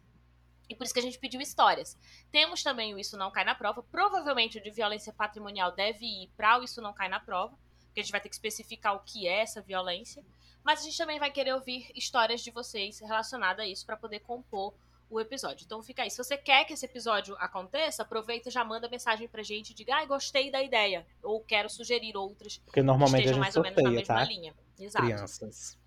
E 0.68 0.74
por 0.74 0.84
isso 0.84 0.92
que 0.92 1.00
a 1.00 1.02
gente 1.02 1.18
pediu 1.18 1.40
histórias. 1.40 1.96
Temos 2.30 2.62
também 2.62 2.94
o 2.94 2.98
Isso 2.98 3.16
Não 3.16 3.30
Cai 3.30 3.44
na 3.44 3.54
Prova. 3.54 3.82
Provavelmente 3.82 4.58
o 4.58 4.62
de 4.62 4.70
violência 4.70 5.12
patrimonial 5.12 5.72
deve 5.72 6.04
ir 6.04 6.30
para 6.36 6.58
o 6.58 6.62
Isso 6.62 6.82
Não 6.82 6.92
Cai 6.92 7.08
na 7.08 7.20
Prova 7.20 7.56
porque 7.92 8.00
a 8.00 8.02
gente 8.02 8.12
vai 8.12 8.20
ter 8.22 8.30
que 8.30 8.34
especificar 8.34 8.96
o 8.96 9.00
que 9.00 9.28
é 9.28 9.40
essa 9.40 9.60
violência. 9.60 10.24
Mas 10.64 10.80
a 10.80 10.82
gente 10.82 10.96
também 10.96 11.18
vai 11.18 11.30
querer 11.30 11.52
ouvir 11.52 11.90
histórias 11.94 12.40
de 12.40 12.50
vocês 12.50 12.98
relacionadas 13.00 13.64
a 13.64 13.68
isso 13.68 13.84
para 13.84 13.96
poder 13.96 14.20
compor 14.20 14.72
o 15.10 15.20
episódio. 15.20 15.64
Então 15.66 15.82
fica 15.82 16.02
aí. 16.02 16.10
Se 16.10 16.16
você 16.16 16.38
quer 16.38 16.64
que 16.64 16.72
esse 16.72 16.86
episódio 16.86 17.36
aconteça, 17.38 18.02
aproveita 18.02 18.48
e 18.48 18.52
já 18.52 18.64
manda 18.64 18.88
mensagem 18.88 19.28
pra 19.28 19.42
gente 19.42 19.70
e 19.70 19.74
diga, 19.74 19.96
ai, 19.96 20.06
gostei 20.06 20.50
da 20.50 20.62
ideia. 20.62 21.06
Ou 21.22 21.40
quero 21.40 21.68
sugerir 21.68 22.16
outras. 22.16 22.56
Porque 22.58 22.82
normalmente 22.82 23.24
que 23.24 23.28
a 23.28 23.32
gente 23.32 23.40
mais 23.40 23.52
sorteia, 23.52 23.74
ou 23.76 23.92
menos 23.92 24.08
na 24.08 24.14
mesma 24.14 24.26
tá? 24.26 24.32
linha. 24.32 24.54
Exato. 24.78 25.04
Crianças. 25.04 25.78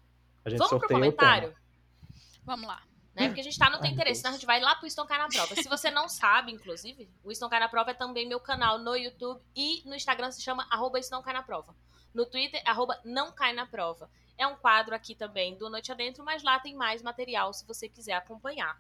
A 0.44 0.50
gente 0.50 0.60
Vamos 0.60 0.78
pro 0.78 0.88
comentário? 0.88 1.56
Vamos 2.44 2.68
lá. 2.68 2.84
Né? 3.15 3.28
Porque 3.28 3.39
a 3.39 3.44
gente 3.44 3.58
tá, 3.58 3.70
não 3.70 3.80
tem 3.80 3.94
interesse, 3.94 4.20
senão 4.20 4.32
a 4.32 4.38
gente 4.38 4.46
vai 4.46 4.60
lá 4.60 4.76
pro 4.76 4.86
Estão 4.86 5.08
Cai 5.08 5.18
na 5.18 5.30
Prova. 5.30 5.56
Se 5.56 5.70
você 5.70 5.89
não 5.89 6.10
sabe, 6.10 6.52
inclusive, 6.52 7.10
o 7.24 7.32
Estão 7.32 7.50
Cai 7.50 7.62
na 7.62 7.70
Prova 7.70 7.91
é 7.91 7.94
também 7.94 8.28
meu 8.28 8.41
canal 8.41 8.78
no 8.78 8.94
YouTube 8.96 9.41
e 9.56 9.82
no 9.86 9.96
Instagram 9.96 10.32
se 10.32 10.41
chama 10.41 10.68
arroba 10.70 11.00
Estão 11.00 11.24
Cai 11.24 11.34
na 11.34 11.41
Prova. 11.41 11.74
No 12.15 12.25
Twitter, 12.25 12.62
arroba 12.65 12.97
não 13.04 13.34
cai 13.34 13.51
na 13.51 13.65
prova. 13.65 14.10
É 14.38 14.47
um 14.47 14.56
quadro 14.56 14.95
aqui 14.95 15.13
também 15.13 15.56
do 15.58 15.69
Noite 15.69 15.91
Adentro, 15.91 16.23
mas 16.23 16.43
lá 16.43 16.60
tem 16.60 16.73
mais 16.73 17.01
material 17.04 17.54
se 17.54 17.67
você 17.67 17.89
quiser 17.89 18.13
acompanhar. 18.13 18.80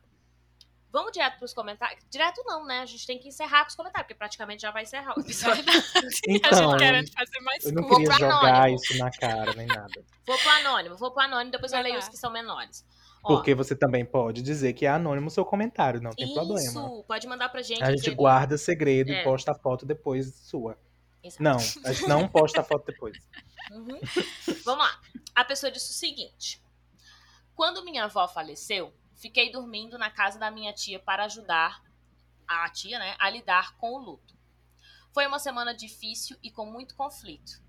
Vamos 0.89 1.11
direto 1.11 1.37
para 1.37 1.45
os 1.45 1.53
comentários? 1.53 2.01
Direto 2.09 2.41
não, 2.45 2.65
né? 2.65 2.79
A 2.79 2.85
gente 2.85 3.05
tem 3.05 3.19
que 3.19 3.27
encerrar 3.27 3.63
com 3.63 3.69
os 3.69 3.75
comentários, 3.75 4.07
porque 4.07 4.17
praticamente 4.17 4.61
já 4.61 4.71
vai 4.71 4.83
encerrar 4.83 5.13
o 5.17 5.19
episódio. 5.19 5.61
então, 6.25 6.71
a 6.71 6.79
gente 6.79 7.11
fazer 7.11 7.39
mais 7.41 7.65
eu 7.65 7.73
não 7.73 7.89
queria 7.89 8.11
jogar 8.13 8.55
anônimo. 8.55 8.75
isso 8.75 8.97
na 8.97 9.11
cara, 9.11 9.53
nem 9.53 9.67
nada. 9.67 10.05
Vou 10.25 10.37
pro 10.37 10.49
anônimo, 10.51 10.95
vou 10.95 11.11
pro 11.11 11.23
anônimo, 11.23 11.51
depois 11.51 11.73
vai 11.73 11.81
eu 11.81 11.83
leio 11.83 11.95
lá. 11.95 11.99
os 11.99 12.07
que 12.07 12.15
são 12.15 12.31
menores. 12.31 12.85
Ó, 13.21 13.35
porque 13.35 13.53
você 13.53 13.75
também 13.75 14.05
pode 14.05 14.41
dizer 14.41 14.71
que 14.71 14.85
é 14.85 14.89
anônimo 14.89 15.27
o 15.27 15.31
seu 15.31 15.43
comentário, 15.43 15.99
não 15.99 16.11
tem 16.11 16.27
isso, 16.27 16.33
problema. 16.33 16.61
Isso, 16.61 17.03
pode 17.05 17.27
mandar 17.27 17.49
pra 17.49 17.61
gente. 17.61 17.83
A 17.83 17.91
gente 17.91 18.11
guarda 18.11 18.57
segredo 18.57 19.11
é. 19.11 19.19
e 19.19 19.23
posta 19.25 19.51
a 19.51 19.55
foto 19.55 19.85
depois 19.85 20.33
sua. 20.33 20.77
Exato. 21.25 21.41
Não, 21.41 21.57
a 21.57 21.91
gente 21.91 22.07
não 22.07 22.27
posta 22.27 22.61
a 22.61 22.63
foto 22.63 22.85
depois. 22.85 23.17
Uhum. 23.71 23.99
Vamos 24.63 24.85
lá. 24.85 25.01
A 25.33 25.43
pessoa 25.43 25.71
disse 25.71 25.89
o 25.89 25.93
seguinte: 25.95 26.61
Quando 27.55 27.83
minha 27.83 28.03
avó 28.03 28.27
faleceu, 28.27 28.93
fiquei 29.15 29.51
dormindo 29.51 29.97
na 29.97 30.11
casa 30.11 30.37
da 30.37 30.51
minha 30.51 30.71
tia 30.71 30.99
para 30.99 31.25
ajudar 31.25 31.83
a 32.47 32.69
tia, 32.69 32.99
né, 32.99 33.15
a 33.17 33.27
lidar 33.29 33.75
com 33.77 33.93
o 33.93 33.97
luto. 33.97 34.35
Foi 35.11 35.25
uma 35.25 35.39
semana 35.39 35.73
difícil 35.73 36.37
e 36.43 36.51
com 36.51 36.65
muito 36.65 36.95
conflito. 36.95 37.59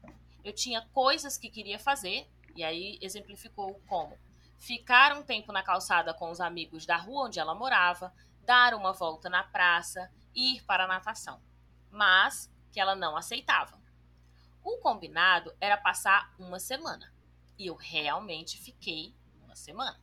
Eu 0.44 0.52
tinha 0.52 0.82
coisas 0.92 1.38
que 1.38 1.48
queria 1.48 1.78
fazer, 1.78 2.28
e 2.54 2.62
aí 2.62 2.98
exemplificou 3.00 3.80
como 3.86 4.18
ficar 4.58 5.16
um 5.16 5.22
tempo 5.22 5.50
na 5.50 5.62
calçada 5.62 6.12
com 6.12 6.30
os 6.30 6.40
amigos 6.40 6.84
da 6.84 6.96
rua 6.96 7.26
onde 7.26 7.38
ela 7.38 7.54
morava, 7.54 8.12
dar 8.44 8.74
uma 8.74 8.92
volta 8.92 9.30
na 9.30 9.42
praça, 9.42 10.10
ir 10.34 10.62
para 10.64 10.84
a 10.84 10.88
natação. 10.88 11.40
Mas 11.90 12.50
que 12.76 12.80
ela 12.80 12.94
não 12.94 13.16
aceitava. 13.16 13.80
O 14.62 14.76
combinado 14.82 15.50
era 15.58 15.78
passar 15.78 16.34
uma 16.38 16.58
semana. 16.58 17.10
E 17.58 17.68
eu 17.68 17.74
realmente 17.74 18.58
fiquei 18.58 19.14
uma 19.42 19.56
semana. 19.56 19.98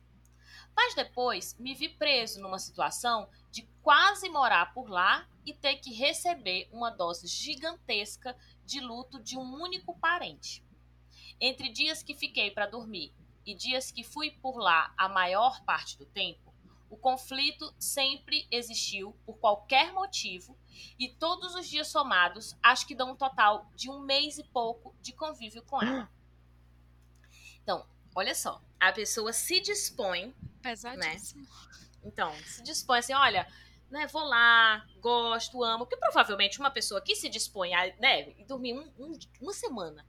Mas 0.74 0.92
depois 0.92 1.56
me 1.56 1.72
vi 1.72 1.88
preso 1.88 2.40
numa 2.40 2.58
situação 2.58 3.30
de 3.48 3.62
quase 3.80 4.28
morar 4.28 4.74
por 4.74 4.90
lá 4.90 5.24
e 5.46 5.54
ter 5.54 5.76
que 5.76 5.94
receber 5.94 6.68
uma 6.72 6.90
dose 6.90 7.28
gigantesca 7.28 8.36
de 8.64 8.80
luto 8.80 9.22
de 9.22 9.38
um 9.38 9.54
único 9.62 9.96
parente. 10.00 10.66
Entre 11.40 11.68
dias 11.68 12.02
que 12.02 12.12
fiquei 12.12 12.50
para 12.50 12.66
dormir 12.66 13.14
e 13.46 13.54
dias 13.54 13.92
que 13.92 14.02
fui 14.02 14.32
por 14.32 14.56
lá 14.56 14.92
a 14.98 15.08
maior 15.08 15.64
parte 15.64 15.96
do 15.96 16.06
tempo, 16.06 16.52
o 16.94 16.96
conflito 16.96 17.74
sempre 17.76 18.46
existiu 18.52 19.18
por 19.26 19.36
qualquer 19.38 19.92
motivo 19.92 20.56
e 20.96 21.08
todos 21.08 21.56
os 21.56 21.68
dias 21.68 21.88
somados 21.88 22.56
acho 22.62 22.86
que 22.86 22.94
dão 22.94 23.10
um 23.10 23.16
total 23.16 23.68
de 23.74 23.90
um 23.90 23.98
mês 23.98 24.38
e 24.38 24.44
pouco 24.44 24.94
de 25.00 25.12
convívio 25.12 25.62
com 25.64 25.82
ela. 25.82 26.08
Então, 27.60 27.84
olha 28.14 28.32
só, 28.32 28.62
a 28.78 28.92
pessoa 28.92 29.32
se 29.32 29.60
dispõe, 29.60 30.32
Pesadíssimo. 30.62 31.42
né? 31.42 31.48
Então, 32.04 32.32
se 32.44 32.62
dispõe 32.62 33.00
assim, 33.00 33.14
olha, 33.14 33.48
né, 33.90 34.06
vou 34.06 34.22
lá, 34.22 34.86
gosto, 35.00 35.64
amo, 35.64 35.86
porque 35.86 35.96
provavelmente 35.96 36.60
uma 36.60 36.70
pessoa 36.70 37.00
que 37.00 37.16
se 37.16 37.28
dispõe 37.28 37.74
a 37.74 37.92
né, 37.96 38.34
dormir 38.46 38.74
um, 38.74 38.86
um, 38.98 39.18
uma 39.40 39.52
semana 39.52 40.06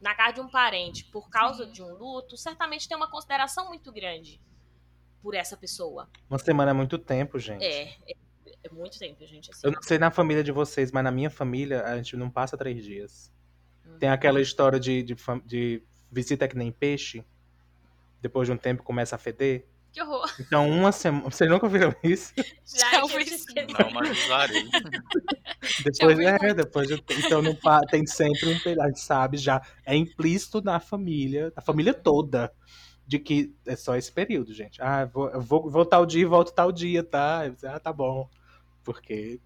na 0.00 0.14
casa 0.14 0.34
de 0.34 0.40
um 0.40 0.48
parente 0.48 1.04
por 1.06 1.28
causa 1.28 1.64
Sim. 1.66 1.72
de 1.72 1.82
um 1.82 1.92
luto, 1.94 2.36
certamente 2.36 2.86
tem 2.86 2.96
uma 2.96 3.10
consideração 3.10 3.66
muito 3.66 3.90
grande 3.90 4.40
por 5.22 5.34
essa 5.34 5.56
pessoa. 5.56 6.08
Uma 6.28 6.38
semana 6.38 6.70
é 6.70 6.74
muito 6.74 6.98
tempo, 6.98 7.38
gente. 7.38 7.64
É, 7.64 7.82
é, 8.06 8.14
é 8.64 8.70
muito 8.70 8.98
tempo, 8.98 9.24
gente. 9.26 9.50
Assim. 9.50 9.60
Eu 9.64 9.72
não 9.72 9.82
sei 9.82 9.98
na 9.98 10.10
família 10.10 10.42
de 10.42 10.52
vocês, 10.52 10.92
mas 10.92 11.04
na 11.04 11.10
minha 11.10 11.30
família 11.30 11.84
a 11.84 11.96
gente 11.96 12.16
não 12.16 12.30
passa 12.30 12.56
três 12.56 12.84
dias. 12.84 13.32
Hum. 13.86 13.98
Tem 13.98 14.08
aquela 14.08 14.40
história 14.40 14.78
de, 14.78 15.02
de, 15.02 15.16
de 15.44 15.82
visita 16.10 16.48
que 16.48 16.56
nem 16.56 16.72
peixe, 16.72 17.24
depois 18.20 18.48
de 18.48 18.52
um 18.52 18.56
tempo 18.56 18.82
começa 18.82 19.16
a 19.16 19.18
feder. 19.18 19.66
Que 19.90 20.02
horror. 20.02 20.30
Então, 20.38 20.68
uma 20.68 20.92
semana. 20.92 21.24
Vocês 21.24 21.48
nunca 21.50 21.66
viram 21.66 21.94
isso? 22.02 22.32
Já, 22.66 23.02
ouvi 23.02 23.24
Não, 23.78 23.90
mas 23.90 24.24
usarei. 24.24 24.68
Depois, 25.84 26.18
é, 26.18 26.54
depois. 26.54 26.88
Então, 26.90 27.42
não, 27.42 27.56
tem 27.90 28.06
sempre 28.06 28.48
um 28.48 28.58
pedaço, 28.60 29.04
sabe? 29.04 29.36
Já 29.36 29.60
é 29.84 29.94
implícito 29.96 30.62
na 30.62 30.78
família, 30.78 31.52
a 31.56 31.60
família 31.60 31.92
toda 31.92 32.52
de 33.08 33.18
que 33.18 33.56
é 33.66 33.74
só 33.74 33.96
esse 33.96 34.12
período, 34.12 34.52
gente. 34.52 34.82
Ah, 34.82 35.06
vou, 35.06 35.40
vou, 35.40 35.70
vou 35.70 35.86
tal 35.86 36.04
dia 36.04 36.20
e 36.20 36.26
volto 36.26 36.52
tal 36.52 36.70
dia, 36.70 37.02
tá? 37.02 37.40
Ah, 37.64 37.80
tá 37.80 37.90
bom. 37.90 38.28
Porque 38.84 39.40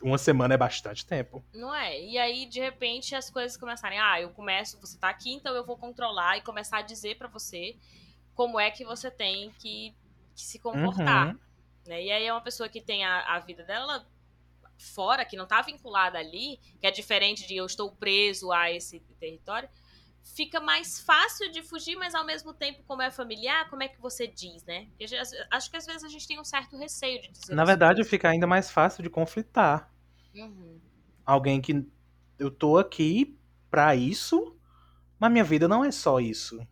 uma 0.00 0.16
semana 0.16 0.54
é 0.54 0.56
bastante 0.56 1.04
tempo. 1.04 1.44
Não 1.52 1.74
é? 1.74 2.00
E 2.00 2.16
aí, 2.16 2.46
de 2.46 2.60
repente, 2.60 3.16
as 3.16 3.28
coisas 3.28 3.56
começarem. 3.56 3.98
Ah, 3.98 4.20
eu 4.20 4.30
começo, 4.30 4.80
você 4.80 4.96
tá 4.96 5.08
aqui, 5.08 5.32
então 5.32 5.56
eu 5.56 5.66
vou 5.66 5.76
controlar 5.76 6.38
e 6.38 6.42
começar 6.42 6.78
a 6.78 6.82
dizer 6.82 7.18
para 7.18 7.26
você 7.26 7.76
como 8.32 8.60
é 8.60 8.70
que 8.70 8.84
você 8.84 9.10
tem 9.10 9.50
que 9.58 9.92
que 10.36 10.44
se 10.44 10.60
comportar. 10.60 11.28
Uhum. 11.28 11.38
Né? 11.88 12.04
E 12.04 12.12
aí 12.12 12.24
é 12.24 12.32
uma 12.32 12.40
pessoa 12.40 12.68
que 12.68 12.80
tem 12.80 13.04
a, 13.04 13.34
a 13.34 13.40
vida 13.40 13.64
dela 13.64 14.06
fora, 14.78 15.24
que 15.24 15.36
não 15.36 15.44
está 15.44 15.60
vinculada 15.62 16.16
ali, 16.16 16.58
que 16.80 16.86
é 16.86 16.90
diferente 16.92 17.44
de 17.46 17.56
eu 17.56 17.66
estou 17.66 17.90
preso 17.90 18.52
a 18.52 18.70
esse 18.70 19.00
território, 19.18 19.68
fica 20.22 20.60
mais 20.60 21.00
fácil 21.00 21.50
de 21.50 21.62
fugir, 21.62 21.96
mas 21.96 22.14
ao 22.14 22.24
mesmo 22.24 22.54
tempo, 22.54 22.82
como 22.86 23.02
é 23.02 23.10
familiar, 23.10 23.68
como 23.68 23.82
é 23.82 23.88
que 23.88 24.00
você 24.00 24.26
diz, 24.26 24.64
né? 24.64 24.86
Porque 24.96 25.14
acho 25.50 25.70
que 25.70 25.76
às 25.76 25.86
vezes 25.86 26.04
a 26.04 26.08
gente 26.08 26.26
tem 26.26 26.40
um 26.40 26.44
certo 26.44 26.76
receio 26.76 27.20
de 27.20 27.28
dizer. 27.28 27.54
Na 27.54 27.64
verdade, 27.64 27.96
coisas. 27.96 28.10
fica 28.10 28.28
ainda 28.28 28.46
mais 28.46 28.70
fácil 28.70 29.02
de 29.02 29.10
conflitar. 29.10 29.90
Uhum. 30.34 30.80
Alguém 31.24 31.60
que 31.60 31.86
eu 32.38 32.50
tô 32.50 32.78
aqui 32.78 33.38
para 33.70 33.94
isso, 33.94 34.56
mas 35.18 35.30
minha 35.30 35.44
vida 35.44 35.68
não 35.68 35.84
é 35.84 35.90
só 35.90 36.20
isso. 36.20 36.66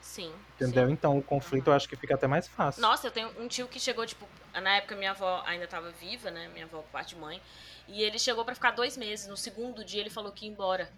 Sim. 0.00 0.32
Entendeu? 0.54 0.86
Sim. 0.86 0.92
Então 0.92 1.18
o 1.18 1.22
conflito 1.22 1.66
uhum. 1.66 1.72
eu 1.72 1.76
acho 1.76 1.88
que 1.88 1.96
fica 1.96 2.14
até 2.14 2.26
mais 2.26 2.48
fácil. 2.48 2.82
Nossa, 2.82 3.06
eu 3.06 3.10
tenho 3.10 3.30
um 3.40 3.46
tio 3.46 3.68
que 3.68 3.78
chegou, 3.78 4.06
tipo, 4.06 4.26
na 4.54 4.76
época 4.76 4.96
minha 4.96 5.10
avó 5.10 5.42
ainda 5.46 5.66
tava 5.66 5.90
viva, 5.90 6.30
né? 6.30 6.48
Minha 6.48 6.64
avó 6.64 6.82
parte 6.92 7.14
de 7.14 7.20
mãe. 7.20 7.40
E 7.88 8.02
ele 8.02 8.18
chegou 8.18 8.44
para 8.44 8.54
ficar 8.54 8.72
dois 8.72 8.96
meses. 8.96 9.28
No 9.28 9.36
segundo 9.36 9.84
dia 9.84 10.00
ele 10.00 10.10
falou 10.10 10.32
que 10.32 10.46
ia 10.46 10.50
embora. 10.50 10.90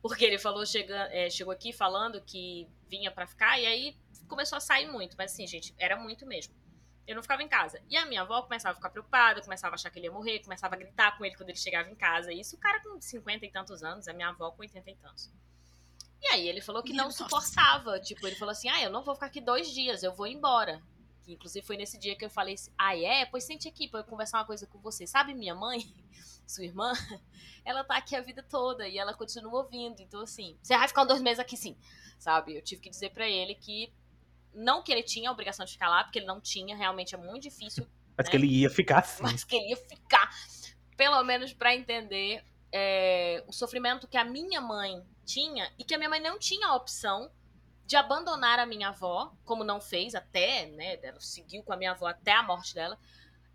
Porque 0.00 0.24
ele 0.24 0.38
falou, 0.38 0.64
chega, 0.64 1.08
é, 1.12 1.28
chegou 1.28 1.52
aqui 1.52 1.72
falando 1.72 2.20
que 2.20 2.68
vinha 2.88 3.10
para 3.10 3.26
ficar, 3.26 3.58
e 3.58 3.66
aí 3.66 3.96
começou 4.28 4.56
a 4.56 4.60
sair 4.60 4.86
muito. 4.86 5.16
Mas 5.16 5.32
assim, 5.32 5.46
gente, 5.46 5.74
era 5.78 5.96
muito 5.96 6.24
mesmo. 6.26 6.54
Eu 7.06 7.14
não 7.14 7.22
ficava 7.22 7.42
em 7.42 7.48
casa. 7.48 7.80
E 7.88 7.96
a 7.96 8.04
minha 8.04 8.20
avó 8.20 8.42
começava 8.42 8.72
a 8.72 8.76
ficar 8.76 8.90
preocupada, 8.90 9.40
começava 9.40 9.74
a 9.74 9.76
achar 9.76 9.90
que 9.90 9.98
ele 9.98 10.06
ia 10.06 10.12
morrer, 10.12 10.40
começava 10.40 10.74
a 10.74 10.78
gritar 10.78 11.16
com 11.16 11.24
ele 11.24 11.34
quando 11.34 11.48
ele 11.48 11.58
chegava 11.58 11.88
em 11.88 11.94
casa. 11.94 12.32
Isso 12.32 12.54
o 12.54 12.58
cara 12.58 12.80
com 12.82 13.00
50 13.00 13.46
e 13.46 13.50
tantos 13.50 13.82
anos, 13.82 14.06
a 14.08 14.12
minha 14.12 14.28
avó 14.28 14.50
com 14.50 14.60
80 14.60 14.90
e 14.90 14.94
tantos. 14.96 15.30
E 16.20 16.26
aí 16.28 16.48
ele 16.48 16.60
falou 16.60 16.82
que 16.82 16.92
não 16.92 17.10
suportava. 17.10 17.98
Tipo, 18.00 18.26
ele 18.26 18.36
falou 18.36 18.52
assim: 18.52 18.68
ah, 18.68 18.82
eu 18.82 18.90
não 18.90 19.02
vou 19.02 19.14
ficar 19.14 19.26
aqui 19.26 19.40
dois 19.40 19.70
dias, 19.70 20.02
eu 20.02 20.14
vou 20.14 20.26
embora. 20.26 20.82
Que 21.22 21.32
inclusive 21.32 21.66
foi 21.66 21.76
nesse 21.76 21.98
dia 21.98 22.14
que 22.14 22.24
eu 22.24 22.30
falei 22.30 22.54
assim: 22.54 22.70
ah, 22.76 22.96
é? 22.96 23.24
Pois 23.24 23.44
sente 23.44 23.68
aqui 23.68 23.88
pra 23.88 24.00
eu 24.00 24.04
conversar 24.04 24.38
uma 24.38 24.44
coisa 24.44 24.66
com 24.66 24.78
você. 24.78 25.06
Sabe 25.06 25.32
minha 25.34 25.54
mãe, 25.54 25.80
sua 26.50 26.64
irmã? 26.64 26.92
Ela 27.64 27.84
tá 27.84 27.96
aqui 27.96 28.16
a 28.16 28.20
vida 28.20 28.42
toda 28.42 28.88
e 28.88 28.96
ela 28.96 29.12
continua 29.12 29.62
ouvindo. 29.62 30.00
Então, 30.00 30.22
assim, 30.22 30.56
você 30.62 30.74
vai 30.74 30.88
ficar 30.88 31.04
dois 31.04 31.20
meses 31.20 31.38
aqui 31.38 31.54
sim, 31.54 31.76
sabe? 32.18 32.56
Eu 32.56 32.62
tive 32.62 32.80
que 32.80 32.88
dizer 32.88 33.10
para 33.10 33.28
ele 33.28 33.54
que 33.54 33.92
não 34.54 34.82
que 34.82 34.90
ele 34.90 35.02
tinha 35.02 35.28
a 35.28 35.32
obrigação 35.32 35.66
de 35.66 35.72
ficar 35.72 35.90
lá, 35.90 36.02
porque 36.02 36.18
ele 36.18 36.26
não 36.26 36.40
tinha, 36.40 36.74
realmente 36.74 37.14
é 37.14 37.18
muito 37.18 37.42
difícil. 37.42 37.86
Mas 38.16 38.26
né? 38.26 38.30
que 38.30 38.36
ele 38.38 38.46
ia 38.46 38.70
ficar 38.70 39.02
sim. 39.06 39.22
Mas 39.22 39.44
que 39.44 39.54
ele 39.54 39.68
ia 39.68 39.76
ficar. 39.76 40.30
Pelo 40.96 41.22
menos 41.24 41.52
para 41.52 41.74
entender 41.74 42.42
é, 42.72 43.44
o 43.46 43.52
sofrimento 43.52 44.08
que 44.08 44.16
a 44.16 44.24
minha 44.24 44.60
mãe 44.60 45.02
tinha 45.24 45.70
e 45.78 45.84
que 45.84 45.94
a 45.94 45.98
minha 45.98 46.10
mãe 46.10 46.20
não 46.20 46.38
tinha 46.38 46.68
a 46.68 46.74
opção 46.74 47.30
de 47.86 47.96
abandonar 47.96 48.58
a 48.58 48.66
minha 48.66 48.88
avó, 48.88 49.32
como 49.44 49.64
não 49.64 49.80
fez 49.80 50.14
até, 50.14 50.66
né? 50.66 50.98
Ela 51.02 51.20
seguiu 51.20 51.62
com 51.62 51.72
a 51.72 51.76
minha 51.76 51.92
avó 51.92 52.06
até 52.06 52.32
a 52.32 52.42
morte 52.42 52.74
dela. 52.74 52.98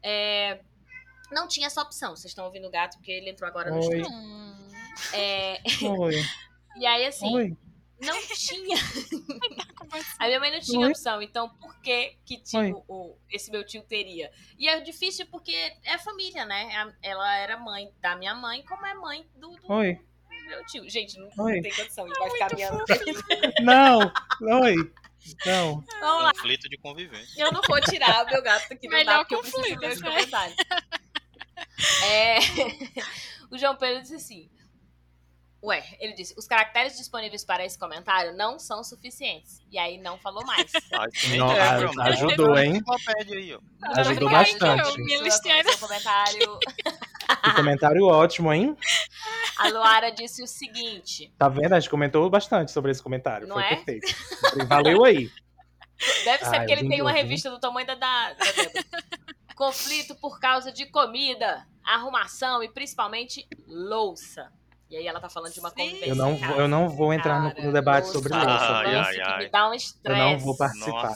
É, 0.01 0.61
não 1.33 1.47
tinha 1.47 1.67
essa 1.67 1.81
opção. 1.81 2.15
Vocês 2.15 2.31
estão 2.31 2.45
ouvindo 2.45 2.67
o 2.67 2.71
gato 2.71 2.97
porque 2.97 3.11
ele 3.11 3.29
entrou 3.29 3.47
agora 3.47 3.71
no 3.71 3.77
Oi. 3.77 3.81
estúdio. 3.81 4.11
É... 5.13 5.61
Oi. 5.99 6.15
e 6.77 6.85
aí, 6.85 7.05
assim, 7.05 7.33
Oi. 7.35 7.57
não 7.99 8.21
tinha. 8.27 8.77
a 10.19 10.27
minha 10.27 10.39
mãe 10.39 10.51
não 10.51 10.59
tinha 10.59 10.85
Oi. 10.85 10.91
opção. 10.91 11.21
Então, 11.21 11.49
por 11.49 11.79
que 11.81 12.17
que 12.25 12.37
tipo, 12.37 12.85
o, 12.87 13.17
esse 13.29 13.51
meu 13.51 13.65
tio 13.65 13.83
teria? 13.83 14.31
E 14.57 14.67
é 14.67 14.79
difícil 14.79 15.25
porque 15.27 15.55
é 15.83 15.97
família, 15.97 16.45
né? 16.45 16.93
Ela 17.01 17.37
era 17.37 17.57
mãe 17.57 17.91
da 17.99 18.15
minha 18.15 18.35
mãe, 18.35 18.63
como 18.63 18.85
é 18.85 18.93
mãe 18.93 19.27
do, 19.35 19.49
do, 19.57 19.73
Oi 19.73 19.99
meu 20.47 20.65
tio. 20.65 20.89
Gente, 20.89 21.17
não, 21.17 21.29
Oi. 21.45 21.61
tem 21.61 21.73
condição. 21.73 22.05
Ele 22.05 22.15
vai 22.19 22.29
ficar 22.31 22.55
minha. 22.55 22.71
Não, 23.61 24.11
oi. 24.61 24.75
Não. 25.45 25.83
Vamos 26.01 26.23
lá. 26.23 26.31
Conflito 26.33 26.69
de 26.69 26.77
convivência. 26.77 27.41
Eu 27.41 27.51
não 27.51 27.61
vou 27.61 27.79
tirar 27.81 28.25
o 28.25 28.29
meu 28.29 28.41
gato 28.41 28.73
aqui 28.73 28.87
do 28.87 28.91
Melhor 28.91 29.19
porque 29.19 29.35
conflito, 29.35 29.69
eu 29.69 29.79
preciso 29.79 30.03
né? 30.03 30.55
É... 32.05 32.37
o 33.51 33.57
João 33.57 33.75
Pedro 33.75 34.01
disse 34.01 34.15
assim. 34.15 34.49
Ué, 35.63 35.81
ele 35.97 36.13
disse, 36.13 36.33
os 36.37 36.45
caracteres 36.45 36.97
disponíveis 36.97 37.45
para 37.45 37.65
esse 37.65 37.79
comentário 37.79 38.35
não 38.35 38.59
são 38.59 38.83
suficientes. 38.83 39.61
E 39.71 39.79
aí 39.79 39.97
não 39.97 40.17
falou 40.17 40.45
mais. 40.45 40.69
Ah, 40.93 41.07
não, 41.37 41.51
é, 41.53 41.61
ajudou, 42.09 42.57
hein? 42.57 42.81
Ajudou 43.95 44.29
bastante. 44.29 45.01
Listinha. 45.21 45.63
comentário. 45.79 46.59
Que 47.43 47.55
comentário 47.55 48.05
ótimo, 48.05 48.51
hein? 48.51 48.75
A 49.57 49.69
Luara 49.69 50.11
disse 50.11 50.43
o 50.43 50.47
seguinte. 50.47 51.33
Tá 51.37 51.47
vendo? 51.47 51.73
A 51.73 51.79
gente 51.79 51.89
comentou 51.89 52.29
bastante 52.29 52.71
sobre 52.71 52.91
esse 52.91 53.01
comentário. 53.01 53.47
Não 53.47 53.55
Foi 53.55 53.63
é? 53.63 53.75
perfeito. 53.75 54.13
Valeu 54.67 55.05
aí. 55.05 55.31
Deve 56.25 56.43
ser 56.43 56.55
Ai, 56.55 56.59
porque 56.59 56.73
ele 56.73 56.89
tem 56.89 57.01
uma 57.01 57.11
revista 57.11 57.49
do 57.49 57.59
tamanho 57.59 57.87
da, 57.87 57.95
da, 57.95 58.33
da 58.33 58.43
Conflito 59.55 60.15
por 60.15 60.39
causa 60.39 60.71
de 60.71 60.85
comida, 60.85 61.65
arrumação 61.83 62.63
e 62.63 62.69
principalmente 62.69 63.47
louça. 63.67 64.51
E 64.89 64.95
aí 64.95 65.07
ela 65.07 65.19
tá 65.19 65.27
falando 65.27 65.53
de 65.53 65.59
uma 65.59 65.71
convivência. 65.71 66.07
Eu 66.07 66.15
não 66.15 66.35
vou, 66.35 66.55
eu 66.55 66.67
não 66.67 66.89
vou 66.89 67.13
entrar 67.13 67.41
no, 67.41 67.63
no, 67.65 67.73
debate 67.73 68.05
louça, 68.05 68.13
sobre 68.13 68.33
louça. 68.33 68.47
Ai, 68.47 68.95
ai, 68.95 69.21
ai. 69.21 69.43
Me 69.45 69.49
dá 69.49 69.69
um 69.69 69.73
estresse. 69.73 70.21
Eu 70.21 70.25
não 70.25 70.39
vou 70.39 70.55
participar. 70.55 71.15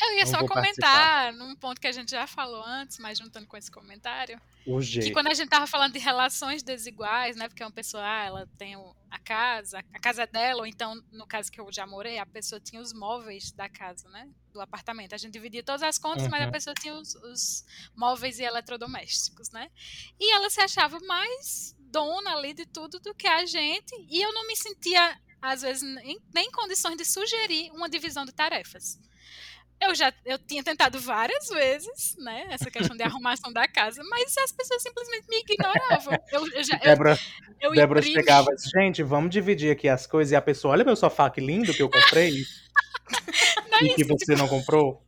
Eu 0.00 0.14
ia 0.18 0.26
só 0.26 0.46
comentar 0.46 1.32
num 1.32 1.56
ponto 1.56 1.80
que 1.80 1.86
a 1.86 1.92
gente 1.92 2.10
já 2.10 2.26
falou 2.26 2.62
antes, 2.62 2.98
mas 2.98 3.18
juntando 3.18 3.46
com 3.46 3.56
esse 3.56 3.70
comentário. 3.70 4.40
O 4.66 4.80
que 4.80 5.10
quando 5.10 5.28
a 5.28 5.34
gente 5.34 5.48
tava 5.48 5.66
falando 5.66 5.92
de 5.92 5.98
relações 5.98 6.62
desiguais, 6.62 7.36
né? 7.36 7.48
Porque 7.48 7.62
uma 7.62 7.70
pessoa, 7.70 8.02
ah, 8.04 8.24
ela 8.24 8.48
tem 8.58 8.74
a 9.10 9.18
casa, 9.18 9.78
a 9.94 9.98
casa 9.98 10.24
é 10.24 10.26
dela, 10.26 10.60
ou 10.60 10.66
então, 10.66 11.00
no 11.12 11.26
caso 11.26 11.50
que 11.50 11.60
eu 11.60 11.72
já 11.72 11.86
morei, 11.86 12.18
a 12.18 12.26
pessoa 12.26 12.60
tinha 12.60 12.80
os 12.80 12.92
móveis 12.92 13.52
da 13.52 13.68
casa, 13.68 14.08
né? 14.10 14.28
Do 14.52 14.60
apartamento. 14.60 15.14
A 15.14 15.18
gente 15.18 15.32
dividia 15.32 15.62
todas 15.62 15.82
as 15.82 15.98
contas, 15.98 16.24
uhum. 16.24 16.30
mas 16.30 16.42
a 16.42 16.46
uhum. 16.46 16.52
pessoa 16.52 16.74
tinha 16.74 16.94
os, 16.94 17.14
os 17.14 17.64
móveis 17.94 18.38
e 18.38 18.42
eletrodomésticos, 18.42 19.50
né? 19.50 19.70
E 20.20 20.34
ela 20.34 20.50
se 20.50 20.60
achava 20.60 20.98
mais 21.00 21.74
dona 21.78 22.34
ali 22.34 22.52
de 22.52 22.66
tudo 22.66 22.98
do 23.00 23.14
que 23.14 23.28
a 23.28 23.46
gente, 23.46 23.94
e 24.10 24.20
eu 24.20 24.32
não 24.34 24.46
me 24.46 24.56
sentia, 24.56 25.16
às 25.40 25.62
vezes, 25.62 25.82
nem 25.82 26.20
em 26.36 26.50
condições 26.50 26.96
de 26.96 27.04
sugerir 27.04 27.70
uma 27.70 27.88
divisão 27.88 28.26
de 28.26 28.32
tarefas 28.32 28.98
eu 29.80 29.94
já 29.94 30.12
eu 30.24 30.38
tinha 30.38 30.62
tentado 30.62 30.98
várias 30.98 31.48
vezes, 31.48 32.16
né, 32.18 32.46
essa 32.50 32.70
questão 32.70 32.96
de 32.96 33.02
arrumação 33.02 33.52
da 33.52 33.68
casa, 33.68 34.02
mas 34.08 34.36
as 34.38 34.52
pessoas 34.52 34.82
simplesmente 34.82 35.26
me 35.28 35.38
ignoravam. 35.38 36.18
Eu, 36.32 36.46
eu 36.52 36.64
já, 36.64 36.76
Débora, 36.76 37.18
eu, 37.60 37.70
eu 37.70 37.74
Débora 37.74 38.02
chegava 38.02 38.52
assim, 38.52 38.70
gente, 38.70 39.02
vamos 39.02 39.30
dividir 39.30 39.70
aqui 39.70 39.88
as 39.88 40.06
coisas 40.06 40.32
e 40.32 40.36
a 40.36 40.42
pessoa, 40.42 40.72
olha 40.72 40.84
meu 40.84 40.96
sofá 40.96 41.28
que 41.30 41.40
lindo 41.40 41.74
que 41.74 41.82
eu 41.82 41.90
comprei. 41.90 42.42
e 43.82 43.94
que 43.94 44.04
você 44.04 44.32
tipo... 44.32 44.38
não 44.38 44.48
comprou. 44.48 45.02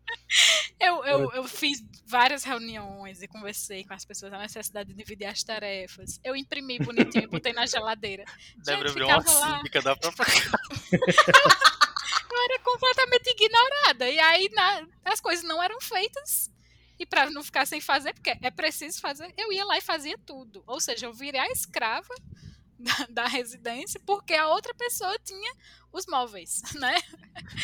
Eu, 0.78 1.04
eu, 1.04 1.32
eu 1.32 1.44
fiz 1.44 1.82
várias 2.06 2.44
reuniões 2.44 3.20
e 3.22 3.26
conversei 3.26 3.84
com 3.84 3.94
as 3.94 4.04
pessoas 4.04 4.32
a 4.32 4.38
necessidade 4.38 4.90
de 4.90 4.94
dividir 4.94 5.26
as 5.26 5.42
tarefas. 5.42 6.20
Eu 6.22 6.36
imprimi 6.36 6.78
bonitinho 6.78 7.24
e 7.24 7.26
botei 7.26 7.52
na 7.52 7.66
geladeira. 7.66 8.24
Débora 8.64 8.90
abriu 8.90 9.06
uma 9.06 9.16
lá... 9.16 9.62
da 9.82 9.96
própria 9.98 10.26
casa. 10.26 10.58
eu 12.34 12.44
era 12.44 12.58
completamente 12.60 13.28
ignorada. 13.30 14.08
E 14.08 14.18
aí 14.18 14.48
na, 14.52 14.86
as 15.04 15.20
coisas 15.20 15.44
não 15.44 15.62
eram 15.62 15.80
feitas. 15.80 16.50
E 16.98 17.06
para 17.06 17.30
não 17.30 17.44
ficar 17.44 17.66
sem 17.66 17.80
fazer, 17.80 18.12
porque 18.12 18.36
é 18.42 18.50
preciso 18.50 19.00
fazer, 19.00 19.32
eu 19.36 19.52
ia 19.52 19.64
lá 19.64 19.78
e 19.78 19.80
fazia 19.80 20.18
tudo. 20.26 20.64
Ou 20.66 20.80
seja, 20.80 21.06
eu 21.06 21.12
virei 21.12 21.40
a 21.40 21.46
escrava 21.46 22.12
da, 22.78 23.06
da, 23.08 23.26
residência 23.26 24.00
porque 24.04 24.34
a 24.34 24.48
outra 24.48 24.74
pessoa 24.74 25.16
tinha 25.24 25.52
os 25.92 26.06
móveis, 26.06 26.60
né? 26.74 26.96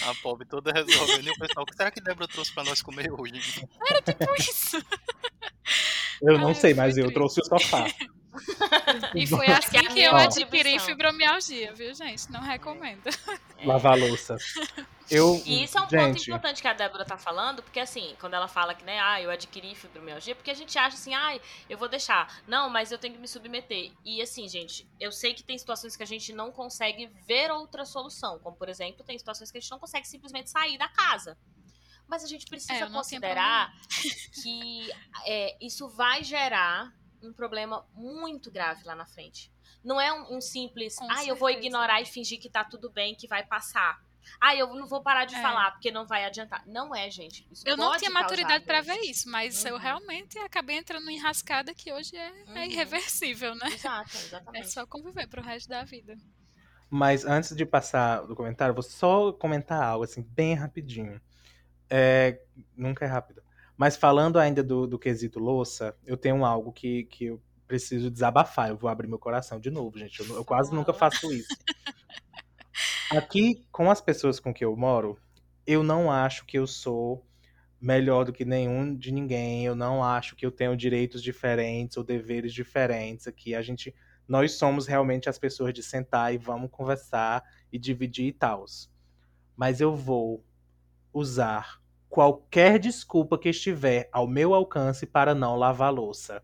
A 0.06 0.14
pobre 0.22 0.46
toda 0.46 0.72
resolvendo. 0.72 1.26
E 1.26 1.30
o 1.30 1.38
pessoal, 1.38 1.64
o 1.64 1.66
que 1.66 1.76
será 1.76 1.90
que 1.90 2.00
Débora 2.00 2.28
trouxe 2.28 2.52
para 2.52 2.64
nós 2.64 2.80
comer 2.80 3.12
hoje? 3.12 3.66
Era 3.88 4.00
tipo 4.02 4.34
isso. 4.38 4.76
Eu 6.22 6.38
não 6.38 6.48
Ai, 6.48 6.54
sei, 6.54 6.74
mas 6.74 6.96
eu 6.96 7.12
trouxe 7.12 7.40
o 7.40 7.44
sofá. 7.44 7.86
E 9.14 9.26
foi 9.26 9.46
assim 9.46 9.82
que 9.88 10.00
eu 10.00 10.14
adquiri 10.16 10.78
fibromialgia, 10.78 11.72
viu, 11.72 11.94
gente? 11.94 12.30
Não 12.30 12.40
recomendo. 12.40 13.02
É. 13.58 13.66
Lavar 13.66 13.98
louça. 13.98 14.36
Eu, 15.10 15.40
e 15.44 15.64
isso 15.64 15.76
é 15.76 15.82
um 15.82 15.88
gente... 15.88 16.00
ponto 16.00 16.22
importante 16.22 16.62
que 16.62 16.68
a 16.68 16.72
Débora 16.72 17.04
tá 17.04 17.18
falando, 17.18 17.62
porque 17.62 17.78
assim, 17.78 18.16
quando 18.18 18.34
ela 18.34 18.48
fala 18.48 18.74
que, 18.74 18.84
né, 18.84 18.98
ah, 19.00 19.20
eu 19.20 19.30
adquiri 19.30 19.74
fibromialgia, 19.74 20.34
porque 20.34 20.50
a 20.50 20.54
gente 20.54 20.78
acha 20.78 20.96
assim, 20.96 21.14
ah, 21.14 21.38
eu 21.68 21.76
vou 21.76 21.88
deixar. 21.88 22.42
Não, 22.46 22.70
mas 22.70 22.90
eu 22.90 22.98
tenho 22.98 23.14
que 23.14 23.20
me 23.20 23.28
submeter. 23.28 23.92
E 24.04 24.22
assim, 24.22 24.48
gente, 24.48 24.88
eu 24.98 25.12
sei 25.12 25.34
que 25.34 25.42
tem 25.42 25.58
situações 25.58 25.96
que 25.96 26.02
a 26.02 26.06
gente 26.06 26.32
não 26.32 26.50
consegue 26.50 27.06
ver 27.26 27.50
outra 27.50 27.84
solução. 27.84 28.38
Como, 28.38 28.56
por 28.56 28.68
exemplo, 28.68 29.04
tem 29.04 29.18
situações 29.18 29.50
que 29.50 29.58
a 29.58 29.60
gente 29.60 29.70
não 29.70 29.78
consegue 29.78 30.08
simplesmente 30.08 30.50
sair 30.50 30.78
da 30.78 30.88
casa. 30.88 31.36
Mas 32.06 32.24
a 32.24 32.26
gente 32.26 32.46
precisa 32.46 32.84
é, 32.84 32.90
considerar 32.90 33.72
que 34.42 34.90
é, 35.26 35.56
isso 35.60 35.88
vai 35.88 36.22
gerar 36.22 36.92
um 37.24 37.32
problema 37.32 37.86
muito 37.94 38.50
grave 38.50 38.84
lá 38.84 38.94
na 38.94 39.06
frente. 39.06 39.52
Não 39.82 40.00
é 40.00 40.12
um, 40.12 40.36
um 40.36 40.40
simples, 40.40 40.96
Com 40.96 41.04
ah, 41.04 41.08
certeza. 41.08 41.30
eu 41.30 41.36
vou 41.36 41.50
ignorar 41.50 42.00
e 42.00 42.06
fingir 42.06 42.40
que 42.40 42.48
tá 42.48 42.64
tudo 42.64 42.90
bem, 42.90 43.14
que 43.14 43.26
vai 43.28 43.44
passar. 43.44 44.02
Ah, 44.40 44.56
eu 44.56 44.74
não 44.74 44.86
vou 44.86 45.02
parar 45.02 45.26
de 45.26 45.34
é. 45.34 45.42
falar 45.42 45.72
porque 45.72 45.90
não 45.90 46.06
vai 46.06 46.24
adiantar. 46.24 46.66
Não 46.66 46.94
é, 46.94 47.10
gente. 47.10 47.46
Isso 47.50 47.62
eu 47.66 47.76
não 47.76 47.96
tinha 47.96 48.10
maturidade 48.10 48.64
para 48.64 48.80
ver 48.80 49.00
isso, 49.00 49.28
mas 49.28 49.62
uhum. 49.62 49.70
eu 49.70 49.78
realmente 49.78 50.38
acabei 50.38 50.76
entrando 50.76 51.08
em 51.10 51.18
rascada 51.18 51.74
que 51.74 51.92
hoje 51.92 52.16
é, 52.16 52.28
é 52.28 52.44
uhum. 52.46 52.56
é 52.56 52.66
irreversível, 52.66 53.54
né? 53.54 53.66
Exato, 53.68 54.16
exatamente. 54.16 54.64
É 54.64 54.68
só 54.68 54.86
conviver 54.86 55.28
pro 55.28 55.42
resto 55.42 55.68
da 55.68 55.84
vida. 55.84 56.16
Mas 56.88 57.24
antes 57.24 57.54
de 57.54 57.66
passar 57.66 58.22
do 58.26 58.36
comentário, 58.36 58.74
vou 58.74 58.82
só 58.82 59.32
comentar 59.32 59.82
algo 59.82 60.04
assim 60.04 60.22
bem 60.22 60.54
rapidinho. 60.54 61.20
É, 61.90 62.40
nunca 62.76 63.04
é 63.04 63.08
rápido. 63.08 63.43
Mas 63.76 63.96
falando 63.96 64.38
ainda 64.38 64.62
do, 64.62 64.86
do 64.86 64.98
quesito 64.98 65.38
louça, 65.38 65.96
eu 66.06 66.16
tenho 66.16 66.44
algo 66.44 66.72
que, 66.72 67.04
que 67.04 67.26
eu 67.26 67.42
preciso 67.66 68.10
desabafar. 68.10 68.68
Eu 68.68 68.76
vou 68.76 68.88
abrir 68.88 69.08
meu 69.08 69.18
coração 69.18 69.58
de 69.58 69.70
novo, 69.70 69.98
gente. 69.98 70.20
Eu, 70.20 70.36
eu 70.36 70.44
quase 70.44 70.72
nunca 70.72 70.92
faço 70.92 71.32
isso. 71.32 71.48
Aqui, 73.10 73.66
com 73.70 73.90
as 73.90 74.00
pessoas 74.00 74.38
com 74.38 74.52
que 74.52 74.64
eu 74.64 74.76
moro, 74.76 75.18
eu 75.66 75.82
não 75.82 76.10
acho 76.10 76.44
que 76.46 76.58
eu 76.58 76.66
sou 76.66 77.24
melhor 77.80 78.24
do 78.24 78.32
que 78.32 78.44
nenhum 78.44 78.94
de 78.94 79.12
ninguém. 79.12 79.64
Eu 79.64 79.74
não 79.74 80.02
acho 80.02 80.36
que 80.36 80.46
eu 80.46 80.52
tenho 80.52 80.76
direitos 80.76 81.22
diferentes 81.22 81.96
ou 81.96 82.04
deveres 82.04 82.52
diferentes 82.52 83.26
aqui. 83.26 83.54
A 83.54 83.62
gente, 83.62 83.94
nós 84.26 84.52
somos 84.52 84.86
realmente 84.86 85.28
as 85.28 85.38
pessoas 85.38 85.74
de 85.74 85.82
sentar 85.82 86.32
e 86.32 86.38
vamos 86.38 86.70
conversar 86.70 87.42
e 87.72 87.78
dividir 87.78 88.26
e 88.26 88.32
tal. 88.32 88.64
Mas 89.56 89.80
eu 89.80 89.94
vou 89.94 90.44
usar 91.12 91.80
qualquer 92.14 92.78
desculpa 92.78 93.36
que 93.36 93.48
estiver 93.48 94.08
ao 94.12 94.24
meu 94.28 94.54
alcance 94.54 95.04
para 95.04 95.34
não 95.34 95.56
lavar 95.56 95.92
louça. 95.92 96.40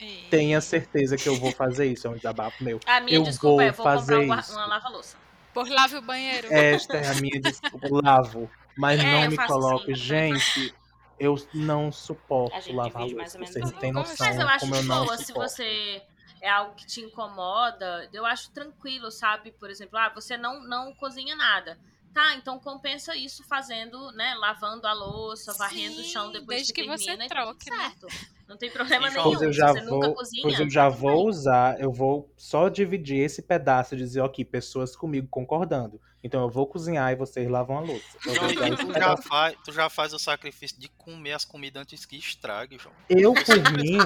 E... 0.00 0.26
Tenha 0.28 0.60
certeza 0.60 1.16
que 1.16 1.28
eu 1.28 1.36
vou 1.36 1.52
fazer 1.52 1.86
isso, 1.86 2.08
é 2.08 2.10
um 2.10 2.16
desabafo 2.16 2.64
meu. 2.64 2.80
A 2.84 3.00
minha 3.00 3.18
eu 3.18 3.22
desculpa 3.22 3.54
vou 3.54 3.62
é 3.62 3.70
vou 3.70 3.84
fazer 3.84 4.16
comprar 4.16 4.34
uma, 4.34 4.40
isso. 4.40 4.52
uma 4.52 4.66
lava-louça. 4.66 5.16
Por 5.54 5.68
lave 5.68 5.94
o 5.96 6.02
banheiro. 6.02 6.48
Esta 6.52 6.96
é 6.96 7.06
a 7.06 7.14
minha 7.14 7.40
desculpa. 7.40 7.86
Eu 7.86 8.00
lavo. 8.02 8.50
Mas 8.76 8.98
É, 8.98 9.04
não 9.04 9.30
me 9.30 9.36
faço 9.36 9.52
coloque. 9.52 9.92
assim. 9.92 10.00
Gente, 10.02 10.74
eu 11.20 11.36
não 11.54 11.92
suporto 11.92 12.72
lavar 12.72 13.02
louça. 13.02 13.38
ou 13.38 13.40
menos 13.44 13.52
Vocês 13.52 13.54
não 13.64 13.70
assim. 13.70 13.78
têm 13.78 13.92
noção 13.92 14.26
Mas 14.26 14.36
eu 14.40 14.48
acho 14.48 14.60
como 14.60 14.74
eu 14.74 14.82
de 14.82 14.88
não 14.88 15.04
boa, 15.04 15.16
se 15.18 15.24
suporto. 15.26 15.48
você 15.50 16.02
é 16.40 16.50
algo 16.50 16.74
que 16.74 16.84
te 16.84 17.00
incomoda, 17.00 18.08
eu 18.12 18.26
acho 18.26 18.50
tranquilo, 18.50 19.08
sabe? 19.12 19.52
Por 19.52 19.70
exemplo, 19.70 19.96
ah, 20.00 20.10
você 20.12 20.36
não, 20.36 20.64
não 20.66 20.92
cozinha 20.96 21.36
nada. 21.36 21.78
Tá, 22.12 22.34
então 22.34 22.58
compensa 22.60 23.16
isso 23.16 23.42
fazendo, 23.44 24.12
né? 24.12 24.34
Lavando 24.34 24.86
a 24.86 24.92
louça, 24.92 25.54
varrendo 25.54 26.00
o 26.00 26.04
chão 26.04 26.26
Sim, 26.26 26.32
depois 26.32 26.58
desde 26.58 26.72
que 26.72 26.82
que 26.82 26.88
você 26.88 27.06
termina. 27.06 27.24
e 27.24 27.28
troque, 27.28 27.70
né? 27.70 27.76
certo. 27.76 28.06
Não 28.46 28.56
tem 28.58 28.70
problema 28.70 29.08
João? 29.08 29.24
nenhum. 29.24 29.38
Pois 29.38 29.42
eu 29.42 29.52
já 29.52 29.72
você 29.72 29.80
nunca 29.80 30.08
vou, 30.08 30.14
cozinha. 30.14 30.42
pois 30.42 30.58
eu 30.58 30.68
já 30.70 30.90
tudo 30.90 31.00
vou 31.00 31.16
bem. 31.16 31.28
usar, 31.28 31.80
eu 31.80 31.92
vou 31.92 32.32
só 32.36 32.68
dividir 32.68 33.18
esse 33.18 33.42
pedaço 33.42 33.94
e 33.94 33.98
dizer, 33.98 34.20
ok, 34.20 34.44
pessoas 34.44 34.94
comigo 34.94 35.26
concordando. 35.30 36.00
Então 36.24 36.42
eu 36.42 36.48
vou 36.48 36.66
cozinhar 36.66 37.12
e 37.12 37.16
vocês 37.16 37.48
lavam 37.48 37.78
a 37.78 37.80
louça. 37.80 38.04
João, 38.24 38.76
tu 38.76 38.92
já, 38.92 39.16
faz, 39.16 39.56
tu 39.64 39.72
já 39.72 39.88
faz 39.90 40.12
o 40.12 40.18
sacrifício 40.18 40.78
de 40.78 40.88
comer 40.90 41.32
as 41.32 41.44
comidas 41.44 41.82
antes 41.82 42.04
que 42.04 42.16
estrague, 42.16 42.78
João. 42.78 42.94
eu 43.08 43.32
por 43.34 43.72
mim, 43.72 43.98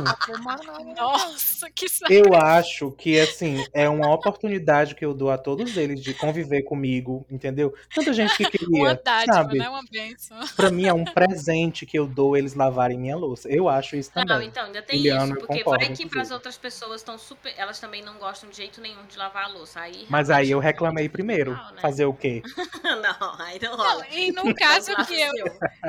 Nossa, 0.97 1.71
que 1.71 1.89
saco. 1.89 2.13
eu 2.13 2.35
acho 2.35 2.91
que 2.93 3.19
assim, 3.21 3.65
é 3.73 3.89
uma 3.89 4.13
oportunidade 4.13 4.95
que 4.95 5.05
eu 5.05 5.13
dou 5.13 5.31
a 5.31 5.39
todos 5.39 5.77
eles 5.77 6.01
de 6.03 6.15
conviver 6.15 6.63
comigo, 6.63 7.27
entendeu? 7.31 7.75
Tanta 7.95 8.13
gente 8.13 8.35
que 8.37 8.45
Uma 8.45 8.51
queria, 8.51 9.01
dádiva, 9.05 9.33
sabe? 9.35 9.59
né? 9.59 9.69
Uma 9.69 9.83
bênção. 9.91 10.39
Pra 10.57 10.71
mim 10.71 10.87
é 10.87 10.93
um 10.95 11.05
presente 11.05 11.85
que 11.85 11.99
eu 11.99 12.07
dou 12.07 12.37
eles 12.37 12.55
lavarem 12.55 12.99
minha 12.99 13.17
louça. 13.17 13.49
Eu 13.49 13.69
acho 13.69 13.97
isso 13.97 14.11
Não, 14.15 14.25
também. 14.25 14.49
então, 14.49 14.65
ainda 14.65 14.81
tem 14.83 14.99
Juliano, 14.99 15.33
isso, 15.33 15.41
porque 15.47 15.59
concordo, 15.63 15.85
vai 15.87 15.95
que 15.95 16.07
pras 16.07 16.31
outras 16.31 16.57
pessoas 16.57 17.01
estão 17.03 17.19
super. 17.19 17.53
Elas 17.57 17.79
também 17.79 18.03
não 18.03 18.15
gostam 18.19 18.49
de 18.49 18.57
jeito 18.57 18.81
nenhum 18.81 19.05
de 19.07 19.19
lavar 19.19 19.45
a 19.45 19.49
louça. 19.49 19.81
Aí, 19.81 20.07
Mas 20.09 20.31
aí 20.31 20.51
eu 20.51 20.59
realmente, 20.59 20.67
reclamei 20.77 21.09
primeiro. 21.09 21.53
Não, 21.53 21.73
né? 21.75 21.81
Fazer 21.81 22.06
o 22.07 22.15
quê? 22.15 22.43
não, 22.83 23.41
aí 23.41 23.59
não 23.61 23.77
rola. 23.77 24.05
Não, 24.05 24.13
e 24.13 24.33
no 24.33 24.55
caso 24.55 24.95
que 25.07 25.21
eu, 25.21 25.33
no, 25.35 25.45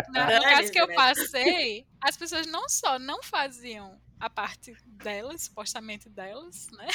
no 0.08 0.14
Dane-se, 0.14 0.50
caso 0.50 0.72
que 0.72 0.82
eu 0.82 0.88
né? 0.88 0.96
passei, 0.96 1.88
as 2.02 2.18
pessoas 2.18 2.48
não 2.48 2.68
só 2.70 3.00
não 3.00 3.22
faziam 3.24 4.00
a 4.20 4.30
parte 4.30 4.76
delas, 4.86 5.44
supostamente 5.44 6.10
delas, 6.10 6.68
né? 6.72 6.88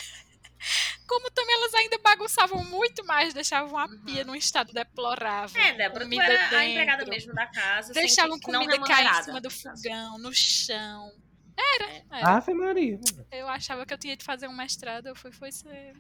Como 1.07 1.31
também 1.31 1.55
elas 1.57 1.75
ainda 1.75 1.99
bagunçavam 1.99 2.65
muito 2.65 3.05
mais, 3.05 3.35
deixavam 3.35 3.77
a 3.77 3.89
pia 4.05 4.25
num 4.25 4.35
estado 4.35 4.73
deplorável. 4.73 5.61
Uhum. 5.61 5.69
É, 5.69 5.73
Débora, 5.73 6.01
tu 6.01 6.05
comida 6.05 6.25
era 6.25 6.47
a 6.47 6.49
dentro, 6.49 6.71
empregada 6.71 7.05
mesmo 7.07 7.35
da 7.35 7.47
casa. 7.47 7.93
sem 7.93 8.03
Deixavam 8.03 8.39
comida 8.41 8.79
cair 8.81 9.07
em 9.07 9.23
cima 9.25 9.41
do 9.41 9.51
fogão, 9.51 10.19
no 10.19 10.33
chão. 10.33 11.13
É. 11.57 11.75
Era, 11.75 12.05
era. 12.11 12.37
Ave 12.37 12.55
Maria. 12.55 13.01
Eu 13.31 13.49
achava 13.49 13.85
que 13.85 13.93
eu 13.93 13.99
tinha 13.99 14.17
de 14.17 14.25
fazer 14.25 14.49
um 14.49 14.57
mestrado, 14.57 15.07
eu 15.07 15.17
fui, 15.17 15.33
foi 15.33 15.53
ser. 15.53 15.95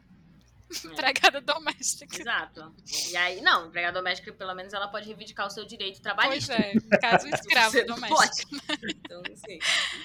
empregada 0.84 1.40
doméstica. 1.40 2.20
Exato. 2.20 2.74
E 3.10 3.16
aí, 3.16 3.40
não, 3.40 3.68
empregada 3.68 3.98
doméstica, 3.98 4.32
pelo 4.32 4.54
menos, 4.54 4.72
ela 4.72 4.88
pode 4.88 5.06
reivindicar 5.06 5.46
o 5.46 5.50
seu 5.50 5.64
direito 5.64 6.00
Pois 6.00 6.02
trabalhista. 6.02 6.54
é, 6.54 6.74
caso 6.98 7.28
escravo 7.34 7.84
doméstico. 7.86 8.50
pode. 8.66 8.96
Então, 9.04 9.22
assim, 9.32 9.58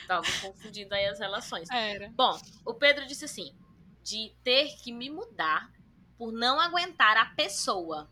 tava 0.07 0.25
confundindo 0.41 0.93
aí 0.93 1.05
as 1.05 1.19
relações. 1.19 1.69
Era. 1.69 2.09
Bom, 2.15 2.39
o 2.65 2.73
Pedro 2.73 3.05
disse 3.05 3.25
assim: 3.25 3.55
de 4.03 4.33
ter 4.43 4.75
que 4.77 4.91
me 4.93 5.09
mudar 5.09 5.69
por 6.17 6.31
não 6.31 6.59
aguentar 6.59 7.17
a 7.17 7.25
pessoa. 7.35 8.09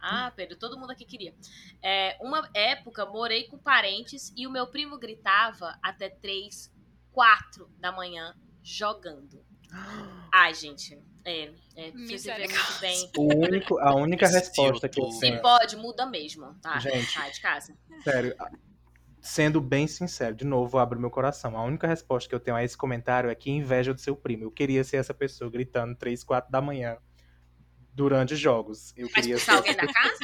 Ah, 0.00 0.32
Pedro, 0.34 0.56
todo 0.56 0.78
mundo 0.78 0.92
aqui 0.92 1.04
queria. 1.04 1.34
É, 1.82 2.16
uma 2.20 2.48
época, 2.54 3.04
morei 3.06 3.44
com 3.48 3.58
parentes 3.58 4.32
e 4.36 4.46
o 4.46 4.50
meu 4.50 4.66
primo 4.68 4.98
gritava 4.98 5.76
até 5.82 6.08
3, 6.08 6.72
4 7.10 7.68
da 7.78 7.90
manhã 7.90 8.34
jogando. 8.62 9.44
Ai, 10.32 10.54
gente. 10.54 11.00
É, 11.28 11.50
é 11.76 11.90
você 11.90 12.32
vê 12.32 12.48
muito 12.48 12.80
bem. 12.80 13.10
O 13.18 13.34
único, 13.34 13.78
a 13.78 13.94
única 13.94 14.26
resposta 14.26 14.88
que 14.88 14.98
eu 14.98 15.04
YouTube. 15.04 15.20
Se 15.20 15.30
tenho. 15.30 15.42
pode, 15.42 15.76
muda 15.76 16.06
mesmo, 16.06 16.54
tá? 16.62 16.78
Gente. 16.78 17.12
Sai 17.12 17.30
de 17.30 17.40
casa. 17.42 17.76
Sério, 18.02 18.34
sendo 19.20 19.60
bem 19.60 19.86
sincero, 19.86 20.34
de 20.34 20.46
novo, 20.46 20.78
abrir 20.78 20.98
meu 20.98 21.10
coração. 21.10 21.58
A 21.58 21.62
única 21.62 21.86
resposta 21.86 22.26
que 22.26 22.34
eu 22.34 22.40
tenho 22.40 22.56
a 22.56 22.64
esse 22.64 22.76
comentário 22.76 23.28
é 23.28 23.34
que 23.34 23.50
inveja 23.50 23.92
do 23.92 24.00
seu 24.00 24.16
primo. 24.16 24.44
Eu 24.44 24.50
queria 24.50 24.82
ser 24.82 24.96
essa 24.96 25.12
pessoa 25.12 25.50
gritando 25.50 25.94
3, 25.96 26.24
4 26.24 26.50
da 26.50 26.62
manhã 26.62 26.96
durante 27.92 28.32
os 28.32 28.40
jogos. 28.40 28.94
Eu 28.96 29.06
Vai 29.08 29.14
queria 29.16 29.36
expulsar 29.36 29.62
ser 29.62 29.70
alguém 29.70 29.86
da 29.86 29.92
casa? 29.92 30.18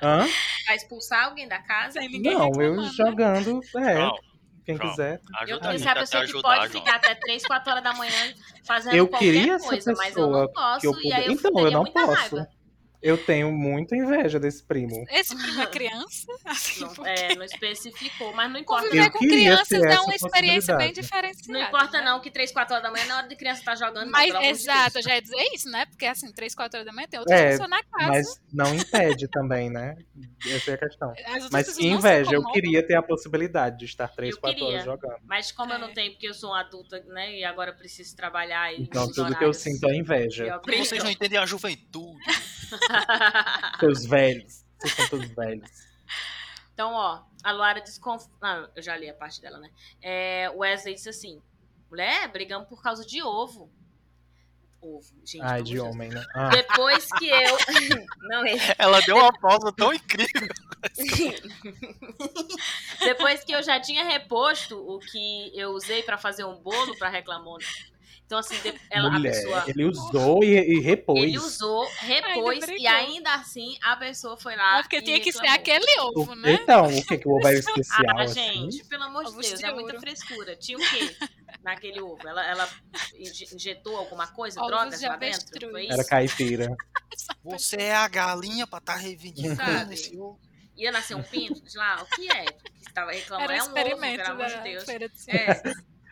Hã? 0.00 0.26
Vai 0.66 0.76
expulsar 0.76 1.24
alguém 1.24 1.48
da 1.48 1.58
casa? 1.62 1.98
Não, 2.00 2.52
eu 2.60 2.76
né? 2.76 2.90
jogando. 2.94 3.60
É, 3.76 3.96
João, 3.96 4.18
quem 4.66 4.76
João, 4.76 4.90
quiser. 4.90 5.20
Eu 5.24 5.38
ajuda 5.42 5.70
gente 5.72 5.82
ser 5.82 5.88
a 5.88 5.94
pessoa 5.94 6.22
que 6.24 6.30
ajudar, 6.30 6.42
pode 6.48 6.72
João. 6.72 6.84
ficar 6.84 6.96
até 6.96 7.14
3, 7.14 7.46
4 7.46 7.70
horas 7.70 7.84
da 7.84 7.94
manhã 7.94 8.34
fazendo 8.64 8.94
Eu 8.96 9.06
qualquer 9.08 9.24
queria 9.32 9.54
essa 9.54 9.68
coisa, 9.68 9.92
mas 9.96 10.16
eu 10.16 10.26
não 10.30 10.48
posso. 10.48 10.80
que 10.80 10.86
eu 10.86 10.92
E 10.92 10.94
eu 10.94 11.02
puder- 11.02 11.30
Então, 11.30 11.58
eu 11.60 11.70
não 11.70 11.84
posso. 11.84 12.12
raiva. 12.36 12.48
Eu 13.06 13.16
tenho 13.16 13.52
muita 13.52 13.94
inveja 13.94 14.40
desse 14.40 14.64
primo. 14.64 15.04
Esse 15.08 15.36
primo 15.36 15.62
é 15.62 15.66
criança? 15.70 16.26
Assim, 16.44 16.80
Não, 16.80 16.94
porque 16.94 17.08
é, 17.10 17.34
não 17.36 17.44
especificou, 17.44 18.34
mas 18.34 18.50
não 18.50 18.58
importa. 18.58 18.84
conviver 18.84 19.06
Eu 19.06 19.10
com 19.12 19.18
queria 19.20 19.36
crianças 19.38 19.68
ter 19.68 19.86
é 19.86 19.92
essa 19.92 20.02
uma 20.02 20.14
experiência 20.14 20.76
bem 20.76 20.92
diferenciada. 20.92 21.52
Não 21.52 21.60
importa 21.68 21.98
né? 21.98 22.04
não 22.04 22.20
que 22.20 22.30
3, 22.30 22.50
4 22.52 22.74
horas 22.74 22.84
da 22.84 22.90
manhã 22.90 23.06
na 23.06 23.18
hora 23.18 23.28
de 23.28 23.36
criança 23.36 23.62
tá 23.64 23.74
jogando, 23.76 24.10
Mas, 24.10 24.34
exato, 24.46 25.00
já 25.00 25.14
ia 25.14 25.22
dizer 25.22 25.36
isso, 25.54 25.70
né? 25.70 25.86
Porque 25.86 26.04
assim, 26.06 26.32
3, 26.32 26.54
4 26.54 26.78
horas 26.78 26.86
da 26.86 26.92
manhã 26.92 27.06
tem 27.08 27.20
outras 27.20 27.40
É, 27.40 27.50
pessoas 27.50 27.68
na 27.70 27.82
casa. 27.84 28.08
Mas 28.10 28.26
não 28.52 28.74
impede 28.74 29.28
também, 29.28 29.70
né? 29.70 29.96
Essa 30.44 30.72
é 30.72 30.74
a 30.74 30.78
questão. 30.78 31.12
Mas 31.52 31.66
se 31.68 31.86
inveja, 31.86 32.34
eu 32.34 32.44
queria 32.50 32.84
ter 32.84 32.96
a 32.96 33.02
possibilidade 33.02 33.78
de 33.78 33.84
estar 33.84 34.08
3, 34.08 34.34
Eu 34.34 34.40
4 34.40 34.64
horas 34.64 34.84
jogando. 34.84 35.16
Mas 35.24 35.52
como 35.52 35.72
eu 35.72 35.78
não 35.78 35.88
É. 35.88 35.92
tenho, 35.92 36.10
porque 36.12 36.28
eu 36.28 36.34
sou 36.34 36.50
uma 36.50 36.60
adulta, 36.60 36.98
né, 37.06 37.38
e 37.38 37.44
agora 37.44 37.70
eu 37.70 37.76
preciso 37.76 38.16
trabalhar 38.16 38.72
e 38.72 38.82
Então 38.82 39.06
tudo 39.06 39.14
que 39.14 39.20
eu 39.20 39.26
horários 39.26 39.56
sinto 39.58 39.86
é 39.86 39.90
que 39.92 39.96
inveja. 39.96 40.44
eu 40.46 40.60
Porque 40.60 40.76
vocês 40.84 41.04
não 41.04 41.10
entendem 41.10 41.38
a 41.38 41.46
juventude. 41.46 42.18
Seus 43.80 44.04
velhos. 44.06 44.64
Vocês 44.78 44.92
são 44.94 45.08
todos 45.08 45.28
velhos. 45.30 45.70
Então, 46.74 46.92
ó, 46.92 47.22
a 47.42 47.52
Luara 47.52 47.80
desconf... 47.80 48.26
Ah, 48.42 48.68
eu 48.76 48.82
já 48.82 48.96
li 48.96 49.08
a 49.08 49.14
parte 49.14 49.40
dela, 49.40 49.58
né? 49.58 49.70
É, 50.02 50.50
o 50.54 50.58
Wesley 50.58 50.94
disse 50.94 51.08
assim: 51.08 51.40
mulher, 51.90 52.28
brigamos 52.28 52.68
por 52.68 52.82
causa 52.82 53.04
de 53.04 53.22
ovo. 53.22 53.70
Ovo, 54.80 55.14
gente. 55.24 55.42
Pelo 55.42 55.62
de 55.64 55.80
homem, 55.80 56.10
né? 56.10 56.22
Ah, 56.34 56.50
Depois 56.50 57.08
que 57.18 57.28
eu. 57.28 57.56
Não, 58.28 58.44
esse. 58.44 58.74
Ela 58.78 59.00
deu 59.00 59.16
uma 59.16 59.32
pausa 59.40 59.72
tão 59.72 59.92
incrível. 59.92 60.48
Depois 63.00 63.42
que 63.42 63.52
eu 63.52 63.62
já 63.62 63.80
tinha 63.80 64.04
reposto 64.04 64.76
o 64.76 64.98
que 64.98 65.50
eu 65.58 65.70
usei 65.70 66.02
pra 66.02 66.18
fazer 66.18 66.44
um 66.44 66.56
bolo 66.56 66.96
pra 66.98 67.08
reclamar. 67.08 67.58
Então, 68.26 68.38
assim, 68.38 68.58
de- 68.60 68.74
ela, 68.90 69.06
a 69.06 69.10
mulher, 69.12 69.30
pessoa. 69.32 69.64
ele 69.68 69.84
usou 69.84 70.42
e, 70.42 70.48
e 70.58 70.80
repôs. 70.80 71.22
Ele 71.22 71.38
usou, 71.38 71.88
repôs, 72.00 72.58
brigou. 72.58 72.82
e 72.82 72.86
ainda 72.88 73.32
assim 73.34 73.78
a 73.80 73.94
pessoa 73.96 74.36
foi 74.36 74.56
lá. 74.56 74.80
É 74.80 74.82
porque 74.82 74.96
e 74.96 75.02
tinha 75.02 75.20
que 75.20 75.30
ser 75.32 75.38
reclamou. 75.46 75.60
aquele 75.60 76.00
ovo, 76.00 76.34
né? 76.34 76.52
Então, 76.54 76.86
o 76.86 77.04
que 77.06 77.18
que 77.18 77.28
o 77.28 77.36
ovo 77.36 77.46
era 77.46 77.56
especial 77.58 78.18
Ah, 78.18 78.22
assim? 78.24 78.34
gente, 78.72 78.84
pelo 78.86 79.04
amor 79.04 79.24
de 79.26 79.30
Deus, 79.32 79.58
de 79.60 79.64
é 79.64 79.72
muita 79.72 80.00
frescura. 80.00 80.56
Tinha 80.56 80.76
o 80.76 80.80
quê 80.80 81.16
naquele 81.62 82.00
ovo? 82.00 82.26
Ela, 82.26 82.44
ela 82.44 82.68
inje- 83.16 83.46
injetou 83.54 83.96
alguma 83.96 84.26
coisa, 84.26 84.58
Ovos 84.60 84.72
drogas 84.72 85.00
lá 85.02 85.16
dentro? 85.16 85.70
Foi 85.70 85.84
isso? 85.84 85.92
Era 85.92 86.04
caipira. 86.04 86.76
Você 87.44 87.76
é 87.76 87.94
a 87.94 88.08
galinha 88.08 88.66
pra 88.66 88.78
estar 88.80 88.94
tá 88.94 88.98
reivindicando 88.98 89.56
Sabe? 89.78 89.94
esse 89.94 90.18
ovo. 90.18 90.40
Ia 90.76 90.90
nascer 90.90 91.14
um 91.14 91.22
pinto? 91.22 91.60
De 91.64 91.78
lá, 91.78 92.02
o 92.02 92.06
que 92.16 92.28
é? 92.30 92.44
Que 92.44 92.88
estava 92.88 93.12
reclamando. 93.12 93.52
Era 93.52 93.60
É 93.60 93.62
um 93.62 93.66
um 93.66 93.68
ovo, 93.70 93.78
experimento 93.78 94.24
pelo 94.24 94.34
amor 94.42 94.46
de 94.48 94.60
Deus. 94.62 94.84
de. 94.84 95.30
É, 95.30 95.62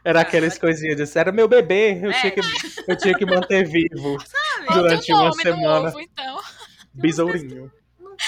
Era 0.05 0.21
aquelas 0.21 0.59
coisinhas 0.59 0.97
de 0.97 1.19
era 1.19 1.33
meu 1.33 1.49
bebê, 1.49 1.99
eu, 2.03 2.11
É. 2.11 2.21
tinha 2.21 2.31
que, 2.33 2.41
eu 2.89 2.97
tinha 2.97 3.15
que 3.15 3.25
manter 3.25 3.67
vivo 3.67 4.19
sabe? 4.27 4.75
Durante 4.75 5.13
uma 5.13 5.33
semana. 5.33 5.89
ovo, 5.89 6.01
então. 6.01 6.41
Besourinho. 6.95 7.73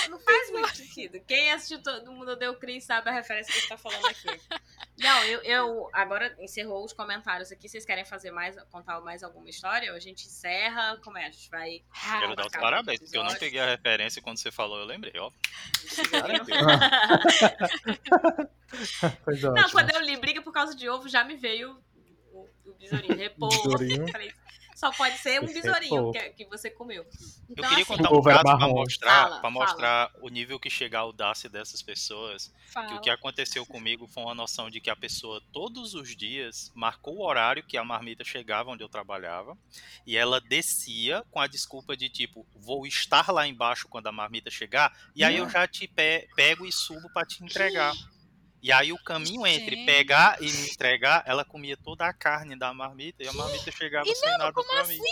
Não, 0.03 0.11
não 0.11 0.20
faz 0.20 0.51
muito 0.51 0.76
sentido. 0.76 1.20
Quem 1.26 1.53
assistiu 1.53 1.82
Todo 1.82 2.12
Mundo 2.12 2.37
Deu 2.37 2.55
Cris 2.57 2.84
sabe 2.84 3.09
a 3.09 3.12
referência 3.12 3.53
que 3.53 3.59
a 3.59 3.61
gente 3.61 3.68
tá 3.68 3.78
falando 3.78 4.07
aqui. 4.07 4.41
Não, 4.99 5.24
eu, 5.24 5.43
eu 5.43 5.91
agora 5.93 6.34
encerrou 6.41 6.84
os 6.84 6.93
comentários 6.93 7.53
aqui. 7.53 7.68
Vocês 7.68 7.84
querem 7.84 8.05
fazer 8.05 8.30
mais, 8.30 8.57
contar 8.70 9.01
mais 9.01 9.22
alguma 9.22 9.49
história? 9.49 9.91
Ou 9.91 9.97
a 9.97 10.01
gente 10.01 10.26
encerra? 10.26 10.99
Como 11.05 11.18
é? 11.18 11.26
A 11.26 11.30
gente 11.30 11.51
vai. 11.51 11.82
Quero 12.20 12.34
dar 12.34 12.47
os 12.47 12.53
parabéns, 12.53 13.01
porque 13.01 13.18
eu 13.18 13.24
não 13.24 13.34
peguei 13.34 13.61
a 13.61 13.66
referência 13.66 14.22
quando 14.22 14.39
você 14.39 14.51
falou, 14.51 14.78
eu 14.78 14.87
lembrei, 14.87 15.12
ó. 15.18 15.30
não, 19.55 19.70
quando 19.70 19.91
eu 19.91 20.01
li 20.01 20.16
briga 20.16 20.43
por 20.43 20.53
causa 20.53 20.74
de 20.74 20.89
ovo, 20.89 21.09
já 21.09 21.24
me 21.24 21.37
veio 21.37 21.78
o, 22.32 22.49
o 22.64 22.74
besourinho. 22.80 23.16
Repouso. 23.16 23.62
Só 24.77 24.93
pode 24.93 25.16
ser 25.16 25.43
um 25.43 25.47
besourinho 25.47 26.12
que, 26.12 26.20
que, 26.31 26.45
você 26.45 26.68
comeu. 26.68 27.07
Então, 27.49 27.64
eu 27.64 27.68
queria 27.70 27.83
assim, 27.83 27.97
contar 27.97 28.12
um 28.12 28.22
caso 28.22 28.43
para 28.43 28.68
mostrar, 28.68 29.41
pra 29.41 29.51
mostrar 29.51 30.11
o 30.20 30.29
nível 30.29 30.61
que 30.61 30.68
chega 30.68 30.99
a 30.99 31.01
audácia 31.01 31.49
dessas 31.49 31.81
pessoas. 31.81 32.53
Fala. 32.66 32.89
Que 32.89 32.95
o 32.95 33.01
que 33.01 33.09
aconteceu 33.09 33.64
comigo 33.64 34.07
foi 34.07 34.22
uma 34.22 34.35
noção 34.35 34.68
de 34.68 34.79
que 34.79 34.91
a 34.91 34.95
pessoa 34.95 35.41
todos 35.51 35.95
os 35.95 36.14
dias 36.14 36.70
marcou 36.74 37.16
o 37.16 37.24
horário 37.24 37.62
que 37.62 37.79
a 37.79 37.85
marmita 37.85 38.22
chegava 38.22 38.70
onde 38.70 38.85
eu 38.85 38.89
trabalhava 38.89 39.57
e 40.07 40.14
ela 40.14 40.43
descia 40.43 41.24
com 41.31 41.41
a 41.41 41.47
desculpa 41.47 41.97
de 41.97 42.11
tipo, 42.11 42.47
vou 42.55 42.87
estar 42.87 43.33
lá 43.33 43.49
embaixo 43.49 43.89
quando 43.89 44.09
a 44.09 44.12
marmita 44.12 44.51
chegar 44.51 44.95
e 45.14 45.24
aí 45.24 45.39
eu 45.39 45.49
já 45.49 45.66
te 45.66 45.89
pe 45.89 46.29
pego 46.37 46.66
e 46.66 46.72
subo 46.72 47.09
para 47.14 47.27
te 47.27 47.43
entregar. 47.43 47.95
E 48.67 48.73
aí 48.73 48.93
o 48.93 48.99
caminho 48.99 49.47
entre 49.47 49.87
pegar 49.87 50.43
e 50.43 50.51
me 50.51 50.69
entregar, 50.69 51.23
ela 51.25 51.45
comia 51.45 51.77
toda 51.77 52.05
a 52.05 52.12
carne 52.12 52.57
da 52.57 52.75
marmita 52.75 53.23
e 53.23 53.29
a 53.29 53.33
marmita 53.33 53.71
chegava 53.71 54.09
e 54.09 54.12
sem 54.17 54.29
não, 54.33 54.39
nada 54.39 54.53
pra 54.53 54.81
assim? 54.81 54.99
mim. 54.99 55.07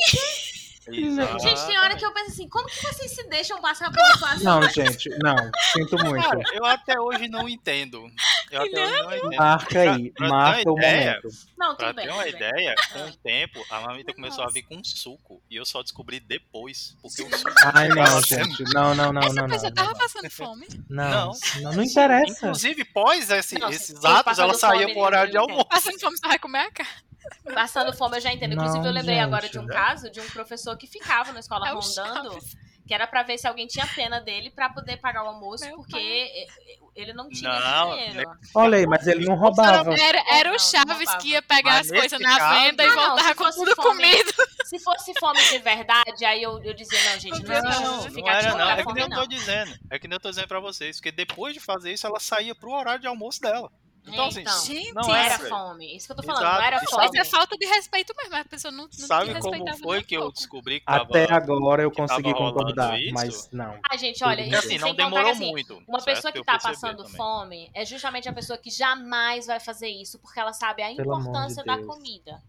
Exato. 0.89 1.39
Gente, 1.41 1.67
tem 1.67 1.79
hora 1.79 1.97
que 1.97 2.05
eu 2.05 2.13
penso 2.13 2.31
assim, 2.31 2.49
como 2.49 2.67
que 2.69 2.81
vocês 2.81 3.11
se 3.11 3.29
deixam 3.29 3.61
passar 3.61 3.91
por 3.91 4.01
isso 4.01 4.25
assim? 4.25 4.45
Não, 4.45 4.63
gente, 4.69 5.09
não, 5.23 5.37
sinto 5.73 5.99
muito. 6.05 6.23
Cara, 6.23 6.41
eu 6.53 6.65
até 6.65 7.01
hoje 7.01 7.29
não 7.29 7.49
entendo. 7.49 8.11
Eu 8.51 8.63
até 8.63 8.87
hoje 8.87 9.03
não 9.03 9.17
entendo. 9.17 9.37
Marca 9.37 9.81
aí, 9.81 10.11
pra, 10.13 10.29
marca 10.29 10.73
o 10.73 10.79
ideia, 10.79 11.21
momento. 11.23 11.29
Não, 11.57 11.69
tudo 11.69 11.77
pra 11.79 11.93
bem. 11.93 12.07
ter 12.07 12.13
uma 12.13 12.29
ideia, 12.29 12.75
com 12.93 12.99
o 13.01 13.17
tempo, 13.17 13.65
a 13.71 13.81
marmita 13.81 14.15
começou 14.15 14.45
a 14.45 14.49
vir 14.49 14.63
com 14.63 14.83
suco. 14.85 15.43
E 15.51 15.57
eu 15.57 15.65
só 15.65 15.83
descobri 15.83 16.21
depois, 16.21 16.97
porque 17.01 17.23
o 17.23 17.37
suco... 17.37 17.53
Ai, 17.75 17.89
não, 17.89 18.23
gente, 18.23 18.65
não, 18.75 18.95
não, 18.95 19.13
não, 19.13 19.23
Essa 19.23 19.35
não. 19.35 19.45
Essa 19.47 19.55
pessoa 19.55 19.75
tava 19.75 19.95
passando 19.95 20.31
fome? 20.31 20.67
Não, 20.89 21.33
não, 21.63 21.73
não 21.73 21.83
interessa. 21.83 22.33
Inclusive, 22.33 22.85
pós 22.85 23.31
esse, 23.31 23.59
não, 23.59 23.71
esses 23.71 24.05
atos, 24.05 24.39
ela 24.39 24.55
saía 24.55 24.89
pro 24.93 25.01
horário 25.01 25.31
de 25.31 25.37
almoço. 25.37 25.65
Passando 25.67 25.99
fome, 25.99 26.17
você 26.17 26.27
vai 26.27 26.39
comer 26.39 26.59
a 26.59 26.71
carne? 26.71 27.14
Passando 27.55 27.93
fome 27.93 28.17
eu 28.17 28.21
já 28.21 28.33
entendo. 28.33 28.55
Inclusive, 28.55 28.81
não, 28.81 28.87
eu 28.87 28.93
lembrei 28.93 29.17
gente. 29.17 29.25
agora 29.25 29.49
de 29.49 29.59
um 29.59 29.67
caso 29.67 30.11
de 30.11 30.21
um 30.21 30.27
professor 30.31 30.77
que 30.77 30.87
ficava 30.87 31.33
na 31.33 31.41
escola 31.41 31.69
é 31.69 31.73
rondando, 31.73 32.39
que 32.87 32.93
era 32.93 33.07
para 33.07 33.23
ver 33.23 33.39
se 33.39 33.47
alguém 33.47 33.67
tinha 33.67 33.87
pena 33.87 34.21
dele 34.21 34.51
para 34.51 34.69
poder 34.69 34.99
pagar 34.99 35.25
o 35.25 35.29
almoço, 35.29 35.65
Meu 35.65 35.77
porque 35.77 35.93
pai. 35.93 36.47
ele 36.95 37.13
não 37.13 37.29
tinha 37.31 37.59
não, 37.59 37.91
dinheiro. 37.91 38.15
Né? 38.15 38.25
Olha 38.55 38.79
aí, 38.79 38.87
mas 38.87 39.07
ele 39.07 39.25
não 39.25 39.35
roubava. 39.37 39.95
Era, 39.95 40.23
era 40.31 40.55
o 40.55 40.59
Chaves 40.59 41.15
que 41.17 41.31
ia 41.31 41.43
pegar 41.43 41.73
mas 41.73 41.91
as 41.91 41.99
coisas 41.99 42.21
na 42.21 42.39
caso, 42.39 42.61
venda 42.61 42.85
e 42.85 42.91
voltar 42.91 43.35
com 43.35 43.51
tudo 43.51 43.75
fome, 43.75 43.89
comido. 43.89 44.33
Se 44.65 44.79
fosse 44.81 45.13
fome 45.19 45.41
de 45.49 45.59
verdade, 45.59 46.25
aí 46.25 46.43
eu, 46.43 46.63
eu 46.63 46.75
dizia, 46.75 46.99
não, 47.11 47.19
gente, 47.19 47.43
não, 47.43 47.63
não, 47.63 47.81
não, 47.81 48.09
não 48.09 48.29
era, 48.29 48.55
não. 48.55 48.71
É 48.71 48.85
que 48.85 48.93
nem 48.93 49.03
eu 49.05 49.11
tô 49.11 49.27
dizendo. 49.27 49.79
É 49.91 49.99
que 49.99 50.09
nem 50.09 50.17
eu 50.17 50.21
tô 50.21 50.31
dizendo 50.31 50.49
pra 50.49 50.61
vocês, 50.61 50.97
porque 50.97 51.13
depois 51.13 51.55
de 51.55 51.61
fazer 51.61 51.93
isso, 51.93 52.07
ela 52.07 52.21
saía 52.21 52.55
pro 52.55 52.71
horário 52.71 53.01
de 53.01 53.07
almoço 53.07 53.41
dela. 53.41 53.71
Então, 54.07 54.27
assim, 54.27 54.41
então, 54.41 54.65
gente, 54.65 54.93
não 54.93 55.17
era, 55.17 55.39
fome. 55.39 55.97
Isso 55.97 56.07
que 56.07 56.13
eu 56.13 56.17
tô 56.17 56.23
falando, 56.23 56.43
Exato. 56.43 56.59
não 56.59 56.67
era 56.67 56.81
fome. 56.81 57.05
Isso 57.07 57.17
é 57.17 57.25
falta 57.25 57.57
de 57.57 57.67
respeito 57.67 58.15
mesmo. 58.17 58.37
A 58.37 58.45
pessoa 58.45 58.71
não, 58.71 58.85
não 58.85 59.07
Sabe 59.07 59.41
como 59.41 59.77
foi 59.79 60.03
que 60.03 60.15
eu 60.15 60.31
descobri 60.31 60.81
que 60.81 60.87
tava, 60.87 61.05
Até 61.05 61.33
agora 61.33 61.83
eu 61.83 61.91
consegui 61.91 62.33
concordar, 62.35 63.01
isso? 63.01 63.15
mas 63.15 63.51
não. 63.51 63.79
Ah, 63.89 63.97
gente, 63.97 64.23
olha, 64.23 64.43
isso, 64.43 64.59
assim, 64.59 64.79
não 64.79 64.95
demorou 64.95 65.31
assim, 65.31 65.51
muito. 65.51 65.83
Uma 65.89 66.03
pessoa 66.03 66.33
que 66.33 66.45
tá 66.45 66.59
passando 66.59 66.99
também. 66.99 67.17
fome 67.17 67.71
é 67.73 67.85
justamente 67.85 68.29
a 68.29 68.33
pessoa 68.33 68.59
que 68.59 68.71
jamais 68.71 69.47
vai 69.47 69.59
fazer 69.59 69.89
isso, 69.89 70.19
porque 70.19 70.39
ela 70.39 70.53
sabe 70.53 70.83
a 70.83 70.95
Pelo 70.95 71.19
importância 71.19 71.63
de 71.63 71.67
da 71.67 71.79
comida. 71.83 72.43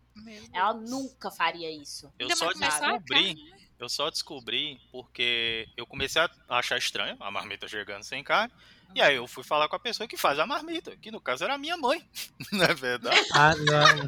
Ela 0.53 0.74
nunca 0.74 1.32
faria 1.32 1.72
isso. 1.72 2.12
Eu 2.20 2.36
só 2.36 2.51
descobri 2.51 3.56
eu 3.78 3.89
só 3.89 4.10
descobri 4.10 4.80
porque 4.91 5.68
eu 5.76 5.86
comecei 5.86 6.22
a 6.22 6.30
achar 6.49 6.78
estranho 6.78 7.18
a 7.20 7.30
marmita 7.30 7.68
chegando 7.68 8.03
sem 8.03 8.24
carne. 8.24 8.53
E 8.96 9.02
aí 9.02 9.18
eu 9.18 9.28
fui 9.28 9.43
falar 9.43 9.68
com 9.68 9.76
a 9.76 9.80
pessoa 9.80 10.08
que 10.08 10.16
faz 10.16 10.39
a 10.39 10.48
marmita, 10.48 10.96
que 10.96 11.12
no 11.12 11.20
caso 11.20 11.43
era 11.43 11.56
a 11.56 11.58
minha 11.58 11.76
mãe, 11.76 12.02
não 12.54 12.64
é 12.64 12.74
verdade? 12.74 13.20
Ah, 13.34 13.54
não. 13.54 14.08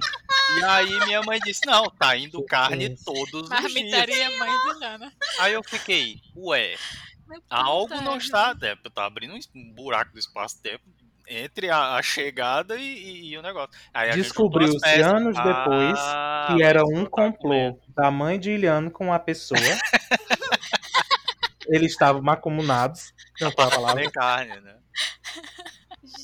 E 0.58 0.64
aí 0.64 1.06
minha 1.06 1.22
mãe 1.24 1.40
disse, 1.44 1.66
não, 1.66 1.90
tá 1.90 2.16
indo 2.16 2.42
carne 2.46 2.96
todos 3.04 3.44
os 3.44 3.50
dias. 3.50 3.62
Marmitaria 3.62 4.38
mãe 4.38 4.50
de 4.50 4.80
Nana. 4.80 5.14
Aí 5.40 5.52
eu 5.52 5.62
fiquei, 5.62 6.22
ué, 6.38 6.78
algo 7.50 7.96
não 8.02 8.16
está, 8.16 8.54
né, 8.54 8.78
tá 8.94 9.06
abrindo 9.06 9.36
um 9.54 9.74
buraco 9.74 10.14
do 10.14 10.20
espaço-tempo 10.20 10.86
entre 11.30 11.70
a, 11.70 11.96
a 11.96 12.02
chegada 12.02 12.78
e, 12.78 12.82
e, 12.82 13.32
e, 13.32 13.38
o 13.38 13.42
negócio. 13.42 13.70
Descobriu-se 14.14 15.02
anos 15.02 15.36
depois 15.36 16.00
ah, 16.00 16.48
que 16.56 16.64
era 16.64 16.86
um 16.86 17.06
complô 17.06 17.78
da 17.90 18.10
mãe 18.10 18.40
de 18.40 18.52
Iliano 18.52 18.90
com 18.90 19.12
a 19.12 19.20
pessoa. 19.20 19.60
Eles 21.70 21.92
estavam 21.92 22.22
macomunados. 22.22 23.14
Não 23.42 23.52
fala 23.52 23.68
a 23.68 23.76
palavra. 23.76 24.02
Sem 24.04 24.12
carne, 24.12 24.62
né? 24.62 24.76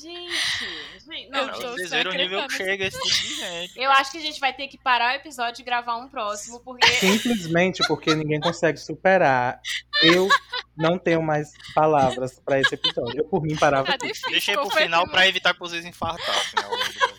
Gente, 0.04 1.30
não, 1.30 1.46
não 1.46 1.54
vocês 1.60 1.90
viram 1.90 2.10
o 2.10 2.14
nível 2.14 2.46
que 2.46 2.54
chega 2.54 2.86
esse 2.86 2.98
tipo 3.02 3.28
de 3.28 3.34
gente. 3.34 3.78
Eu 3.78 3.90
acho 3.90 4.12
que 4.12 4.18
a 4.18 4.20
gente 4.20 4.40
vai 4.40 4.52
ter 4.52 4.66
que 4.68 4.78
parar 4.78 5.12
o 5.12 5.16
episódio 5.16 5.60
e 5.60 5.64
gravar 5.64 5.96
um 5.96 6.08
próximo, 6.08 6.60
porque. 6.60 6.86
Simplesmente 7.00 7.82
porque 7.86 8.14
ninguém 8.14 8.40
consegue 8.40 8.78
superar. 8.78 9.60
Eu 10.02 10.28
não 10.76 10.98
tenho 10.98 11.22
mais 11.22 11.52
palavras 11.74 12.40
pra 12.40 12.60
esse 12.60 12.74
episódio. 12.74 13.20
Eu, 13.20 13.24
por 13.28 13.42
mim, 13.42 13.56
parava. 13.56 13.86
Tá 13.86 13.96
Deixei 14.30 14.54
pro 14.54 14.70
final 14.70 15.08
pra 15.10 15.28
evitar 15.28 15.52
que 15.52 15.60
vocês 15.60 15.84
infartassem. 15.84 16.54
Né, 16.56 17.13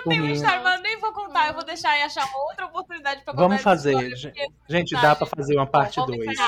eu 0.00 0.10
tenho 0.10 0.24
uma 0.24 0.32
história, 0.32 0.60
mas 0.60 0.82
nem 0.82 0.98
vou 0.98 1.12
contar. 1.12 1.48
Eu 1.48 1.54
vou 1.54 1.64
deixar 1.64 1.98
e 1.98 2.02
achar 2.02 2.26
uma 2.26 2.38
outra 2.44 2.66
oportunidade 2.66 3.22
pra 3.22 3.32
contar. 3.32 3.48
Vamos 3.48 3.62
fazer. 3.62 3.92
História, 3.92 4.46
gente, 4.68 4.94
dá 4.94 5.14
pra 5.14 5.26
fazer 5.26 5.56
uma 5.56 5.66
parte 5.66 5.96
2. 6.04 6.38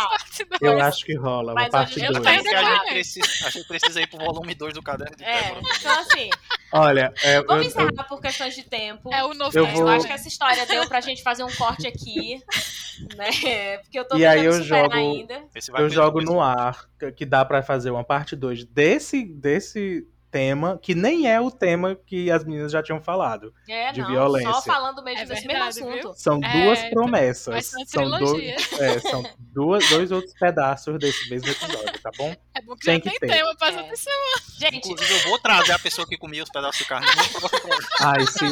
Eu 0.61 0.81
acho 0.81 1.05
que 1.05 1.15
rola, 1.15 1.53
uma 1.53 1.69
parte 1.69 2.01
2. 2.01 2.27
A 2.27 2.33
gente 2.33 2.87
precisa, 2.89 3.47
a 3.47 3.51
gente 3.51 3.69
precisa 3.69 4.01
ir 4.01 4.07
pro 4.07 4.19
volume 4.19 4.55
2 4.55 4.75
do 4.75 4.83
caderno 4.83 5.17
de 5.17 5.25
é, 5.25 5.59
Então, 5.79 6.01
assim. 6.01 6.31
Olha, 6.73 7.13
é, 7.23 7.43
vamos 7.43 7.65
eu, 7.65 7.69
encerrar 7.69 7.91
eu, 7.99 8.05
por 8.05 8.21
questões 8.21 8.55
de 8.55 8.63
tempo. 8.63 9.13
É 9.13 9.23
o 9.25 9.35
novo 9.35 9.57
eu, 9.57 9.67
vou... 9.67 9.83
eu 9.83 9.89
acho 9.89 10.07
que 10.07 10.13
essa 10.13 10.29
história 10.29 10.65
deu 10.67 10.89
pra 10.89 11.01
gente 11.01 11.23
fazer 11.23 11.45
um 11.45 11.55
corte 11.55 11.87
aqui. 11.87 12.43
Né? 13.17 13.79
Porque 13.79 13.99
eu 13.99 14.05
tô 14.05 14.17
e 14.17 14.25
aí 14.25 14.45
eu 14.45 14.63
jogo, 14.63 14.95
ainda. 14.95 15.43
Eu 15.77 15.89
jogo 15.89 16.21
no 16.21 16.41
ar 16.41 16.87
que 17.17 17.25
dá 17.25 17.45
pra 17.45 17.63
fazer 17.63 17.91
uma 17.91 18.05
parte 18.05 18.37
2 18.37 18.65
desse, 18.67 19.25
desse 19.25 20.07
tema 20.33 20.79
que 20.83 20.95
nem 20.95 21.31
é 21.31 21.39
o 21.39 21.51
tema 21.51 21.95
que 21.95 22.31
as 22.31 22.43
meninas 22.43 22.73
já 22.73 22.83
tinham 22.83 23.01
falado. 23.01 23.53
É, 23.69 23.93
de 23.93 24.01
não, 24.01 24.09
violência. 24.09 24.51
Só 24.51 24.63
falando 24.63 25.05
mesmo 25.05 25.21
é 25.21 25.27
desse 25.27 25.47
verdade, 25.47 25.85
mesmo 25.85 25.99
assunto. 25.99 26.15
São 26.19 26.41
é, 26.43 26.63
duas 26.65 26.83
promessas. 26.85 27.71
São, 27.87 28.11
dois, 28.11 28.73
é, 28.81 28.99
são 28.99 29.23
duas, 29.39 29.89
dois 29.91 30.11
outros 30.11 30.33
pedaços 30.33 30.99
desse 30.99 31.29
mesmo 31.29 31.51
episódio, 31.51 32.01
tá 32.01 32.11
bom? 32.17 32.35
É 32.55 32.63
bom 32.63 32.75
que 32.75 32.87
tem 32.87 32.95
já 32.95 33.01
que 33.01 33.11
tem 33.11 33.29
ter. 33.29 33.37
tema 33.37 33.55
pra 33.57 33.69
essa 33.69 33.85
pessoa. 33.85 34.17
Gente, 34.59 34.77
Inclusive, 34.89 35.13
eu 35.13 35.29
vou 35.29 35.39
trazer 35.39 35.73
a 35.73 35.79
pessoa 35.79 36.07
que 36.09 36.17
comia 36.17 36.43
os 36.43 36.51
pedaços 36.51 36.79
de 36.79 36.87
carne. 36.87 37.07
Ai, 38.01 38.27
se... 38.27 38.45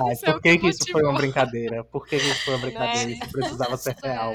Ai, 0.00 0.32
por 0.32 0.40
que, 0.40 0.58
que 0.58 0.68
isso 0.68 0.92
foi 0.92 1.02
uma 1.02 1.14
brincadeira? 1.14 1.82
Por 1.82 2.06
que, 2.06 2.20
que 2.20 2.26
isso 2.26 2.44
foi 2.44 2.54
uma 2.54 2.60
brincadeira? 2.60 3.06
Né? 3.06 3.18
Isso 3.20 3.32
precisava 3.32 3.76
ser 3.76 3.96
real. 4.00 4.32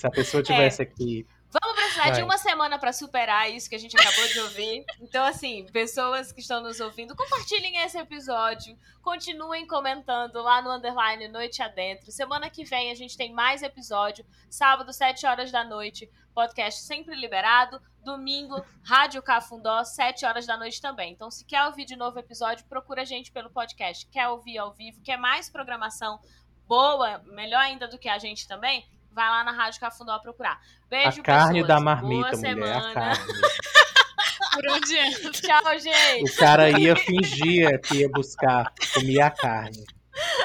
Se 0.00 0.06
a 0.06 0.10
pessoa 0.10 0.42
tivesse 0.42 0.82
é. 0.82 0.84
aqui 0.84 1.24
Vamos 1.62 1.76
precisar 1.76 2.02
Vai. 2.04 2.12
de 2.12 2.22
uma 2.22 2.36
semana 2.36 2.78
para 2.80 2.92
superar 2.92 3.48
isso 3.48 3.68
que 3.68 3.76
a 3.76 3.78
gente 3.78 3.96
acabou 3.96 4.26
de 4.26 4.40
ouvir. 4.40 4.84
Então, 5.00 5.24
assim, 5.24 5.64
pessoas 5.66 6.32
que 6.32 6.40
estão 6.40 6.60
nos 6.60 6.80
ouvindo, 6.80 7.14
compartilhem 7.14 7.76
esse 7.84 7.96
episódio. 7.96 8.76
Continuem 9.00 9.64
comentando 9.66 10.42
lá 10.42 10.60
no 10.60 10.72
underline 10.72 11.28
Noite 11.28 11.62
Adentro. 11.62 12.10
Semana 12.10 12.50
que 12.50 12.64
vem 12.64 12.90
a 12.90 12.94
gente 12.94 13.16
tem 13.16 13.32
mais 13.32 13.62
episódio. 13.62 14.26
Sábado, 14.50 14.92
7 14.92 15.26
horas 15.26 15.52
da 15.52 15.62
noite. 15.62 16.10
Podcast 16.34 16.80
sempre 16.82 17.14
liberado. 17.14 17.80
Domingo, 18.02 18.64
Rádio 18.82 19.22
Cafundó, 19.22 19.84
7 19.84 20.26
horas 20.26 20.46
da 20.46 20.56
noite 20.56 20.80
também. 20.80 21.12
Então, 21.12 21.30
se 21.30 21.44
quer 21.44 21.64
ouvir 21.66 21.84
de 21.84 21.94
novo 21.94 22.18
episódio, 22.18 22.66
procura 22.66 23.02
a 23.02 23.04
gente 23.04 23.30
pelo 23.30 23.50
podcast. 23.50 24.06
Quer 24.06 24.28
ouvir 24.28 24.58
ao 24.58 24.72
vivo, 24.72 25.00
quer 25.02 25.16
mais 25.16 25.48
programação 25.48 26.18
boa, 26.66 27.18
melhor 27.26 27.60
ainda 27.60 27.86
do 27.86 27.98
que 27.98 28.08
a 28.08 28.18
gente 28.18 28.48
também? 28.48 28.84
Vai 29.14 29.28
lá 29.28 29.44
na 29.44 29.52
Rádio 29.52 29.80
Cafundó 29.80 30.18
procurar. 30.18 30.60
Beijo, 30.90 31.20
A 31.20 31.24
carne 31.24 31.62
pessoas. 31.62 31.68
da 31.68 31.80
marmita, 31.80 32.30
Boa 32.30 32.36
mulher, 32.36 32.36
semana. 32.36 32.90
a 32.90 32.94
carne. 32.94 33.24
Por 34.52 34.68
onde 34.70 34.96
é? 34.98 35.10
Tchau, 35.30 35.78
gente. 35.78 36.30
O 36.30 36.36
cara 36.36 36.78
ia 36.78 36.94
fingir 36.96 37.80
que 37.80 37.96
ia 37.98 38.08
buscar, 38.08 38.72
comia 38.92 39.26
a 39.26 39.30
carne. 39.30 39.84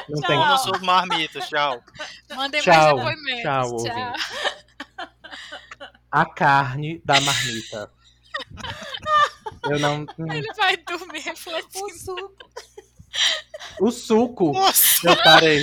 Não 0.10 0.20
tchau. 0.20 0.28
tem 0.28 0.38
como 0.40 0.58
suas 0.58 0.82
marmitas, 0.82 1.48
tchau. 1.48 1.84
Mandem 2.32 2.62
tchau, 2.62 2.98
mais 2.98 3.16
depoimentos. 3.16 3.44
Tchau, 3.44 3.78
tchau. 3.84 4.14
A 6.12 6.26
carne 6.26 7.02
da 7.06 7.22
marmita. 7.22 7.92
Eu 9.66 9.80
não. 9.80 10.06
Ele 10.34 10.54
vai 10.56 10.76
dormir 10.78 11.20
refletindo. 11.20 11.86
O 11.86 11.92
suco. 11.92 12.36
O 13.82 13.92
suco. 13.92 14.52
Nossa. 14.54 15.08
Eu 15.10 15.24
parei. 15.24 15.62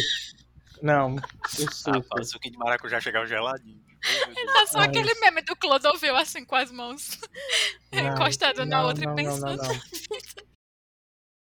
Não, 0.83 1.17
o 1.17 1.73
suco. 1.73 2.07
Ah, 2.13 2.21
o 2.21 2.25
suco 2.25 2.51
de 2.51 2.57
maracujá 2.59 3.01
chegava 3.01 3.27
geladinho. 3.27 3.85
Tá 4.53 4.67
só 4.67 4.79
aquele 4.81 5.13
meme 5.15 5.43
do 5.43 5.57
Clodovil, 5.57 6.15
assim, 6.17 6.45
com 6.45 6.55
as 6.55 6.71
mãos 6.71 7.19
encostado 7.93 8.65
na 8.65 8.87
outra 8.87 9.11
e 9.11 9.15
pensando. 9.15 9.63